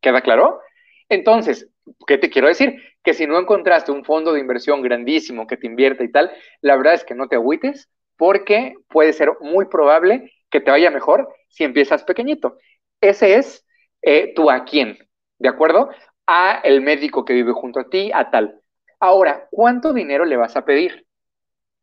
¿Queda 0.00 0.20
claro? 0.20 0.60
Entonces, 1.08 1.68
¿qué 2.06 2.18
te 2.18 2.30
quiero 2.30 2.48
decir? 2.48 2.82
Que 3.02 3.14
si 3.14 3.26
no 3.26 3.38
encontraste 3.38 3.92
un 3.92 4.04
fondo 4.04 4.32
de 4.32 4.40
inversión 4.40 4.82
grandísimo 4.82 5.46
que 5.46 5.56
te 5.56 5.66
invierta 5.66 6.04
y 6.04 6.10
tal, 6.10 6.30
la 6.60 6.76
verdad 6.76 6.94
es 6.94 7.04
que 7.04 7.14
no 7.14 7.28
te 7.28 7.36
agüites 7.36 7.88
porque 8.16 8.74
puede 8.88 9.12
ser 9.12 9.32
muy 9.40 9.66
probable 9.66 10.32
que 10.50 10.60
te 10.60 10.70
vaya 10.70 10.90
mejor 10.90 11.28
si 11.48 11.64
empiezas 11.64 12.04
pequeñito. 12.04 12.56
Ese 13.00 13.36
es 13.36 13.66
eh, 14.02 14.32
tu 14.34 14.50
a 14.50 14.64
quién, 14.64 14.98
¿de 15.38 15.48
acuerdo? 15.48 15.90
A 16.26 16.60
el 16.64 16.80
médico 16.80 17.24
que 17.24 17.34
vive 17.34 17.52
junto 17.52 17.80
a 17.80 17.88
ti, 17.88 18.10
a 18.12 18.30
tal. 18.30 18.60
Ahora, 19.00 19.48
¿cuánto 19.50 19.92
dinero 19.92 20.24
le 20.24 20.36
vas 20.36 20.56
a 20.56 20.64
pedir? 20.64 21.06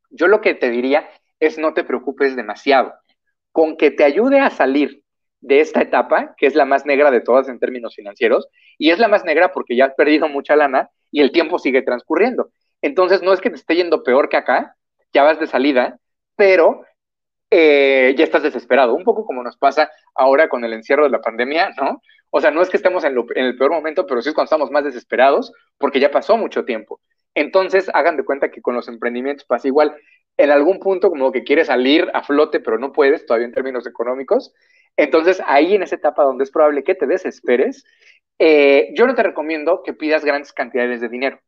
Yo 0.10 0.28
lo 0.28 0.42
que 0.42 0.56
te 0.56 0.70
diría 0.70 1.10
es 1.40 1.58
no 1.58 1.74
te 1.74 1.84
preocupes 1.84 2.36
demasiado. 2.36 2.94
Con 3.52 3.78
que 3.78 3.92
te 3.92 4.04
ayude 4.04 4.40
a 4.40 4.50
salir 4.50 5.04
de 5.42 5.60
esta 5.60 5.82
etapa, 5.82 6.36
que 6.38 6.48
es 6.48 6.56
la 6.56 6.66
más 6.66 6.86
negra 6.86 7.12
de 7.12 7.22
todas 7.22 7.50
en 7.50 7.60
términos 7.60 7.96
financieros, 7.96 8.48
y 8.78 8.92
es 8.92 9.00
la 9.00 9.08
más 9.08 9.26
negra 9.26 9.52
porque 9.52 9.76
ya 9.76 9.86
has 9.86 9.94
perdido 9.94 10.28
mucha 10.28 10.56
lana 10.56 10.90
y 11.12 11.22
el 11.22 11.32
tiempo 11.32 11.60
sigue 11.60 11.82
transcurriendo. 11.82 12.52
Entonces, 12.82 13.22
no 13.22 13.34
es 13.34 13.42
que 13.42 13.50
te 13.50 13.58
esté 13.58 13.76
yendo 13.76 14.04
peor 14.04 14.30
que 14.30 14.38
acá, 14.38 14.76
ya 15.14 15.24
vas 15.24 15.40
de 15.40 15.48
salida, 15.48 16.00
pero 16.36 16.84
eh, 17.52 18.16
ya 18.18 18.24
estás 18.24 18.42
desesperado, 18.42 18.96
un 18.96 19.04
poco 19.04 19.26
como 19.26 19.44
nos 19.44 19.58
pasa 19.58 19.92
ahora 20.16 20.50
con 20.50 20.64
el 20.64 20.74
encierro 20.74 21.04
de 21.04 21.12
la 21.12 21.22
pandemia, 21.22 21.70
¿no? 21.78 22.02
O 22.36 22.42
sea, 22.42 22.50
no 22.50 22.64
es 22.64 22.70
que 22.72 22.78
estemos 22.78 23.04
en, 23.04 23.16
el 23.36 23.58
peor 23.58 23.70
momento, 23.70 24.08
pero 24.08 24.20
sí 24.20 24.30
es 24.30 24.34
cuando 24.34 24.46
estamos 24.46 24.72
más 24.72 24.84
desesperados 24.84 25.54
porque 25.78 26.00
ya 26.00 26.10
pasó 26.10 26.36
mucho 26.36 26.66
tiempo. 26.66 27.00
Entonces, 27.36 27.92
hagan 27.94 28.18
de 28.18 28.26
cuenta 28.26 28.50
que 28.50 28.60
con 28.60 28.74
los 28.74 28.88
emprendimientos 28.88 29.46
pasa 29.46 29.68
igual. 29.68 29.96
En 30.36 30.50
algún 30.50 30.80
punto 30.80 31.12
como 31.12 31.32
que 31.32 31.44
quieres 31.44 31.68
salir 31.68 32.10
a 32.12 32.24
flote, 32.24 32.60
pero 32.60 32.80
no 32.80 32.92
puedes 32.92 33.28
todavía 33.28 33.46
en 33.46 33.54
términos 33.54 33.86
económicos. 33.86 34.52
Entonces, 34.98 35.44
ahí 35.46 35.76
en 35.76 35.84
esa 35.84 35.94
etapa 35.94 36.24
donde 36.24 36.44
es 36.46 36.50
probable 36.50 36.84
que 36.84 36.96
te 36.96 37.06
desesperes, 37.06 37.86
eh, 38.40 38.90
yo 38.96 39.06
no 39.06 39.14
te 39.14 39.22
recomiendo 39.22 39.84
que 39.84 39.94
pidas 39.94 40.26
grandes 40.26 40.54
cantidades 40.54 41.02
de 41.02 41.10
dinero. 41.10 41.40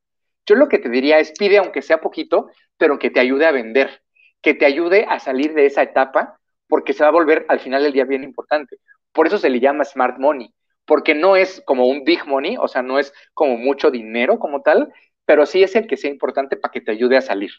Yo 0.45 0.53
lo 0.53 0.67
que 0.67 0.77
te 0.77 0.89
diría 0.89 1.17
es 1.17 1.31
pide 1.31 1.57
aunque 1.57 1.81
sea 1.81 1.99
poquito, 1.99 2.51
pero 2.77 2.99
que 2.99 3.09
te 3.09 3.19
ayude 3.19 3.47
a 3.47 3.51
vender, 3.51 4.03
que 4.39 4.53
te 4.53 4.67
ayude 4.67 5.07
a 5.09 5.19
salir 5.19 5.55
de 5.55 5.65
esa 5.65 5.81
etapa, 5.81 6.39
porque 6.67 6.93
se 6.93 7.01
va 7.01 7.09
a 7.09 7.11
volver 7.11 7.43
al 7.49 7.59
final 7.59 7.81
del 7.81 7.93
día 7.93 8.05
bien 8.05 8.23
importante. 8.23 8.77
Por 9.11 9.25
eso 9.25 9.39
se 9.39 9.49
le 9.49 9.59
llama 9.59 9.83
smart 9.83 10.19
money 10.19 10.53
porque 10.85 11.15
no 11.15 11.35
es 11.35 11.61
como 11.65 11.87
un 11.87 12.03
big 12.03 12.25
money, 12.25 12.57
o 12.57 12.67
sea, 12.67 12.81
no 12.81 12.99
es 12.99 13.13
como 13.33 13.57
mucho 13.57 13.91
dinero 13.91 14.39
como 14.39 14.61
tal, 14.61 14.93
pero 15.25 15.45
sí 15.45 15.63
es 15.63 15.75
el 15.75 15.87
que 15.87 15.97
sea 15.97 16.11
importante 16.11 16.57
para 16.57 16.71
que 16.71 16.81
te 16.81 16.91
ayude 16.91 17.17
a 17.17 17.21
salir. 17.21 17.51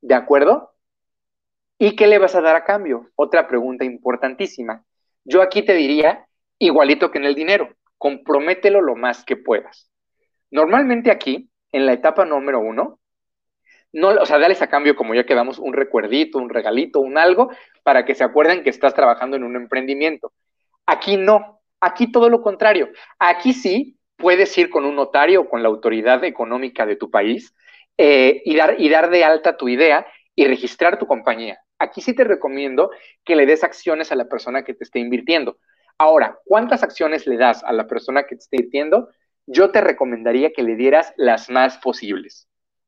¿De 0.00 0.14
acuerdo? 0.14 0.74
¿Y 1.78 1.96
qué 1.96 2.06
le 2.06 2.18
vas 2.18 2.34
a 2.34 2.40
dar 2.40 2.56
a 2.56 2.64
cambio? 2.64 3.10
Otra 3.16 3.48
pregunta 3.48 3.84
importantísima. 3.84 4.84
Yo 5.24 5.42
aquí 5.42 5.62
te 5.62 5.74
diría, 5.74 6.26
igualito 6.58 7.10
que 7.10 7.18
en 7.18 7.24
el 7.24 7.34
dinero, 7.34 7.74
compromételo 7.98 8.80
lo 8.80 8.96
más 8.96 9.24
que 9.24 9.36
puedas. 9.36 9.90
Normalmente 10.50 11.10
aquí, 11.10 11.50
en 11.72 11.86
la 11.86 11.92
etapa 11.92 12.24
número 12.24 12.60
uno, 12.60 13.00
no, 13.92 14.08
o 14.08 14.26
sea, 14.26 14.38
dales 14.38 14.60
a 14.62 14.68
cambio, 14.68 14.94
como 14.94 15.14
ya 15.14 15.24
quedamos, 15.24 15.58
un 15.58 15.72
recuerdito, 15.72 16.38
un 16.38 16.50
regalito, 16.50 17.00
un 17.00 17.18
algo, 17.18 17.50
para 17.82 18.04
que 18.04 18.14
se 18.14 18.24
acuerden 18.24 18.62
que 18.62 18.70
estás 18.70 18.94
trabajando 18.94 19.36
en 19.36 19.44
un 19.44 19.56
emprendimiento. 19.56 20.32
Aquí 20.86 21.16
no, 21.16 21.55
aquí 21.86 22.10
todo 22.10 22.28
lo 22.28 22.42
contrario. 22.42 22.90
Aquí 23.18 23.52
sí 23.52 23.98
puedes 24.16 24.56
ir 24.58 24.70
con 24.70 24.84
un 24.84 24.96
notario 24.96 25.42
o 25.42 25.48
con 25.48 25.62
la 25.62 25.68
autoridad 25.68 26.24
económica 26.24 26.86
de 26.86 26.96
tu 26.96 27.10
país 27.10 27.54
eh, 27.96 28.42
y, 28.44 28.56
dar, 28.56 28.76
y 28.78 28.88
dar 28.88 29.10
de 29.10 29.24
alta 29.24 29.56
tu 29.56 29.68
idea 29.68 30.06
y 30.34 30.46
registrar 30.46 30.98
tu 30.98 31.06
compañía. 31.06 31.58
Aquí 31.78 32.00
sí 32.00 32.14
te 32.14 32.24
recomiendo 32.24 32.90
que 33.24 33.36
le 33.36 33.46
des 33.46 33.62
acciones 33.64 34.10
a 34.12 34.16
la 34.16 34.26
persona 34.26 34.64
que 34.64 34.74
te 34.74 34.84
esté 34.84 34.98
invirtiendo. 34.98 35.58
Ahora, 35.98 36.38
¿cuántas 36.44 36.82
acciones 36.82 37.26
le 37.26 37.36
das 37.36 37.62
a 37.64 37.72
la 37.72 37.86
persona 37.86 38.24
que 38.24 38.36
te 38.36 38.42
esté 38.42 38.56
invirtiendo? 38.56 39.08
Yo 39.46 39.70
te 39.70 39.80
recomendaría 39.80 40.52
que 40.52 40.62
le 40.62 40.76
dieras 40.76 41.12
las 41.16 41.48
más 41.50 41.78
posibles 41.78 42.45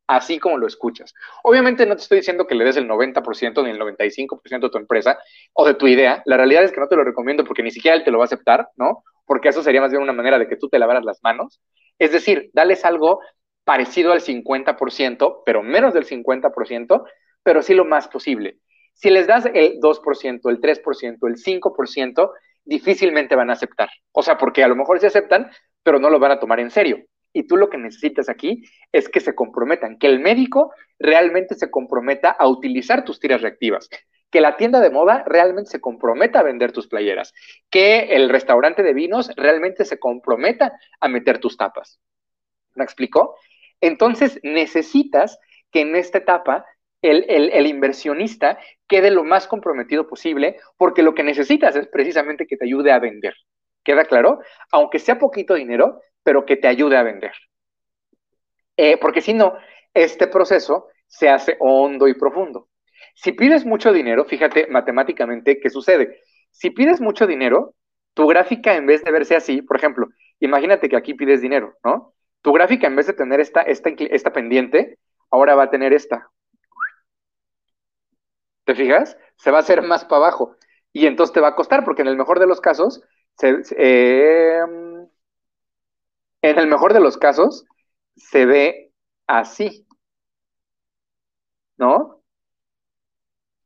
así 0.09 0.39
como 0.39 0.59
lo 0.59 0.67
escuchas. 0.67 1.15
Obviamente 1.45 1.87
no 1.87 1.95
te 1.95 2.03
estoy 2.03 2.19
diciendo 2.19 2.47
que 2.47 2.55
le 2.55 2.65
des 2.65 2.77
el 2.77 2.89
90% 2.89 3.63
ni 3.63 3.71
el 3.71 3.79
95% 3.79 4.61
de 4.61 4.71
tu 4.71 4.79
empresa 4.79 5.19
o 5.53 5.67
de 5.67 5.75
tu 5.75 5.87
idea. 5.87 6.23
La 6.25 6.37
realidad 6.37 6.65
es 6.65 6.73
que 6.73 6.81
no 6.81 6.89
te 6.89 6.97
lo 6.97 7.05
recomiendo 7.05 7.45
porque 7.45 7.63
ni 7.63 7.71
siquiera 7.71 7.97
él 7.97 8.05
te 8.05 8.11
lo 8.11 8.19
va 8.19 8.25
a 8.25 8.27
aceptar, 8.27 8.69
¿no? 8.77 9.05
Porque 9.27 9.51
eso 9.51 9.63
sería 9.63 9.83
más 9.83 9.91
bien 9.91 10.03
una 10.03 10.15
manera 10.15 10.39
de 10.39 10.49
que 10.49 10.57
tú 10.57 10.69
te 10.69 10.79
lavaras 10.79 11.05
las 11.05 11.21
manos. 11.23 11.61
Es 11.99 12.11
decir, 12.11 12.51
dales 12.55 12.85
algo 12.85 13.21
parecido 13.65 14.13
al 14.13 14.23
50%, 14.23 15.43
pero 15.45 15.63
menos 15.63 15.93
del 15.93 16.07
50%, 16.07 17.05
pero 17.43 17.63
sí 17.63 17.75
lo 17.75 17.85
más 17.85 18.09
posible. 18.09 18.59
Si 18.95 19.11
les 19.11 19.27
das 19.27 19.47
el 19.53 19.79
2%, 19.79 20.51
el 20.51 20.61
3%, 20.61 21.29
el 21.29 21.37
5%, 21.37 22.33
difícilmente 22.65 23.37
van 23.37 23.51
a 23.51 23.53
aceptar. 23.53 23.91
O 24.13 24.23
sea, 24.23 24.39
porque 24.39 24.65
a 24.65 24.69
lo 24.69 24.75
mejor 24.75 25.01
se 25.01 25.07
aceptan, 25.07 25.51
pero 25.83 25.99
no 25.99 26.09
lo 26.09 26.19
van 26.19 26.33
a 26.33 26.41
tomar 26.41 26.61
en 26.61 26.71
serio. 26.71 27.05
Y 27.33 27.47
tú 27.47 27.57
lo 27.57 27.69
que 27.69 27.79
necesitas 27.79 28.29
aquí 28.29 28.65
es 28.93 29.09
que 29.09 29.21
se 29.21 29.35
comprometan, 29.35 29.99
que 29.99 30.07
el 30.07 30.21
médico 30.21 30.73
realmente 30.99 31.55
se 31.55 31.71
comprometa 31.71 32.31
a 32.31 32.49
utilizar 32.49 33.05
tus 33.05 33.21
tiras 33.21 33.43
reactivas, 33.43 33.89
que 34.31 34.41
la 34.41 34.57
tienda 34.57 34.81
de 34.81 34.91
moda 34.91 35.25
realmente 35.27 35.71
se 35.71 35.81
comprometa 35.81 36.41
a 36.41 36.43
vender 36.43 36.73
tus 36.73 36.89
playeras, 36.89 37.33
que 37.71 38.17
el 38.17 38.29
restaurante 38.29 38.83
de 38.83 38.95
vinos 38.95 39.31
realmente 39.37 39.85
se 39.85 39.99
comprometa 39.99 40.73
a 41.01 41.09
meter 41.09 41.39
tus 41.39 41.57
tapas. 41.57 42.01
¿Me 42.75 42.85
explicó? 42.85 43.37
Entonces 43.81 44.41
necesitas 44.43 45.39
que 45.71 45.83
en 45.83 45.97
esta 45.97 46.19
etapa 46.19 46.65
el, 47.03 47.25
el, 47.29 47.67
inversionista 47.67 48.59
quede 48.89 49.11
lo 49.11 49.23
más 49.23 49.47
comprometido 49.47 50.09
posible, 50.09 50.57
porque 50.77 51.03
lo 51.03 51.15
que 51.15 51.23
necesitas 51.23 51.77
es 51.77 51.87
precisamente 51.87 52.47
que 52.47 52.57
te 52.57 52.65
ayude 52.65 52.91
a 52.91 52.99
vender. 52.99 53.35
¿Queda 53.89 54.05
claro? 54.05 54.41
Aunque 54.71 54.99
sea 54.99 55.19
poquito 55.19 55.55
dinero, 55.55 56.03
pero 56.23 56.45
que 56.45 56.59
te 56.59 56.69
ayude 56.69 56.99
a 56.99 57.03
vender. 57.03 57.33
Eh, 58.77 58.99
porque 58.99 59.23
si 59.23 59.33
no, 59.33 59.55
este 59.95 60.27
proceso 60.27 60.89
se 61.07 61.31
hace 61.31 61.57
hondo 61.59 62.07
y 62.07 62.13
profundo. 62.13 62.69
Si 63.15 63.33
pides 63.33 63.65
mucho 63.65 63.91
dinero, 63.91 64.27
fíjate 64.27 64.67
matemáticamente 64.67 65.59
qué 65.59 65.71
sucede. 65.71 66.21
Si 66.51 66.69
pides 66.69 67.01
mucho 67.01 67.27
dinero, 67.27 67.77
tu 68.13 68.27
gráfica 68.27 68.75
en 68.75 68.85
vez 68.85 69.03
de 69.05 69.11
verse 69.11 69.37
así, 69.37 69.63
por 69.63 69.79
ejemplo, 69.79 70.09
imagínate 70.39 70.91
que 70.91 70.97
aquí 70.97 71.15
pides 71.15 71.41
dinero, 71.41 71.79
¿no? 71.83 72.13
Tu 72.43 72.53
gráfica 72.53 72.89
en 72.89 72.97
vez 72.97 73.07
de 73.07 73.15
tener 73.15 73.41
esta, 73.41 73.63
esta, 73.63 73.89
esta 73.89 74.35
pendiente, 74.35 74.99
ahora 75.31 75.55
va 75.55 75.63
a 75.63 75.71
tener 75.71 75.95
esta. 75.95 76.29
¿Te 78.65 78.75
fijas? 78.75 79.17
Se 79.37 79.51
va 79.51 79.57
a 79.57 79.61
hacer 79.61 79.81
más 79.81 80.05
para 80.05 80.27
abajo. 80.27 80.57
Y 80.93 81.07
entonces 81.07 81.33
te 81.33 81.41
va 81.41 81.49
a 81.49 81.55
costar, 81.55 81.85
porque 81.85 82.03
en 82.03 82.09
el 82.09 82.19
mejor 82.19 82.39
de 82.39 82.47
los 82.47 82.61
casos, 82.61 83.03
eh, 83.43 84.61
en 86.43 86.59
el 86.59 86.67
mejor 86.67 86.93
de 86.93 87.01
los 87.01 87.17
casos, 87.17 87.65
se 88.17 88.47
ve 88.47 88.93
así, 89.27 89.87
¿no? 91.77 92.23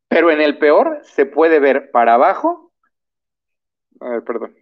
Pero 0.09 0.31
en 0.31 0.41
el 0.41 0.59
peor 0.59 1.01
se 1.05 1.27
puede 1.27 1.59
ver 1.59 1.91
para 1.91 2.15
abajo. 2.15 2.73
A 4.01 4.11
ver, 4.11 4.25
perdón. 4.25 4.55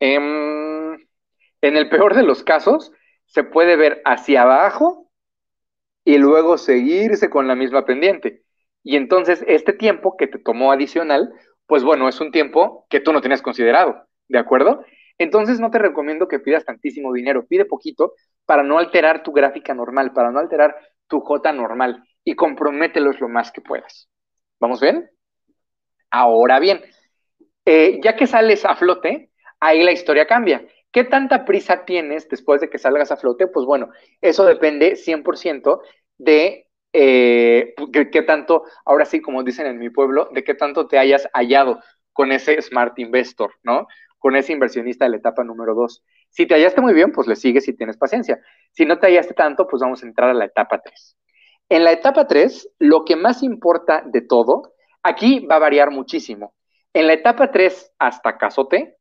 Em, 0.00 0.94
en, 1.62 1.76
el 1.76 1.88
peor 1.88 2.14
de 2.14 2.22
los 2.22 2.42
casos, 2.42 2.92
se 3.26 3.44
puede 3.44 3.76
ver 3.76 4.02
hacia 4.04 4.42
abajo 4.42 5.10
y 6.04 6.18
luego 6.18 6.58
seguirse 6.58 7.30
con 7.30 7.48
la 7.48 7.54
misma 7.54 7.84
pendiente. 7.86 8.44
Y 8.82 8.96
entonces 8.96 9.44
este 9.48 9.72
tiempo 9.72 10.16
que 10.16 10.26
te 10.28 10.38
tomó 10.38 10.72
adicional, 10.72 11.32
pues 11.66 11.84
bueno, 11.84 12.08
es 12.08 12.20
un 12.20 12.30
tiempo 12.30 12.86
que 12.88 13.00
tú 13.00 13.12
no 13.12 13.20
tenías 13.20 13.42
considerado. 13.42 14.06
¿de 14.28 14.38
acuerdo? 14.38 14.84
Entonces 15.18 15.60
no 15.60 15.70
te 15.70 15.78
recomiendo 15.78 16.28
que 16.28 16.40
pidas 16.40 16.64
tantísimo 16.64 17.12
dinero, 17.12 17.46
pide 17.46 17.64
poquito 17.64 18.14
para 18.44 18.62
no 18.62 18.78
alterar 18.78 19.22
tu 19.22 19.32
gráfica 19.32 19.74
normal, 19.74 20.12
para 20.12 20.30
no 20.30 20.38
alterar 20.38 20.76
tu 21.06 21.20
J 21.20 21.52
normal 21.52 22.02
y 22.24 22.34
compromételos 22.34 23.20
lo 23.20 23.28
más 23.28 23.50
que 23.52 23.60
puedas. 23.60 24.08
¿Vamos 24.60 24.80
bien? 24.80 25.10
Ahora 26.10 26.58
bien, 26.58 26.82
eh, 27.64 28.00
ya 28.02 28.16
que 28.16 28.26
sales 28.26 28.64
a 28.64 28.76
flote, 28.76 29.30
ahí 29.60 29.82
la 29.82 29.92
historia 29.92 30.26
cambia. 30.26 30.66
¿Qué 30.92 31.04
tanta 31.04 31.44
prisa 31.44 31.84
tienes 31.84 32.28
después 32.28 32.60
de 32.60 32.70
que 32.70 32.78
salgas 32.78 33.10
a 33.10 33.16
flote? 33.16 33.48
Pues 33.48 33.66
bueno, 33.66 33.90
eso 34.20 34.44
depende 34.44 34.96
100% 34.96 35.80
de 36.18 36.65
eh, 36.92 37.74
qué 37.92 38.22
tanto, 38.22 38.64
ahora 38.84 39.04
sí, 39.04 39.20
como 39.20 39.42
dicen 39.42 39.66
en 39.66 39.78
mi 39.78 39.90
pueblo, 39.90 40.28
de 40.32 40.44
qué 40.44 40.54
tanto 40.54 40.86
te 40.86 40.98
hayas 40.98 41.28
hallado 41.32 41.80
con 42.12 42.32
ese 42.32 42.60
smart 42.62 42.98
investor, 42.98 43.52
¿no? 43.62 43.86
con 44.18 44.34
ese 44.34 44.52
inversionista 44.52 45.04
de 45.04 45.12
la 45.12 45.18
etapa 45.18 45.44
número 45.44 45.74
dos. 45.74 46.02
Si 46.30 46.46
te 46.46 46.54
hallaste 46.54 46.80
muy 46.80 46.94
bien, 46.94 47.12
pues 47.12 47.28
le 47.28 47.36
sigues 47.36 47.68
y 47.68 47.76
tienes 47.76 47.96
paciencia. 47.96 48.40
Si 48.72 48.84
no 48.84 48.98
te 48.98 49.06
hallaste 49.06 49.34
tanto, 49.34 49.68
pues 49.68 49.80
vamos 49.80 50.02
a 50.02 50.06
entrar 50.06 50.30
a 50.30 50.34
la 50.34 50.46
etapa 50.46 50.80
tres. 50.80 51.16
En 51.68 51.84
la 51.84 51.92
etapa 51.92 52.26
tres, 52.26 52.68
lo 52.80 53.04
que 53.04 53.14
más 53.14 53.44
importa 53.44 54.02
de 54.04 54.22
todo, 54.22 54.74
aquí 55.04 55.46
va 55.46 55.56
a 55.56 55.60
variar 55.60 55.92
muchísimo. 55.92 56.54
En 56.92 57.06
la 57.06 57.12
etapa 57.12 57.52
tres 57.52 57.92
hasta 57.98 58.36
casote, 58.36 58.96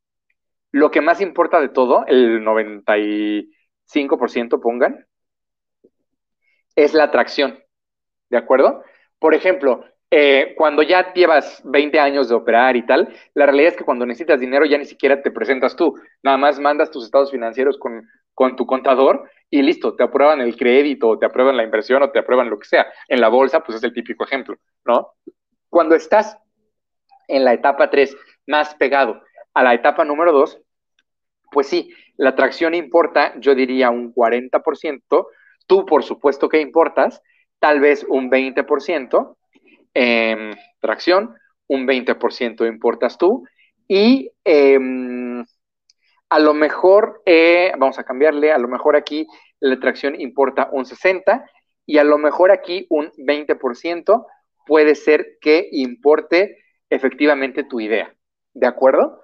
lo 0.72 0.92
que 0.92 1.02
más 1.02 1.22
importa 1.22 1.60
de 1.60 1.70
todo, 1.70 2.06
el 2.06 2.44
95% 2.44 4.62
pongan, 4.62 5.08
es 6.76 6.94
la 6.94 7.06
atracción. 7.06 7.65
¿De 8.30 8.38
acuerdo? 8.38 8.84
Por 9.20 9.34
ejemplo, 9.34 9.86
eh, 10.12 10.54
cuando 10.56 10.82
ya 10.84 11.14
llevas 11.14 11.62
20 11.66 12.00
años 12.00 12.30
de 12.30 12.36
operar 12.36 12.76
y 12.76 12.86
tal, 12.86 13.14
la 13.34 13.46
realidad 13.46 13.70
es 13.70 13.78
que 13.78 13.84
cuando 13.84 14.06
necesitas 14.06 14.40
dinero 14.40 14.66
ya 14.66 14.78
ni 14.78 14.86
siquiera 14.86 15.22
te 15.22 15.32
presentas 15.32 15.76
tú, 15.76 15.96
nada 16.24 16.38
más 16.38 16.60
mandas 16.60 16.92
tus 16.92 17.06
estados 17.06 17.32
financieros 17.32 17.78
con, 17.78 18.08
con 18.34 18.56
tu 18.56 18.66
contador 18.66 19.30
y 19.50 19.62
listo, 19.62 19.96
te 19.96 20.04
aprueban 20.04 20.42
el 20.42 20.56
crédito, 20.56 21.18
te 21.18 21.26
aprueban 21.26 21.58
la 21.58 21.64
inversión 21.64 22.04
o 22.04 22.12
te 22.12 22.20
aprueban 22.20 22.50
lo 22.50 22.60
que 22.60 22.68
sea. 22.68 22.86
En 23.08 23.22
la 23.22 23.30
bolsa, 23.30 23.62
pues 23.62 23.78
es 23.78 23.84
el 23.84 23.94
típico 23.94 24.26
ejemplo, 24.26 24.56
¿no? 24.86 25.14
Cuando 25.70 25.96
estás 25.96 26.38
en 27.28 27.44
la 27.44 27.54
etapa 27.54 27.90
3 27.90 28.16
más 28.48 28.76
pegado 28.76 29.22
a 29.54 29.64
la 29.64 29.74
etapa 29.74 30.04
número 30.04 30.32
2, 30.32 30.62
pues 31.52 31.68
sí, 31.68 31.94
la 32.18 32.30
atracción 32.30 32.74
importa, 32.74 33.34
yo 33.40 33.56
diría 33.56 33.90
un 33.90 34.14
40%, 34.14 35.28
tú 35.68 35.86
por 35.86 36.04
supuesto 36.04 36.50
que 36.50 36.60
importas, 36.60 37.22
tal 37.66 37.80
vez 37.80 38.06
un 38.08 38.30
20%, 38.30 39.38
eh, 39.96 40.54
tracción, 40.80 41.36
un 41.68 41.88
20% 41.88 42.68
importas 42.68 43.18
tú 43.18 43.44
y 43.88 44.30
em, 44.44 45.44
a 46.30 46.40
lo 46.40 46.54
mejor, 46.54 47.24
eh, 47.26 47.72
vamos 47.80 47.98
a 47.98 48.04
cambiarle, 48.04 48.52
a 48.52 48.60
lo 48.60 48.68
mejor 48.68 48.96
aquí 48.96 49.26
la 49.60 49.80
tracción 49.80 50.14
importa 50.22 50.70
un 50.74 50.86
60 50.86 51.44
y 51.88 51.98
a 51.98 52.04
lo 52.04 52.20
mejor 52.20 52.52
aquí 52.52 52.86
un 52.92 53.12
20% 53.18 54.28
puede 54.68 54.94
ser 54.94 55.40
que 55.42 55.68
importe 55.72 56.60
efectivamente 56.92 57.64
tu 57.64 57.80
idea. 57.80 58.14
¿De 58.54 58.68
acuerdo? 58.68 59.22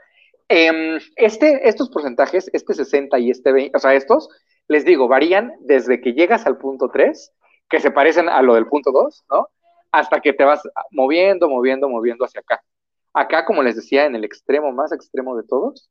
Em, 0.49 0.99
este, 1.15 1.69
estos 1.69 1.91
porcentajes, 1.91 2.49
este 2.53 2.73
60 2.73 3.19
y 3.19 3.29
este 3.29 3.51
20, 3.51 3.77
o 3.77 3.79
sea, 3.79 3.93
estos, 3.93 4.29
les 4.67 4.83
digo, 4.83 5.07
varían 5.07 5.53
desde 5.59 6.01
que 6.01 6.13
llegas 6.13 6.47
al 6.47 6.57
punto 6.57 6.89
3, 6.91 7.33
que 7.71 7.79
se 7.79 7.89
parecen 7.89 8.29
a 8.29 8.41
lo 8.41 8.55
del 8.55 8.67
punto 8.67 8.91
2, 8.91 9.25
¿no? 9.31 9.47
hasta 9.91 10.21
que 10.21 10.33
te 10.33 10.43
vas 10.43 10.61
moviendo, 10.91 11.49
moviendo, 11.49 11.89
moviendo 11.89 12.25
hacia 12.25 12.41
acá. 12.41 12.61
Acá, 13.13 13.45
como 13.45 13.63
les 13.63 13.75
decía, 13.75 14.05
en 14.05 14.15
el 14.15 14.23
extremo 14.23 14.71
más 14.71 14.91
extremo 14.91 15.35
de 15.35 15.43
todos, 15.43 15.89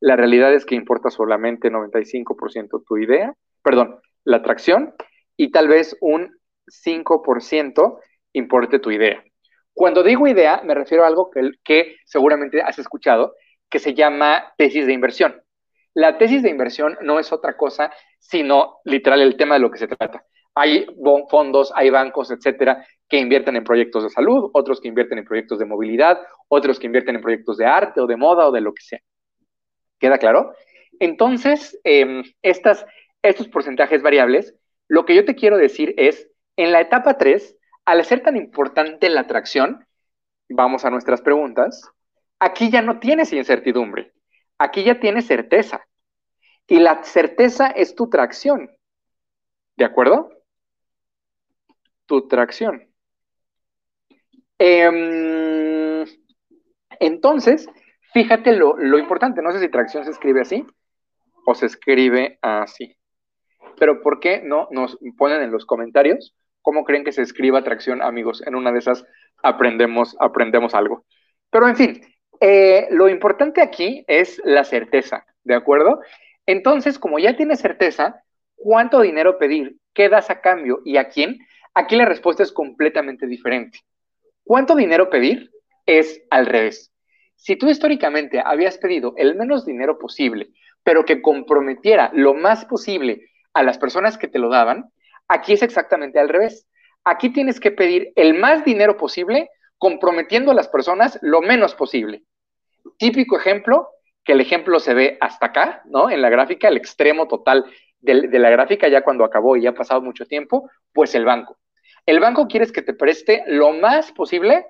la 0.00 0.16
realidad 0.16 0.52
es 0.54 0.64
que 0.64 0.74
importa 0.74 1.10
solamente 1.10 1.70
95% 1.70 2.82
tu 2.86 2.96
idea, 2.96 3.34
perdón, 3.62 4.00
la 4.24 4.38
atracción, 4.38 4.94
y 5.36 5.50
tal 5.50 5.68
vez 5.68 5.96
un 6.00 6.38
5% 6.66 7.98
importe 8.32 8.78
tu 8.78 8.90
idea. 8.90 9.22
Cuando 9.74 10.02
digo 10.02 10.26
idea, 10.26 10.62
me 10.64 10.74
refiero 10.74 11.04
a 11.04 11.08
algo 11.08 11.30
que, 11.30 11.50
que 11.64 11.96
seguramente 12.04 12.62
has 12.62 12.78
escuchado, 12.78 13.34
que 13.70 13.78
se 13.78 13.94
llama 13.94 14.52
tesis 14.56 14.86
de 14.86 14.92
inversión. 14.92 15.42
La 15.94 16.16
tesis 16.18 16.42
de 16.42 16.50
inversión 16.50 16.96
no 17.02 17.18
es 17.18 17.32
otra 17.32 17.56
cosa, 17.56 17.92
sino 18.18 18.78
literal 18.84 19.20
el 19.20 19.36
tema 19.36 19.54
de 19.54 19.60
lo 19.60 19.70
que 19.70 19.78
se 19.78 19.88
trata. 19.88 20.24
Hay 20.54 20.86
fondos, 21.30 21.72
hay 21.74 21.90
bancos, 21.90 22.30
etcétera, 22.30 22.86
que 23.08 23.18
invierten 23.18 23.56
en 23.56 23.64
proyectos 23.64 24.04
de 24.04 24.10
salud, 24.10 24.50
otros 24.52 24.80
que 24.80 24.88
invierten 24.88 25.18
en 25.18 25.24
proyectos 25.24 25.58
de 25.58 25.64
movilidad, 25.64 26.18
otros 26.48 26.78
que 26.78 26.86
invierten 26.86 27.16
en 27.16 27.22
proyectos 27.22 27.56
de 27.56 27.66
arte 27.66 28.00
o 28.00 28.06
de 28.06 28.16
moda 28.16 28.48
o 28.48 28.52
de 28.52 28.60
lo 28.60 28.72
que 28.72 28.82
sea. 28.82 29.00
¿Queda 29.98 30.18
claro? 30.18 30.54
Entonces, 30.98 31.78
em, 31.84 32.22
estas, 32.42 32.84
estos 33.22 33.48
porcentajes 33.48 34.02
variables, 34.02 34.54
lo 34.88 35.04
que 35.04 35.14
yo 35.14 35.24
te 35.24 35.34
quiero 35.34 35.56
decir 35.56 35.94
es, 35.96 36.28
en 36.56 36.72
la 36.72 36.80
etapa 36.80 37.16
3, 37.16 37.56
al 37.84 38.04
ser 38.04 38.22
tan 38.22 38.36
importante 38.36 39.08
la 39.08 39.22
atracción, 39.22 39.86
vamos 40.48 40.84
a 40.84 40.90
nuestras 40.90 41.22
preguntas, 41.22 41.90
aquí 42.38 42.70
ya 42.70 42.82
no 42.82 42.98
tienes 42.98 43.32
incertidumbre, 43.32 44.12
aquí 44.58 44.84
ya 44.84 45.00
tienes 45.00 45.26
certeza. 45.26 45.86
Y 46.66 46.78
la 46.78 47.02
certeza 47.02 47.68
es 47.68 47.94
tu 47.94 48.08
tracción. 48.08 48.70
¿De 49.76 49.84
acuerdo? 49.84 50.30
Tu 52.12 52.28
tracción. 52.28 52.86
Em, 54.58 56.04
entonces, 57.00 57.66
fíjate 58.12 58.52
lo, 58.52 58.76
lo 58.76 58.98
importante, 58.98 59.40
no 59.40 59.50
sé 59.50 59.60
si 59.60 59.70
tracción 59.70 60.04
se 60.04 60.10
escribe 60.10 60.42
así 60.42 60.66
o 61.46 61.54
se 61.54 61.64
escribe 61.64 62.38
así. 62.42 62.98
Pero 63.78 64.02
¿por 64.02 64.20
qué 64.20 64.42
no 64.44 64.68
nos 64.70 64.98
ponen 65.16 65.40
en 65.40 65.52
los 65.52 65.64
comentarios 65.64 66.36
cómo 66.60 66.84
creen 66.84 67.02
que 67.02 67.12
se 67.12 67.22
escriba 67.22 67.64
tracción, 67.64 68.02
amigos? 68.02 68.42
En 68.46 68.56
una 68.56 68.72
de 68.72 68.80
esas 68.80 69.06
aprendemos, 69.42 70.14
aprendemos 70.20 70.74
algo. 70.74 71.06
Pero 71.48 71.66
en 71.66 71.76
fin, 71.76 72.02
eh, 72.42 72.88
lo 72.90 73.08
importante 73.08 73.62
aquí 73.62 74.04
es 74.06 74.38
la 74.44 74.64
certeza, 74.64 75.24
¿de 75.44 75.54
acuerdo? 75.54 76.00
Entonces, 76.44 76.98
como 76.98 77.18
ya 77.18 77.38
tienes 77.38 77.60
certeza, 77.60 78.22
¿cuánto 78.54 79.00
dinero 79.00 79.38
pedir? 79.38 79.78
¿Qué 79.94 80.10
das 80.10 80.28
a 80.28 80.42
cambio? 80.42 80.82
¿Y 80.84 80.98
a 80.98 81.08
quién? 81.08 81.38
Aquí 81.74 81.96
la 81.96 82.04
respuesta 82.04 82.42
es 82.42 82.52
completamente 82.52 83.26
diferente. 83.26 83.80
¿Cuánto 84.44 84.74
dinero 84.74 85.08
pedir? 85.08 85.50
Es 85.86 86.22
al 86.30 86.46
revés. 86.46 86.92
Si 87.36 87.56
tú 87.56 87.70
históricamente 87.70 88.42
habías 88.44 88.76
pedido 88.76 89.14
el 89.16 89.34
menos 89.36 89.64
dinero 89.64 89.98
posible, 89.98 90.50
pero 90.84 91.04
que 91.04 91.22
comprometiera 91.22 92.10
lo 92.12 92.34
más 92.34 92.66
posible 92.66 93.30
a 93.54 93.62
las 93.62 93.78
personas 93.78 94.18
que 94.18 94.28
te 94.28 94.38
lo 94.38 94.50
daban, 94.50 94.92
aquí 95.28 95.54
es 95.54 95.62
exactamente 95.62 96.18
al 96.18 96.28
revés. 96.28 96.68
Aquí 97.04 97.30
tienes 97.30 97.58
que 97.58 97.70
pedir 97.70 98.12
el 98.16 98.34
más 98.34 98.64
dinero 98.64 98.96
posible, 98.96 99.48
comprometiendo 99.78 100.50
a 100.52 100.54
las 100.54 100.68
personas 100.68 101.18
lo 101.22 101.40
menos 101.40 101.74
posible. 101.74 102.22
Típico 102.98 103.38
ejemplo, 103.38 103.88
que 104.24 104.32
el 104.32 104.40
ejemplo 104.40 104.78
se 104.78 104.94
ve 104.94 105.16
hasta 105.20 105.46
acá, 105.46 105.82
¿no? 105.86 106.10
En 106.10 106.20
la 106.20 106.28
gráfica, 106.28 106.68
el 106.68 106.76
extremo 106.76 107.26
total 107.26 107.64
de, 108.00 108.28
de 108.28 108.38
la 108.38 108.50
gráfica, 108.50 108.88
ya 108.88 109.02
cuando 109.02 109.24
acabó 109.24 109.56
y 109.56 109.62
ya 109.62 109.70
ha 109.70 109.74
pasado 109.74 110.02
mucho 110.02 110.26
tiempo, 110.26 110.70
pues 110.92 111.14
el 111.14 111.24
banco. 111.24 111.56
El 112.06 112.20
banco 112.20 112.48
quieres 112.48 112.72
que 112.72 112.82
te 112.82 112.94
preste 112.94 113.44
lo 113.46 113.72
más 113.72 114.12
posible 114.12 114.66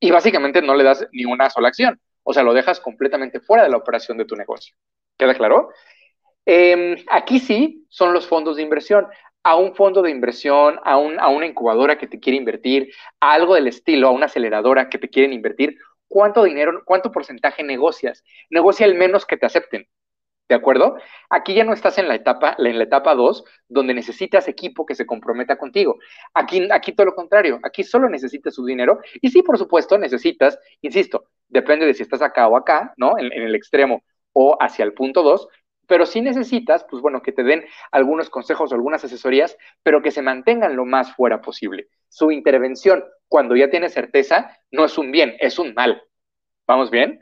y 0.00 0.10
básicamente 0.10 0.62
no 0.62 0.74
le 0.74 0.84
das 0.84 1.06
ni 1.12 1.24
una 1.24 1.50
sola 1.50 1.68
acción. 1.68 2.00
O 2.22 2.32
sea, 2.32 2.42
lo 2.42 2.52
dejas 2.52 2.80
completamente 2.80 3.40
fuera 3.40 3.62
de 3.62 3.70
la 3.70 3.76
operación 3.76 4.18
de 4.18 4.24
tu 4.24 4.36
negocio. 4.36 4.74
¿Queda 5.16 5.34
claro? 5.34 5.70
Em, 6.44 6.96
aquí 7.10 7.38
sí 7.38 7.86
son 7.88 8.12
los 8.12 8.26
fondos 8.26 8.56
de 8.56 8.62
inversión. 8.62 9.06
A 9.42 9.56
un 9.56 9.74
fondo 9.74 10.02
de 10.02 10.10
inversión, 10.10 10.78
a, 10.84 10.94
a 10.94 11.28
una 11.28 11.46
incubadora 11.46 11.96
que 11.96 12.06
te 12.06 12.20
quiere 12.20 12.36
invertir, 12.36 12.92
a 13.20 13.32
algo 13.32 13.54
del 13.54 13.68
estilo, 13.68 14.08
a 14.08 14.10
una 14.10 14.26
aceleradora 14.26 14.88
que 14.90 14.98
te 14.98 15.08
quieren 15.08 15.32
invertir, 15.32 15.78
¿cuánto 16.08 16.42
dinero, 16.44 16.82
cuánto 16.84 17.12
porcentaje 17.12 17.62
negocias? 17.62 18.24
Negocia 18.50 18.84
el 18.84 18.94
menos 18.94 19.24
que 19.24 19.36
te 19.36 19.46
acepten. 19.46 19.86
¿De 20.48 20.54
acuerdo? 20.54 20.96
Aquí 21.28 21.54
ya 21.54 21.64
no 21.64 21.74
estás 21.74 21.98
en 21.98 22.08
la 22.08 22.14
etapa, 22.14 22.56
en 22.58 22.78
la 22.78 22.84
etapa 22.84 23.14
2, 23.14 23.44
donde 23.68 23.92
necesitas 23.92 24.48
equipo 24.48 24.86
que 24.86 24.94
se 24.94 25.04
comprometa 25.04 25.58
contigo. 25.58 25.98
Aquí, 26.32 26.66
aquí 26.72 26.92
todo 26.92 27.06
lo 27.06 27.14
contrario, 27.14 27.60
aquí 27.62 27.84
solo 27.84 28.08
necesitas 28.08 28.54
su 28.54 28.64
dinero. 28.64 29.00
Y 29.20 29.28
sí, 29.28 29.42
por 29.42 29.58
supuesto, 29.58 29.98
necesitas, 29.98 30.58
insisto, 30.80 31.26
depende 31.48 31.84
de 31.84 31.92
si 31.92 32.02
estás 32.02 32.22
acá 32.22 32.48
o 32.48 32.56
acá, 32.56 32.94
¿no? 32.96 33.18
En, 33.18 33.30
en 33.32 33.42
el 33.42 33.54
extremo 33.54 34.02
o 34.32 34.56
hacia 34.58 34.84
el 34.84 34.94
punto 34.94 35.22
2, 35.22 35.48
pero 35.86 36.06
sí 36.06 36.22
necesitas, 36.22 36.84
pues 36.88 37.02
bueno, 37.02 37.20
que 37.22 37.32
te 37.32 37.42
den 37.42 37.64
algunos 37.90 38.30
consejos 38.30 38.72
o 38.72 38.74
algunas 38.74 39.04
asesorías, 39.04 39.56
pero 39.82 40.00
que 40.00 40.10
se 40.10 40.22
mantengan 40.22 40.76
lo 40.76 40.86
más 40.86 41.14
fuera 41.14 41.42
posible. 41.42 41.88
Su 42.08 42.30
intervención, 42.30 43.04
cuando 43.26 43.54
ya 43.54 43.68
tienes 43.68 43.92
certeza, 43.92 44.56
no 44.70 44.86
es 44.86 44.96
un 44.96 45.10
bien, 45.10 45.36
es 45.40 45.58
un 45.58 45.74
mal. 45.74 46.02
¿Vamos 46.66 46.90
bien? 46.90 47.20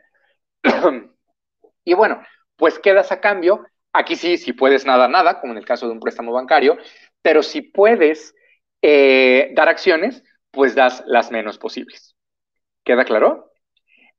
y 1.85 1.95
bueno, 1.95 2.21
pues 2.57 2.79
quedas 2.79 3.13
a 3.13 3.21
cambio. 3.21 3.67
Aquí 3.93 4.17
sí, 4.17 4.37
si 4.37 4.53
puedes 4.53 4.85
nada, 4.85 5.09
nada, 5.09 5.41
como 5.41 5.53
en 5.53 5.59
el 5.59 5.65
caso 5.65 5.87
de 5.87 5.93
un 5.93 6.01
préstamo 6.01 6.33
bancario, 6.33 6.77
pero 7.23 7.43
si 7.43 7.63
puedes 7.63 8.35
eh, 8.83 9.51
dar 9.55 9.69
acciones, 9.69 10.23
pues 10.51 10.75
das 10.75 11.03
las 11.07 11.31
menos 11.31 11.59
posibles. 11.59 12.15
¿Queda 12.85 13.05
claro? 13.05 13.53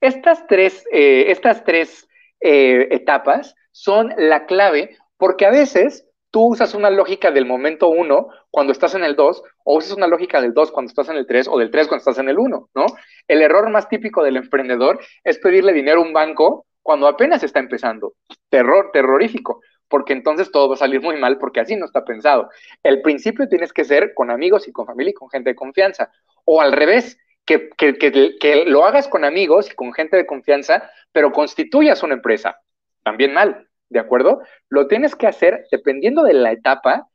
Estas 0.01 0.45
tres, 0.47 0.85
eh, 0.91 1.25
estas 1.31 1.63
tres 1.63 2.07
eh, 2.39 2.88
etapas 2.91 3.55
son 3.71 4.13
la 4.17 4.45
clave 4.45 4.97
porque 5.17 5.45
a 5.45 5.51
veces 5.51 6.07
tú 6.31 6.51
usas 6.51 6.75
una 6.75 6.89
lógica 6.89 7.31
del 7.31 7.45
momento 7.45 7.89
1 7.89 8.27
cuando 8.51 8.71
estás 8.71 8.93
en 8.95 9.03
el 9.03 9.15
2 9.15 9.41
o 9.63 9.77
usas 9.77 9.97
una 9.97 10.07
lógica 10.07 10.41
del 10.41 10.53
2 10.53 10.71
cuando 10.71 10.89
estás 10.89 11.09
en 11.09 11.15
el 11.15 11.25
3 11.25 11.47
o 11.47 11.57
del 11.57 11.71
3 11.71 11.88
cuando 11.88 12.01
estás 12.01 12.19
en 12.19 12.29
el 12.29 12.38
1, 12.38 12.69
¿no? 12.75 12.85
El 13.27 13.41
error 13.41 13.69
más 13.69 13.89
típico 13.89 14.23
del 14.23 14.38
emprendedor 14.38 14.99
es 15.23 15.39
pedirle 15.39 15.73
dinero 15.73 16.01
a 16.01 16.03
un 16.03 16.13
banco 16.13 16.65
cuando 16.88 17.09
apenas 17.09 17.43
está 17.43 17.59
empezando. 17.59 18.13
Terror, 18.47 18.91
terrorífico, 18.93 19.59
porque 19.89 20.13
entonces 20.13 20.49
todo 20.53 20.69
va 20.69 20.75
a 20.75 20.77
salir 20.77 21.01
muy 21.01 21.17
mal 21.17 21.38
porque 21.38 21.59
así 21.59 21.75
no 21.75 21.83
está 21.83 22.05
pensado. 22.05 22.49
El 22.81 23.01
principio 23.01 23.49
tienes 23.49 23.73
que 23.73 23.83
ser 23.83 24.13
con 24.13 24.31
amigos 24.31 24.69
y 24.69 24.71
con 24.71 24.85
familia 24.85 25.11
y 25.11 25.13
con 25.13 25.29
gente 25.29 25.49
de 25.49 25.55
confianza. 25.57 26.09
O 26.45 26.61
al 26.61 26.71
revés, 26.71 27.17
que, 27.45 28.63
lo 28.67 28.85
hagas 28.85 29.09
con 29.09 29.25
amigos 29.25 29.69
y 29.69 29.75
con 29.75 29.91
gente 29.91 30.15
de 30.15 30.25
confianza, 30.25 30.89
pero 31.11 31.33
constituyas 31.33 32.03
una 32.03 32.13
empresa. 32.13 32.57
También 33.03 33.33
mal. 33.33 33.67
¿de 33.89 33.99
acuerdo? 33.99 34.41
Lo 34.69 34.88
tienes 34.88 35.13
que 35.13 35.27
hacer 35.27 35.67
dependiendo 35.69 36.23
de 36.23 36.35
la 36.35 36.53
etapa, 36.53 37.09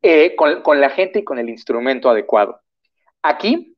eh, 0.00 0.36
con, 0.36 0.80
la 0.80 0.88
gente 0.88 1.18
y 1.18 1.24
con 1.24 1.38
el 1.38 1.50
instrumento 1.50 2.08
adecuado. 2.08 2.62
Aquí, 3.22 3.76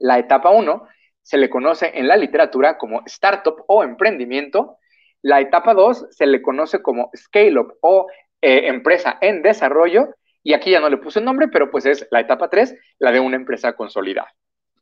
la 0.00 0.18
etapa 0.18 0.50
1 0.50 0.88
se 1.24 1.38
le 1.38 1.48
conoce 1.48 1.90
en 1.94 2.06
la 2.06 2.18
literatura 2.18 2.76
como 2.76 3.02
startup 3.06 3.64
o 3.66 3.82
emprendimiento. 3.82 4.76
La 5.22 5.40
etapa 5.40 5.72
2 5.72 6.08
se 6.10 6.26
le 6.26 6.42
conoce 6.42 6.82
como 6.82 7.10
scale-up 7.16 7.78
o 7.80 8.08
eh, 8.42 8.68
empresa 8.68 9.16
en 9.22 9.40
desarrollo. 9.40 10.14
Y 10.42 10.52
aquí 10.52 10.70
ya 10.70 10.80
no 10.80 10.90
le 10.90 10.98
puse 10.98 11.20
el 11.20 11.24
nombre, 11.24 11.48
pero 11.48 11.70
pues 11.70 11.86
es 11.86 12.06
la 12.10 12.20
etapa 12.20 12.50
3, 12.50 12.76
la 12.98 13.10
de 13.10 13.20
una 13.20 13.36
empresa 13.36 13.72
consolidada. 13.72 14.28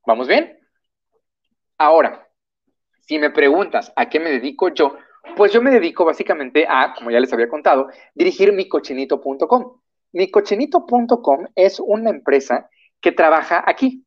¿Vamos 0.04 0.26
bien? 0.26 0.58
Ahora, 1.78 2.28
si 2.98 3.20
me 3.20 3.30
preguntas 3.30 3.92
a 3.94 4.08
qué 4.08 4.18
me 4.18 4.30
dedico 4.30 4.74
yo, 4.74 4.96
pues 5.36 5.52
yo 5.52 5.62
me 5.62 5.70
dedico 5.70 6.04
básicamente 6.04 6.66
a, 6.68 6.92
como 6.92 7.12
ya 7.12 7.20
les 7.20 7.32
había 7.32 7.48
contado, 7.48 7.88
dirigir 8.14 8.52
micochinito.com. 8.52 9.80
Micochinito.com 10.10 11.46
es 11.54 11.78
una 11.78 12.10
empresa 12.10 12.68
que 13.00 13.12
trabaja 13.12 13.62
aquí, 13.64 14.04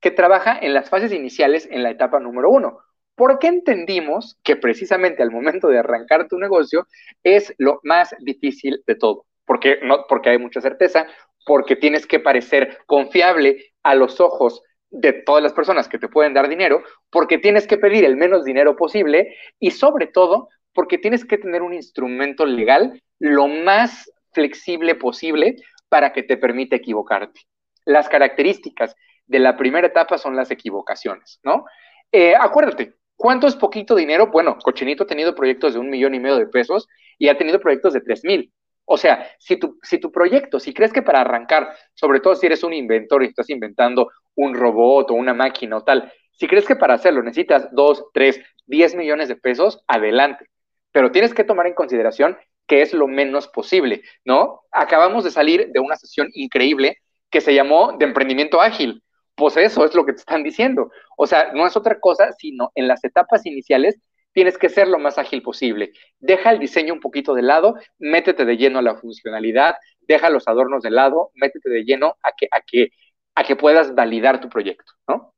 que 0.00 0.10
trabaja 0.10 0.58
en 0.60 0.74
las 0.74 0.90
fases 0.90 1.12
iniciales 1.12 1.68
en 1.70 1.82
la 1.82 1.90
etapa 1.90 2.20
número 2.20 2.50
uno. 2.50 2.78
Porque 3.14 3.48
entendimos 3.48 4.38
que 4.44 4.56
precisamente 4.56 5.22
al 5.22 5.30
momento 5.30 5.68
de 5.68 5.78
arrancar 5.78 6.28
tu 6.28 6.38
negocio 6.38 6.86
es 7.22 7.52
lo 7.58 7.80
más 7.82 8.14
difícil 8.20 8.82
de 8.86 8.94
todo. 8.94 9.26
Porque, 9.44 9.80
no, 9.82 10.04
porque 10.08 10.30
hay 10.30 10.38
mucha 10.38 10.60
certeza, 10.60 11.06
porque 11.44 11.74
tienes 11.74 12.06
que 12.06 12.20
parecer 12.20 12.78
confiable 12.86 13.72
a 13.82 13.94
los 13.94 14.20
ojos 14.20 14.62
de 14.90 15.12
todas 15.12 15.42
las 15.42 15.52
personas 15.52 15.88
que 15.88 15.98
te 15.98 16.08
pueden 16.08 16.34
dar 16.34 16.48
dinero, 16.48 16.82
porque 17.10 17.38
tienes 17.38 17.66
que 17.66 17.78
pedir 17.78 18.04
el 18.04 18.16
menos 18.16 18.44
dinero 18.44 18.76
posible 18.76 19.34
y 19.58 19.70
sobre 19.72 20.06
todo 20.06 20.48
porque 20.72 20.98
tienes 20.98 21.24
que 21.24 21.38
tener 21.38 21.62
un 21.62 21.74
instrumento 21.74 22.46
legal 22.46 23.02
lo 23.18 23.48
más 23.48 24.10
flexible 24.32 24.94
posible 24.94 25.56
para 25.88 26.12
que 26.12 26.22
te 26.22 26.36
permita 26.36 26.76
equivocarte. 26.76 27.40
Las 27.84 28.08
características 28.08 28.94
de 29.28 29.38
la 29.38 29.56
primera 29.56 29.86
etapa 29.86 30.18
son 30.18 30.34
las 30.34 30.50
equivocaciones, 30.50 31.40
¿no? 31.44 31.64
Eh, 32.10 32.34
acuérdate, 32.34 32.94
¿cuánto 33.16 33.46
es 33.46 33.54
poquito 33.56 33.94
dinero? 33.94 34.28
Bueno, 34.28 34.58
Cochinito 34.58 35.04
ha 35.04 35.06
tenido 35.06 35.34
proyectos 35.34 35.74
de 35.74 35.80
un 35.80 35.90
millón 35.90 36.14
y 36.14 36.20
medio 36.20 36.36
de 36.36 36.46
pesos 36.46 36.88
y 37.18 37.28
ha 37.28 37.38
tenido 37.38 37.60
proyectos 37.60 37.92
de 37.92 38.00
tres 38.00 38.24
mil. 38.24 38.52
O 38.84 38.96
sea, 38.96 39.30
si 39.38 39.56
tu, 39.56 39.78
si 39.82 39.98
tu 39.98 40.10
proyecto, 40.10 40.58
si 40.58 40.72
crees 40.74 40.92
que 40.92 41.02
para 41.02 41.20
arrancar, 41.20 41.76
sobre 41.94 42.20
todo 42.20 42.34
si 42.34 42.46
eres 42.46 42.64
un 42.64 42.72
inventor 42.72 43.22
y 43.22 43.26
estás 43.26 43.50
inventando 43.50 44.10
un 44.34 44.54
robot 44.54 45.10
o 45.10 45.14
una 45.14 45.34
máquina 45.34 45.76
o 45.76 45.84
tal, 45.84 46.12
si 46.32 46.46
crees 46.46 46.66
que 46.66 46.76
para 46.76 46.94
hacerlo 46.94 47.22
necesitas 47.22 47.68
dos, 47.72 48.06
tres, 48.14 48.40
diez 48.66 48.94
millones 48.94 49.28
de 49.28 49.36
pesos, 49.36 49.84
adelante 49.86 50.46
pero 50.92 51.12
tienes 51.12 51.34
que 51.34 51.44
tomar 51.44 51.66
en 51.66 51.74
consideración 51.74 52.36
que 52.66 52.82
es 52.82 52.92
lo 52.92 53.06
menos 53.06 53.48
posible, 53.48 54.02
¿no? 54.24 54.62
Acabamos 54.70 55.24
de 55.24 55.30
salir 55.30 55.68
de 55.70 55.80
una 55.80 55.96
sesión 55.96 56.28
increíble 56.34 56.98
que 57.30 57.40
se 57.40 57.54
llamó 57.54 57.96
de 57.98 58.04
emprendimiento 58.04 58.60
ágil. 58.60 59.02
Pues 59.38 59.56
eso 59.56 59.84
es 59.84 59.94
lo 59.94 60.04
que 60.04 60.12
te 60.12 60.18
están 60.18 60.42
diciendo. 60.42 60.90
O 61.16 61.24
sea, 61.24 61.52
no 61.52 61.64
es 61.64 61.76
otra 61.76 62.00
cosa, 62.00 62.32
sino 62.32 62.72
en 62.74 62.88
las 62.88 63.04
etapas 63.04 63.46
iniciales 63.46 63.96
tienes 64.32 64.58
que 64.58 64.68
ser 64.68 64.88
lo 64.88 64.98
más 64.98 65.16
ágil 65.16 65.42
posible. 65.42 65.92
Deja 66.18 66.50
el 66.50 66.58
diseño 66.58 66.92
un 66.92 66.98
poquito 67.00 67.34
de 67.34 67.42
lado, 67.42 67.76
métete 67.98 68.44
de 68.44 68.56
lleno 68.56 68.80
a 68.80 68.82
la 68.82 68.96
funcionalidad, 68.96 69.76
deja 70.00 70.28
los 70.28 70.48
adornos 70.48 70.82
de 70.82 70.90
lado, 70.90 71.30
métete 71.34 71.70
de 71.70 71.84
lleno 71.84 72.16
a 72.24 72.32
que, 72.36 72.48
a 72.50 72.60
que, 72.62 72.90
a 73.36 73.44
que 73.44 73.54
puedas 73.54 73.94
validar 73.94 74.40
tu 74.40 74.48
proyecto, 74.48 74.92
¿no? 75.06 75.32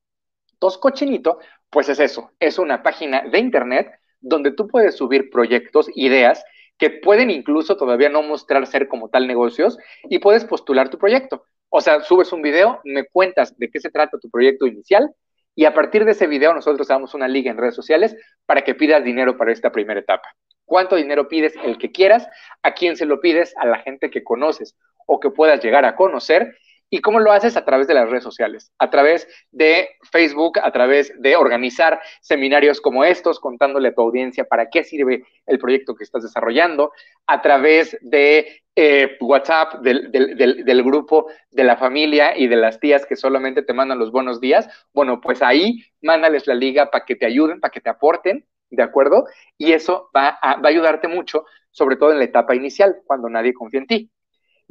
Entonces, 0.55 0.81
Cochinito, 0.81 1.39
pues 1.69 1.91
es 1.91 2.01
eso, 2.01 2.33
es 2.41 2.59
una 2.59 2.83
página 2.83 3.23
de 3.31 3.39
internet 3.39 3.91
donde 4.21 4.53
tú 4.53 4.67
puedes 4.67 4.97
subir 4.97 5.29
proyectos, 5.31 5.91
ideas 5.95 6.43
que 6.79 6.89
pueden 6.89 7.31
incluso 7.31 7.77
todavía 7.77 8.09
no 8.09 8.23
mostrar 8.23 8.67
ser 8.67 8.89
como 8.89 9.11
tal 9.11 9.27
negocios 9.27 9.77
y 10.05 10.21
puedes 10.21 10.47
postular 10.47 10.89
tu 10.89 10.97
proyecto. 10.97 11.45
O 11.71 11.81
sea, 11.81 12.03
subes 12.03 12.33
un 12.33 12.43
video, 12.43 12.81
me 12.85 13.05
cuentas 13.05 13.57
de 13.57 13.71
qué 13.71 13.79
se 13.81 13.91
trata 13.91 14.19
tu 14.19 14.29
proyecto 14.29 14.67
inicial 14.67 15.15
y 15.55 15.65
a 15.65 15.75
partir 15.75 16.05
de 16.05 16.13
ese 16.13 16.27
video 16.27 16.53
nosotros 16.53 16.89
damos 16.89 17.15
una 17.15 17.29
liga 17.29 17.51
en 17.51 17.57
redes 17.57 17.75
sociales 17.75 18.17
para 18.45 18.63
que 18.63 18.75
pidas 18.75 19.05
dinero 19.05 19.37
para 19.37 19.53
esta 19.53 19.71
primera 19.71 20.01
etapa. 20.01 20.29
¿Cuánto 20.65 20.97
dinero 20.97 21.29
pides? 21.29 21.55
El 21.65 21.79
que 21.79 21.93
quieras. 21.93 22.29
¿A 22.63 22.75
quién 22.75 22.97
se 22.97 23.07
lo 23.07 23.21
pides? 23.21 23.55
A 23.57 23.67
la 23.67 23.79
gente 23.79 24.11
que 24.11 24.25
conoces 24.25 24.77
o 25.07 25.21
que 25.21 25.31
puedas 25.31 25.63
llegar 25.63 25.85
a 25.85 25.97
conocer 25.97 26.57
¿Y 26.93 27.01
cómo 27.01 27.21
lo 27.21 27.31
haces? 27.31 27.57
A 27.57 27.65
través 27.65 27.87
de 27.87 27.95
las 27.95 28.11
redes 28.11 28.25
sociales, 28.25 28.73
a 28.79 28.91
través 28.91 29.29
de 29.53 29.91
Facebook, 30.11 30.59
a 30.61 30.73
través 30.73 31.13
de 31.21 31.37
organizar 31.37 32.01
seminarios 32.21 32.81
como 32.81 33.05
estos, 33.05 33.39
contándole 33.39 33.89
a 33.89 33.95
tu 33.95 34.03
audiencia 34.03 34.45
para 34.45 34.69
qué 34.69 34.83
sirve 34.83 35.25
el 35.47 35.59
proyecto 35.61 35.95
que 35.95 36.03
estás 36.03 36.25
desarrollando, 36.25 36.93
a 37.29 37.41
través 37.43 37.97
de 38.01 38.63
eh, 38.75 39.17
WhatsApp, 39.21 39.75
del, 39.83 40.83
grupo 40.83 41.27
de 41.51 41.63
la 41.63 41.77
familia 41.77 42.37
y 42.37 42.49
de 42.49 42.57
las 42.57 42.81
tías 42.81 43.07
que 43.07 43.15
solamente 43.15 43.63
te 43.63 43.73
mandan 43.73 44.01
los 44.01 44.11
buenos 44.11 44.41
días. 44.41 44.69
Bueno, 44.93 45.21
pues 45.21 45.43
ahí 45.43 45.85
mándales 46.03 46.49
la 46.49 46.55
liga 46.55 46.91
para 46.91 47.05
que 47.05 47.15
te 47.15 47.27
ayuden, 47.27 47.61
para 47.61 47.71
que 47.71 47.81
te 47.81 47.91
aporten, 47.91 48.45
¿de 48.69 48.83
acuerdo? 48.83 49.27
Y 49.57 49.73
eso 49.73 50.11
va 50.17 50.39
a 50.43 50.61
ayudarte 50.67 51.07
mucho, 51.07 51.45
sobre 51.71 51.97
todo 51.97 52.11
en 52.11 52.19
la 52.19 52.25
etapa 52.25 52.57
inicial, 52.57 52.97
cuando 53.05 53.29
nadie 53.29 53.55
confía 53.55 53.81
en 53.81 53.87
ti. 53.87 54.11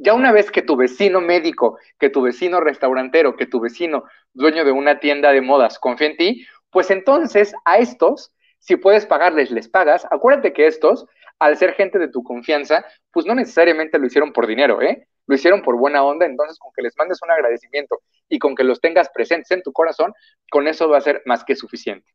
Ya 0.02 0.14
una 0.14 0.32
vez 0.32 0.50
que 0.50 0.62
tu 0.62 0.76
vecino 0.76 1.20
médico, 1.20 1.78
que 1.98 2.08
tu 2.08 2.22
vecino 2.22 2.58
restaurantero, 2.58 3.36
que 3.36 3.44
tu 3.44 3.60
vecino 3.60 4.04
dueño 4.32 4.64
de 4.64 4.72
una 4.72 4.98
tienda 4.98 5.30
de 5.30 5.42
modas 5.42 5.78
confía 5.78 6.06
en 6.08 6.16
ti, 6.16 6.46
pues 6.70 6.90
entonces 6.90 7.52
a 7.66 7.76
estos, 7.76 8.32
si 8.60 8.76
puedes 8.76 9.04
pagarles, 9.04 9.50
les 9.50 9.68
pagas. 9.68 10.06
Acuérdate 10.10 10.54
que 10.54 10.66
estos, 10.66 11.06
al 11.38 11.58
ser 11.58 11.74
gente 11.74 11.98
de 11.98 12.08
tu 12.08 12.22
confianza, 12.22 12.82
pues 13.12 13.26
no 13.26 13.34
necesariamente 13.34 13.98
lo 13.98 14.06
hicieron 14.06 14.32
por 14.32 14.46
dinero, 14.46 14.80
¿eh? 14.80 15.06
Lo 15.26 15.34
hicieron 15.34 15.60
por 15.60 15.76
buena 15.76 16.02
onda, 16.02 16.24
entonces 16.24 16.58
con 16.58 16.72
que 16.74 16.80
les 16.80 16.96
mandes 16.96 17.18
un 17.22 17.30
agradecimiento 17.30 18.00
y 18.30 18.38
con 18.38 18.54
que 18.54 18.64
los 18.64 18.80
tengas 18.80 19.10
presentes 19.10 19.50
en 19.50 19.62
tu 19.62 19.70
corazón, 19.70 20.14
con 20.50 20.66
eso 20.66 20.88
va 20.88 20.96
a 20.96 21.02
ser 21.02 21.20
más 21.26 21.44
que 21.44 21.56
suficiente. 21.56 22.10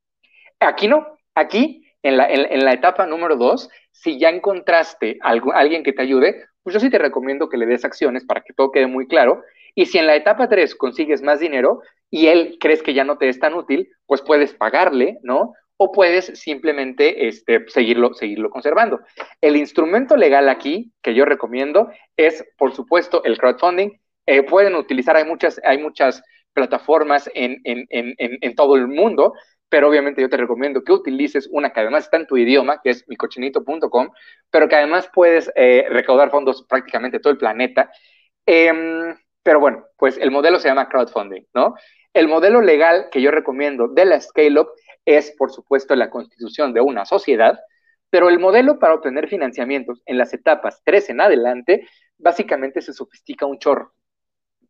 Aquí 0.60 0.88
no, 0.88 1.20
aquí 1.36 1.86
en 2.02 2.18
la, 2.18 2.28
en, 2.32 2.66
la 2.66 2.74
etapa 2.74 3.06
número 3.06 3.36
dos, 3.36 3.70
si 3.92 4.18
ya 4.20 4.30
encontraste 4.30 5.20
a 5.22 5.36
alguien 5.54 5.84
que 5.84 5.94
te 5.94 6.02
ayude, 6.02 6.46
pues 6.66 6.74
yo 6.74 6.80
sí 6.80 6.90
te 6.90 6.98
recomiendo 6.98 7.48
que 7.48 7.58
le 7.58 7.68
des 7.68 7.86
acciones 7.86 8.26
para 8.26 8.42
que 8.42 8.52
todo 8.52 8.72
quede 8.72 8.88
muy 8.88 9.08
claro. 9.08 9.44
Y 9.76 9.86
si 9.86 10.00
en 10.00 10.08
la 10.08 10.16
etapa 10.16 10.50
3 10.50 10.74
consigues 10.74 11.22
más 11.22 11.40
dinero 11.40 11.82
y 12.10 12.26
él 12.26 12.58
crees 12.60 12.82
que 12.82 12.96
ya 12.96 13.04
no 13.04 13.20
te 13.20 13.30
es 13.30 13.40
tan 13.40 13.54
útil, 13.54 13.88
pues 14.08 14.24
puedes 14.24 14.56
pagarle, 14.56 15.20
¿no? 15.22 15.54
O 15.78 15.92
puedes 15.92 16.26
simplemente 16.40 17.28
este, 17.28 17.66
seguirlo, 17.68 18.16
seguirlo 18.16 18.50
conservando. 18.50 19.00
El 19.42 19.58
instrumento 19.58 20.18
legal 20.18 20.50
aquí 20.50 20.92
que 21.04 21.14
yo 21.14 21.24
recomiendo 21.26 21.92
es, 22.18 22.44
por 22.58 22.74
supuesto, 22.74 23.24
el 23.26 23.38
crowdfunding. 23.38 23.92
Eh, 24.26 24.42
pueden 24.42 24.74
utilizar, 24.74 25.16
hay 25.16 25.26
muchas, 25.26 25.62
hay 25.64 25.78
muchas 25.78 26.24
plataformas 26.54 27.30
en, 27.36 28.56
todo 28.56 28.76
el 28.76 28.88
mundo 28.88 29.34
pero 29.70 29.90
obviamente 29.90 30.22
yo 30.22 30.30
te 30.30 30.38
recomiendo 30.38 30.84
que 30.84 30.92
utilices 30.92 31.48
una 31.52 31.72
que 31.72 31.80
además 31.80 32.06
está 32.06 32.18
en 32.18 32.28
tu 32.28 32.38
idioma, 32.38 32.80
que 32.84 32.92
es 32.92 33.08
micochinito.com, 33.08 34.10
pero 34.50 34.70
que 34.70 34.76
además 34.76 35.10
puedes 35.14 35.52
eh, 35.56 35.86
recaudar 35.90 36.30
fondos 36.30 36.66
prácticamente 36.68 37.20
todo 37.20 37.32
el 37.32 37.40
planeta. 37.40 37.92
Em, 38.46 39.16
pero 39.44 39.60
bueno, 39.60 39.86
pues 39.98 40.18
el 40.18 40.32
modelo 40.32 40.60
se 40.60 40.68
llama 40.68 40.90
crowdfunding, 40.90 41.44
¿no? 41.54 41.76
El 42.14 42.28
modelo 42.28 42.62
legal 42.62 43.10
que 43.12 43.22
yo 43.22 43.32
recomiendo 43.32 43.88
de 43.90 44.06
la 44.06 44.22
Scale-Up 44.22 44.70
es, 45.06 45.32
por 45.38 45.52
supuesto, 45.52 45.96
la 45.96 46.10
constitución 46.10 46.74
de 46.74 46.82
una 46.82 47.06
sociedad, 47.06 47.60
pero 48.10 48.30
el 48.30 48.40
modelo 48.40 48.80
para 48.80 48.94
obtener 48.96 49.28
financiamientos 49.28 50.02
en 50.06 50.18
las 50.18 50.34
etapas 50.34 50.82
3 50.86 51.10
en 51.10 51.22
adelante, 51.22 51.88
básicamente 52.18 52.82
se 52.82 52.94
sofistica 52.94 53.46
un 53.46 53.60
chorro. 53.60 53.94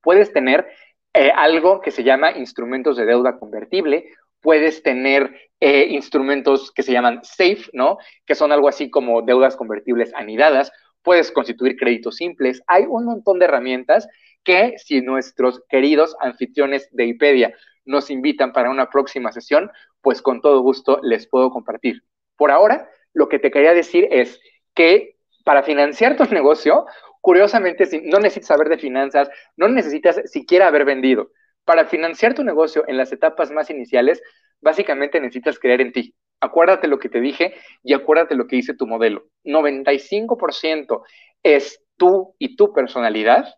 Puedes 0.01 0.33
tener 0.33 0.67
eh, 1.13 1.31
algo 1.35 1.79
que 1.81 1.91
se 1.91 2.03
llama 2.03 2.31
instrumentos 2.31 2.97
de 2.97 3.05
deuda 3.05 3.37
convertible 3.37 4.09
puedes 4.41 4.83
tener 4.83 5.35
eh, 5.59 5.87
instrumentos 5.89 6.71
que 6.71 6.83
se 6.83 6.91
llaman 6.91 7.21
SAFE, 7.23 7.69
¿no? 7.73 7.97
Que 8.25 8.35
son 8.35 8.51
algo 8.51 8.67
así 8.67 8.89
como 8.89 9.21
deudas 9.21 9.55
convertibles 9.55 10.13
anidadas, 10.13 10.71
puedes 11.01 11.31
constituir 11.31 11.77
créditos 11.77 12.17
simples. 12.17 12.61
Hay 12.67 12.83
un 12.87 13.05
montón 13.05 13.39
de 13.39 13.45
herramientas 13.45 14.07
que 14.43 14.73
si 14.77 15.01
nuestros 15.01 15.63
queridos 15.69 16.15
anfitriones 16.19 16.89
de 16.91 17.05
IPEDIA 17.05 17.53
nos 17.85 18.09
invitan 18.09 18.51
para 18.51 18.69
una 18.69 18.89
próxima 18.89 19.31
sesión, 19.31 19.71
pues 20.01 20.21
con 20.21 20.41
todo 20.41 20.61
gusto 20.61 20.99
les 21.03 21.27
puedo 21.27 21.51
compartir. 21.51 22.03
Por 22.35 22.51
ahora, 22.51 22.89
lo 23.13 23.29
que 23.29 23.39
te 23.39 23.51
quería 23.51 23.73
decir 23.73 24.07
es 24.11 24.39
que 24.73 25.15
para 25.43 25.63
financiar 25.63 26.17
tu 26.17 26.25
negocio, 26.33 26.85
curiosamente, 27.21 27.87
no 28.03 28.19
necesitas 28.19 28.47
saber 28.47 28.69
de 28.69 28.77
finanzas, 28.77 29.29
no 29.55 29.67
necesitas 29.67 30.21
siquiera 30.25 30.67
haber 30.67 30.85
vendido. 30.85 31.31
Para 31.65 31.85
financiar 31.85 32.33
tu 32.33 32.43
negocio 32.43 32.83
en 32.87 32.97
las 32.97 33.11
etapas 33.11 33.51
más 33.51 33.69
iniciales, 33.69 34.21
básicamente 34.61 35.19
necesitas 35.19 35.59
creer 35.59 35.81
en 35.81 35.91
ti. 35.91 36.15
Acuérdate 36.39 36.87
lo 36.87 36.99
que 36.99 37.09
te 37.09 37.19
dije 37.19 37.55
y 37.83 37.93
acuérdate 37.93 38.35
lo 38.35 38.47
que 38.47 38.57
dice 38.57 38.75
tu 38.75 38.87
modelo. 38.87 39.25
95% 39.43 41.03
es 41.43 41.83
tú 41.97 42.35
y 42.39 42.55
tu 42.55 42.73
personalidad, 42.73 43.55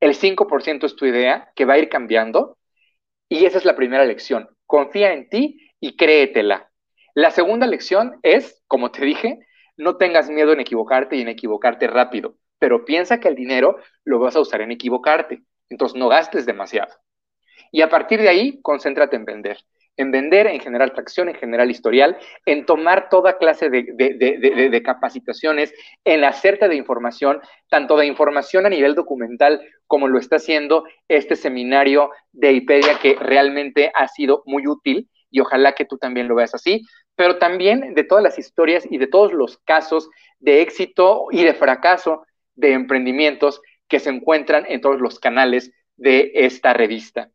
el 0.00 0.14
5% 0.14 0.86
es 0.86 0.96
tu 0.96 1.06
idea 1.06 1.50
que 1.54 1.64
va 1.64 1.74
a 1.74 1.78
ir 1.78 1.88
cambiando 1.88 2.56
y 3.28 3.44
esa 3.44 3.58
es 3.58 3.64
la 3.64 3.76
primera 3.76 4.04
lección. 4.04 4.48
Confía 4.66 5.12
en 5.12 5.28
ti 5.28 5.70
y 5.80 5.96
créetela. 5.96 6.70
La 7.14 7.30
segunda 7.30 7.66
lección 7.66 8.18
es, 8.22 8.62
como 8.66 8.90
te 8.90 9.04
dije, 9.04 9.40
no 9.76 9.96
tengas 9.96 10.30
miedo 10.30 10.52
en 10.52 10.60
equivocarte 10.60 11.16
y 11.16 11.22
en 11.22 11.28
equivocarte 11.28 11.86
rápido, 11.86 12.36
pero 12.58 12.84
piensa 12.84 13.20
que 13.20 13.28
el 13.28 13.34
dinero 13.34 13.78
lo 14.04 14.18
vas 14.18 14.36
a 14.36 14.40
usar 14.40 14.60
en 14.60 14.72
equivocarte. 14.72 15.42
Entonces 15.68 15.98
no 15.98 16.08
gastes 16.08 16.46
demasiado. 16.46 16.92
Y 17.70 17.82
a 17.82 17.88
partir 17.88 18.20
de 18.20 18.28
ahí, 18.28 18.60
concéntrate 18.62 19.16
en 19.16 19.24
vender. 19.24 19.58
En 19.96 20.10
vender, 20.10 20.46
en 20.46 20.60
generar 20.60 20.92
tracción, 20.92 21.28
en 21.28 21.34
generar 21.34 21.68
historial, 21.70 22.16
en 22.46 22.64
tomar 22.64 23.08
toda 23.10 23.36
clase 23.36 23.68
de, 23.68 24.82
capacitaciones, 24.84 25.74
en 26.04 26.24
hacerte 26.24 26.68
de 26.68 26.76
información, 26.76 27.40
tanto 27.68 27.96
de 27.96 28.06
información 28.06 28.66
a 28.66 28.70
nivel 28.70 28.94
documental 28.94 29.60
como 29.86 30.08
lo 30.08 30.18
está 30.18 30.36
haciendo 30.36 30.84
este 31.08 31.36
seminario 31.36 32.10
de 32.32 32.52
IPEDIA 32.52 32.98
que 32.98 33.14
realmente 33.16 33.92
ha 33.94 34.08
sido 34.08 34.42
muy 34.46 34.66
útil 34.66 35.08
y 35.30 35.40
ojalá 35.40 35.72
que 35.74 35.84
tú 35.84 35.98
también 35.98 36.28
lo 36.28 36.34
veas 36.34 36.54
así, 36.54 36.82
pero 37.14 37.38
también 37.38 37.94
de 37.94 38.04
todas 38.04 38.24
las 38.24 38.38
historias 38.38 38.86
y 38.90 38.98
de 38.98 39.06
todos 39.06 39.32
los 39.32 39.58
casos 39.58 40.08
de 40.38 40.62
éxito 40.62 41.26
y 41.30 41.44
de 41.44 41.54
fracaso 41.54 42.24
de 42.54 42.72
emprendimientos 42.72 43.60
que 43.88 44.00
se 44.00 44.10
encuentran 44.10 44.64
en 44.68 44.80
todos 44.80 45.00
los 45.00 45.18
canales 45.18 45.72
de 45.96 46.32
esta 46.34 46.72
revista. 46.72 47.30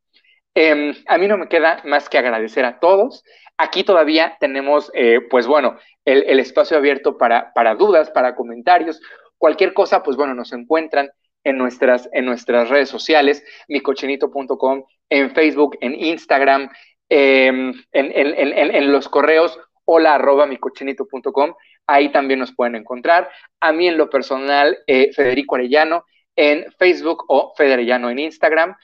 Em, 0.56 0.96
a 1.08 1.18
mí 1.18 1.28
no 1.28 1.38
me 1.38 1.50
queda 1.50 1.82
más 1.84 2.08
que 2.08 2.18
agradecer 2.18 2.64
a 2.64 2.80
todos. 2.80 3.24
Aquí 3.58 3.84
todavía 3.84 4.38
tenemos, 4.40 4.90
eh, 4.94 5.20
pues 5.30 5.48
bueno, 5.48 5.78
el, 6.06 6.40
espacio 6.40 6.78
abierto 6.78 7.18
para, 7.18 7.52
dudas, 7.78 8.10
para 8.10 8.36
comentarios. 8.36 9.02
Cualquier 9.38 9.74
cosa, 9.74 10.02
pues 10.02 10.16
bueno, 10.16 10.34
nos 10.34 10.54
encuentran 10.54 11.10
en 11.44 11.58
nuestras, 11.58 12.10
en 12.14 12.26
nuestras 12.26 12.70
redes 12.70 12.90
sociales, 12.90 13.44
micochinito.com, 13.68 14.84
en 15.10 15.32
Facebook, 15.32 15.78
en 15.82 15.94
Instagram, 15.94 16.70
em, 17.10 17.74
en, 17.92 18.92
los 18.92 19.10
correos 19.10 19.60
hola 19.84 20.16
arroba 20.16 20.48
micochinito.com. 20.48 21.54
Ahí 21.86 22.12
también 22.12 22.40
nos 22.40 22.56
pueden 22.56 22.76
encontrar. 22.76 23.30
A 23.60 23.72
mí 23.72 23.88
en 23.88 23.98
lo 23.98 24.10
personal, 24.10 24.78
eh, 24.88 25.12
Federico 25.14 25.56
Arellano 25.56 26.06
en 26.36 26.66
Facebook 26.78 27.26
o 27.28 27.54
Federellano 27.56 28.10
en 28.10 28.20
Instagram. 28.20 28.76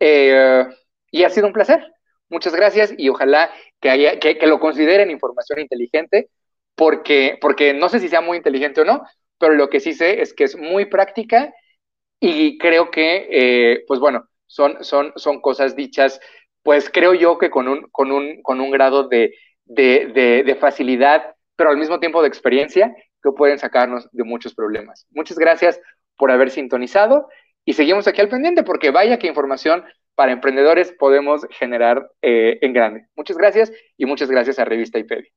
Eh, 0.00 0.64
y 1.10 1.24
ha 1.24 1.30
sido 1.30 1.46
un 1.46 1.52
placer. 1.52 1.92
Muchas 2.28 2.54
gracias 2.54 2.94
y 2.96 3.08
ojalá 3.08 3.50
que, 3.80 3.90
haya, 3.90 4.18
que, 4.18 4.34
lo 4.46 4.60
consideren 4.60 5.10
información 5.10 5.60
inteligente, 5.60 6.28
porque, 6.74 7.38
porque 7.40 7.72
no 7.72 7.88
sé 7.88 8.00
si 8.00 8.08
sea 8.08 8.20
muy 8.20 8.36
inteligente 8.36 8.82
o 8.82 8.84
no, 8.84 9.02
pero 9.38 9.54
lo 9.54 9.68
que 9.70 9.80
sí 9.80 9.94
sé 9.94 10.20
es 10.20 10.34
que 10.34 10.44
es 10.44 10.56
muy 10.56 10.86
práctica 10.86 11.52
y 12.20 12.58
creo 12.58 12.90
que, 12.90 13.28
eh, 13.30 13.84
pues 13.86 14.00
bueno, 14.00 14.28
son, 14.46 14.84
son, 14.84 15.12
son 15.16 15.40
cosas 15.40 15.74
dichas, 15.74 16.20
pues 16.62 16.90
creo 16.90 17.14
yo 17.14 17.38
que 17.38 17.50
con 17.50 17.68
un, 17.68 17.88
con 17.90 18.12
un, 18.12 18.42
con 18.42 18.60
un 18.60 18.70
grado 18.70 19.08
de, 19.08 19.34
de, 19.64 20.42
de 20.44 20.54
facilidad, 20.56 21.34
pero 21.56 21.70
al 21.70 21.78
mismo 21.78 21.98
tiempo 21.98 22.20
de 22.20 22.28
experiencia, 22.28 22.94
que 23.22 23.30
pueden 23.32 23.58
sacarnos 23.58 24.08
de 24.12 24.24
muchos 24.24 24.54
problemas. 24.54 25.06
Muchas 25.10 25.38
gracias 25.38 25.80
por 26.16 26.30
haber 26.30 26.50
sintonizado 26.50 27.28
y 27.64 27.74
seguimos 27.74 28.06
aquí 28.06 28.20
al 28.20 28.28
pendiente 28.28 28.62
porque 28.62 28.90
vaya 28.90 29.18
que 29.18 29.26
información 29.26 29.84
para 30.18 30.32
emprendedores 30.32 30.90
podemos 30.98 31.46
generar 31.48 32.10
eh, 32.22 32.58
en 32.60 32.72
grande. 32.72 33.06
Muchas 33.14 33.36
gracias 33.36 33.72
y 33.96 34.04
muchas 34.04 34.28
gracias 34.28 34.58
a 34.58 34.64
Revista 34.64 34.98
IPEDI. 34.98 35.28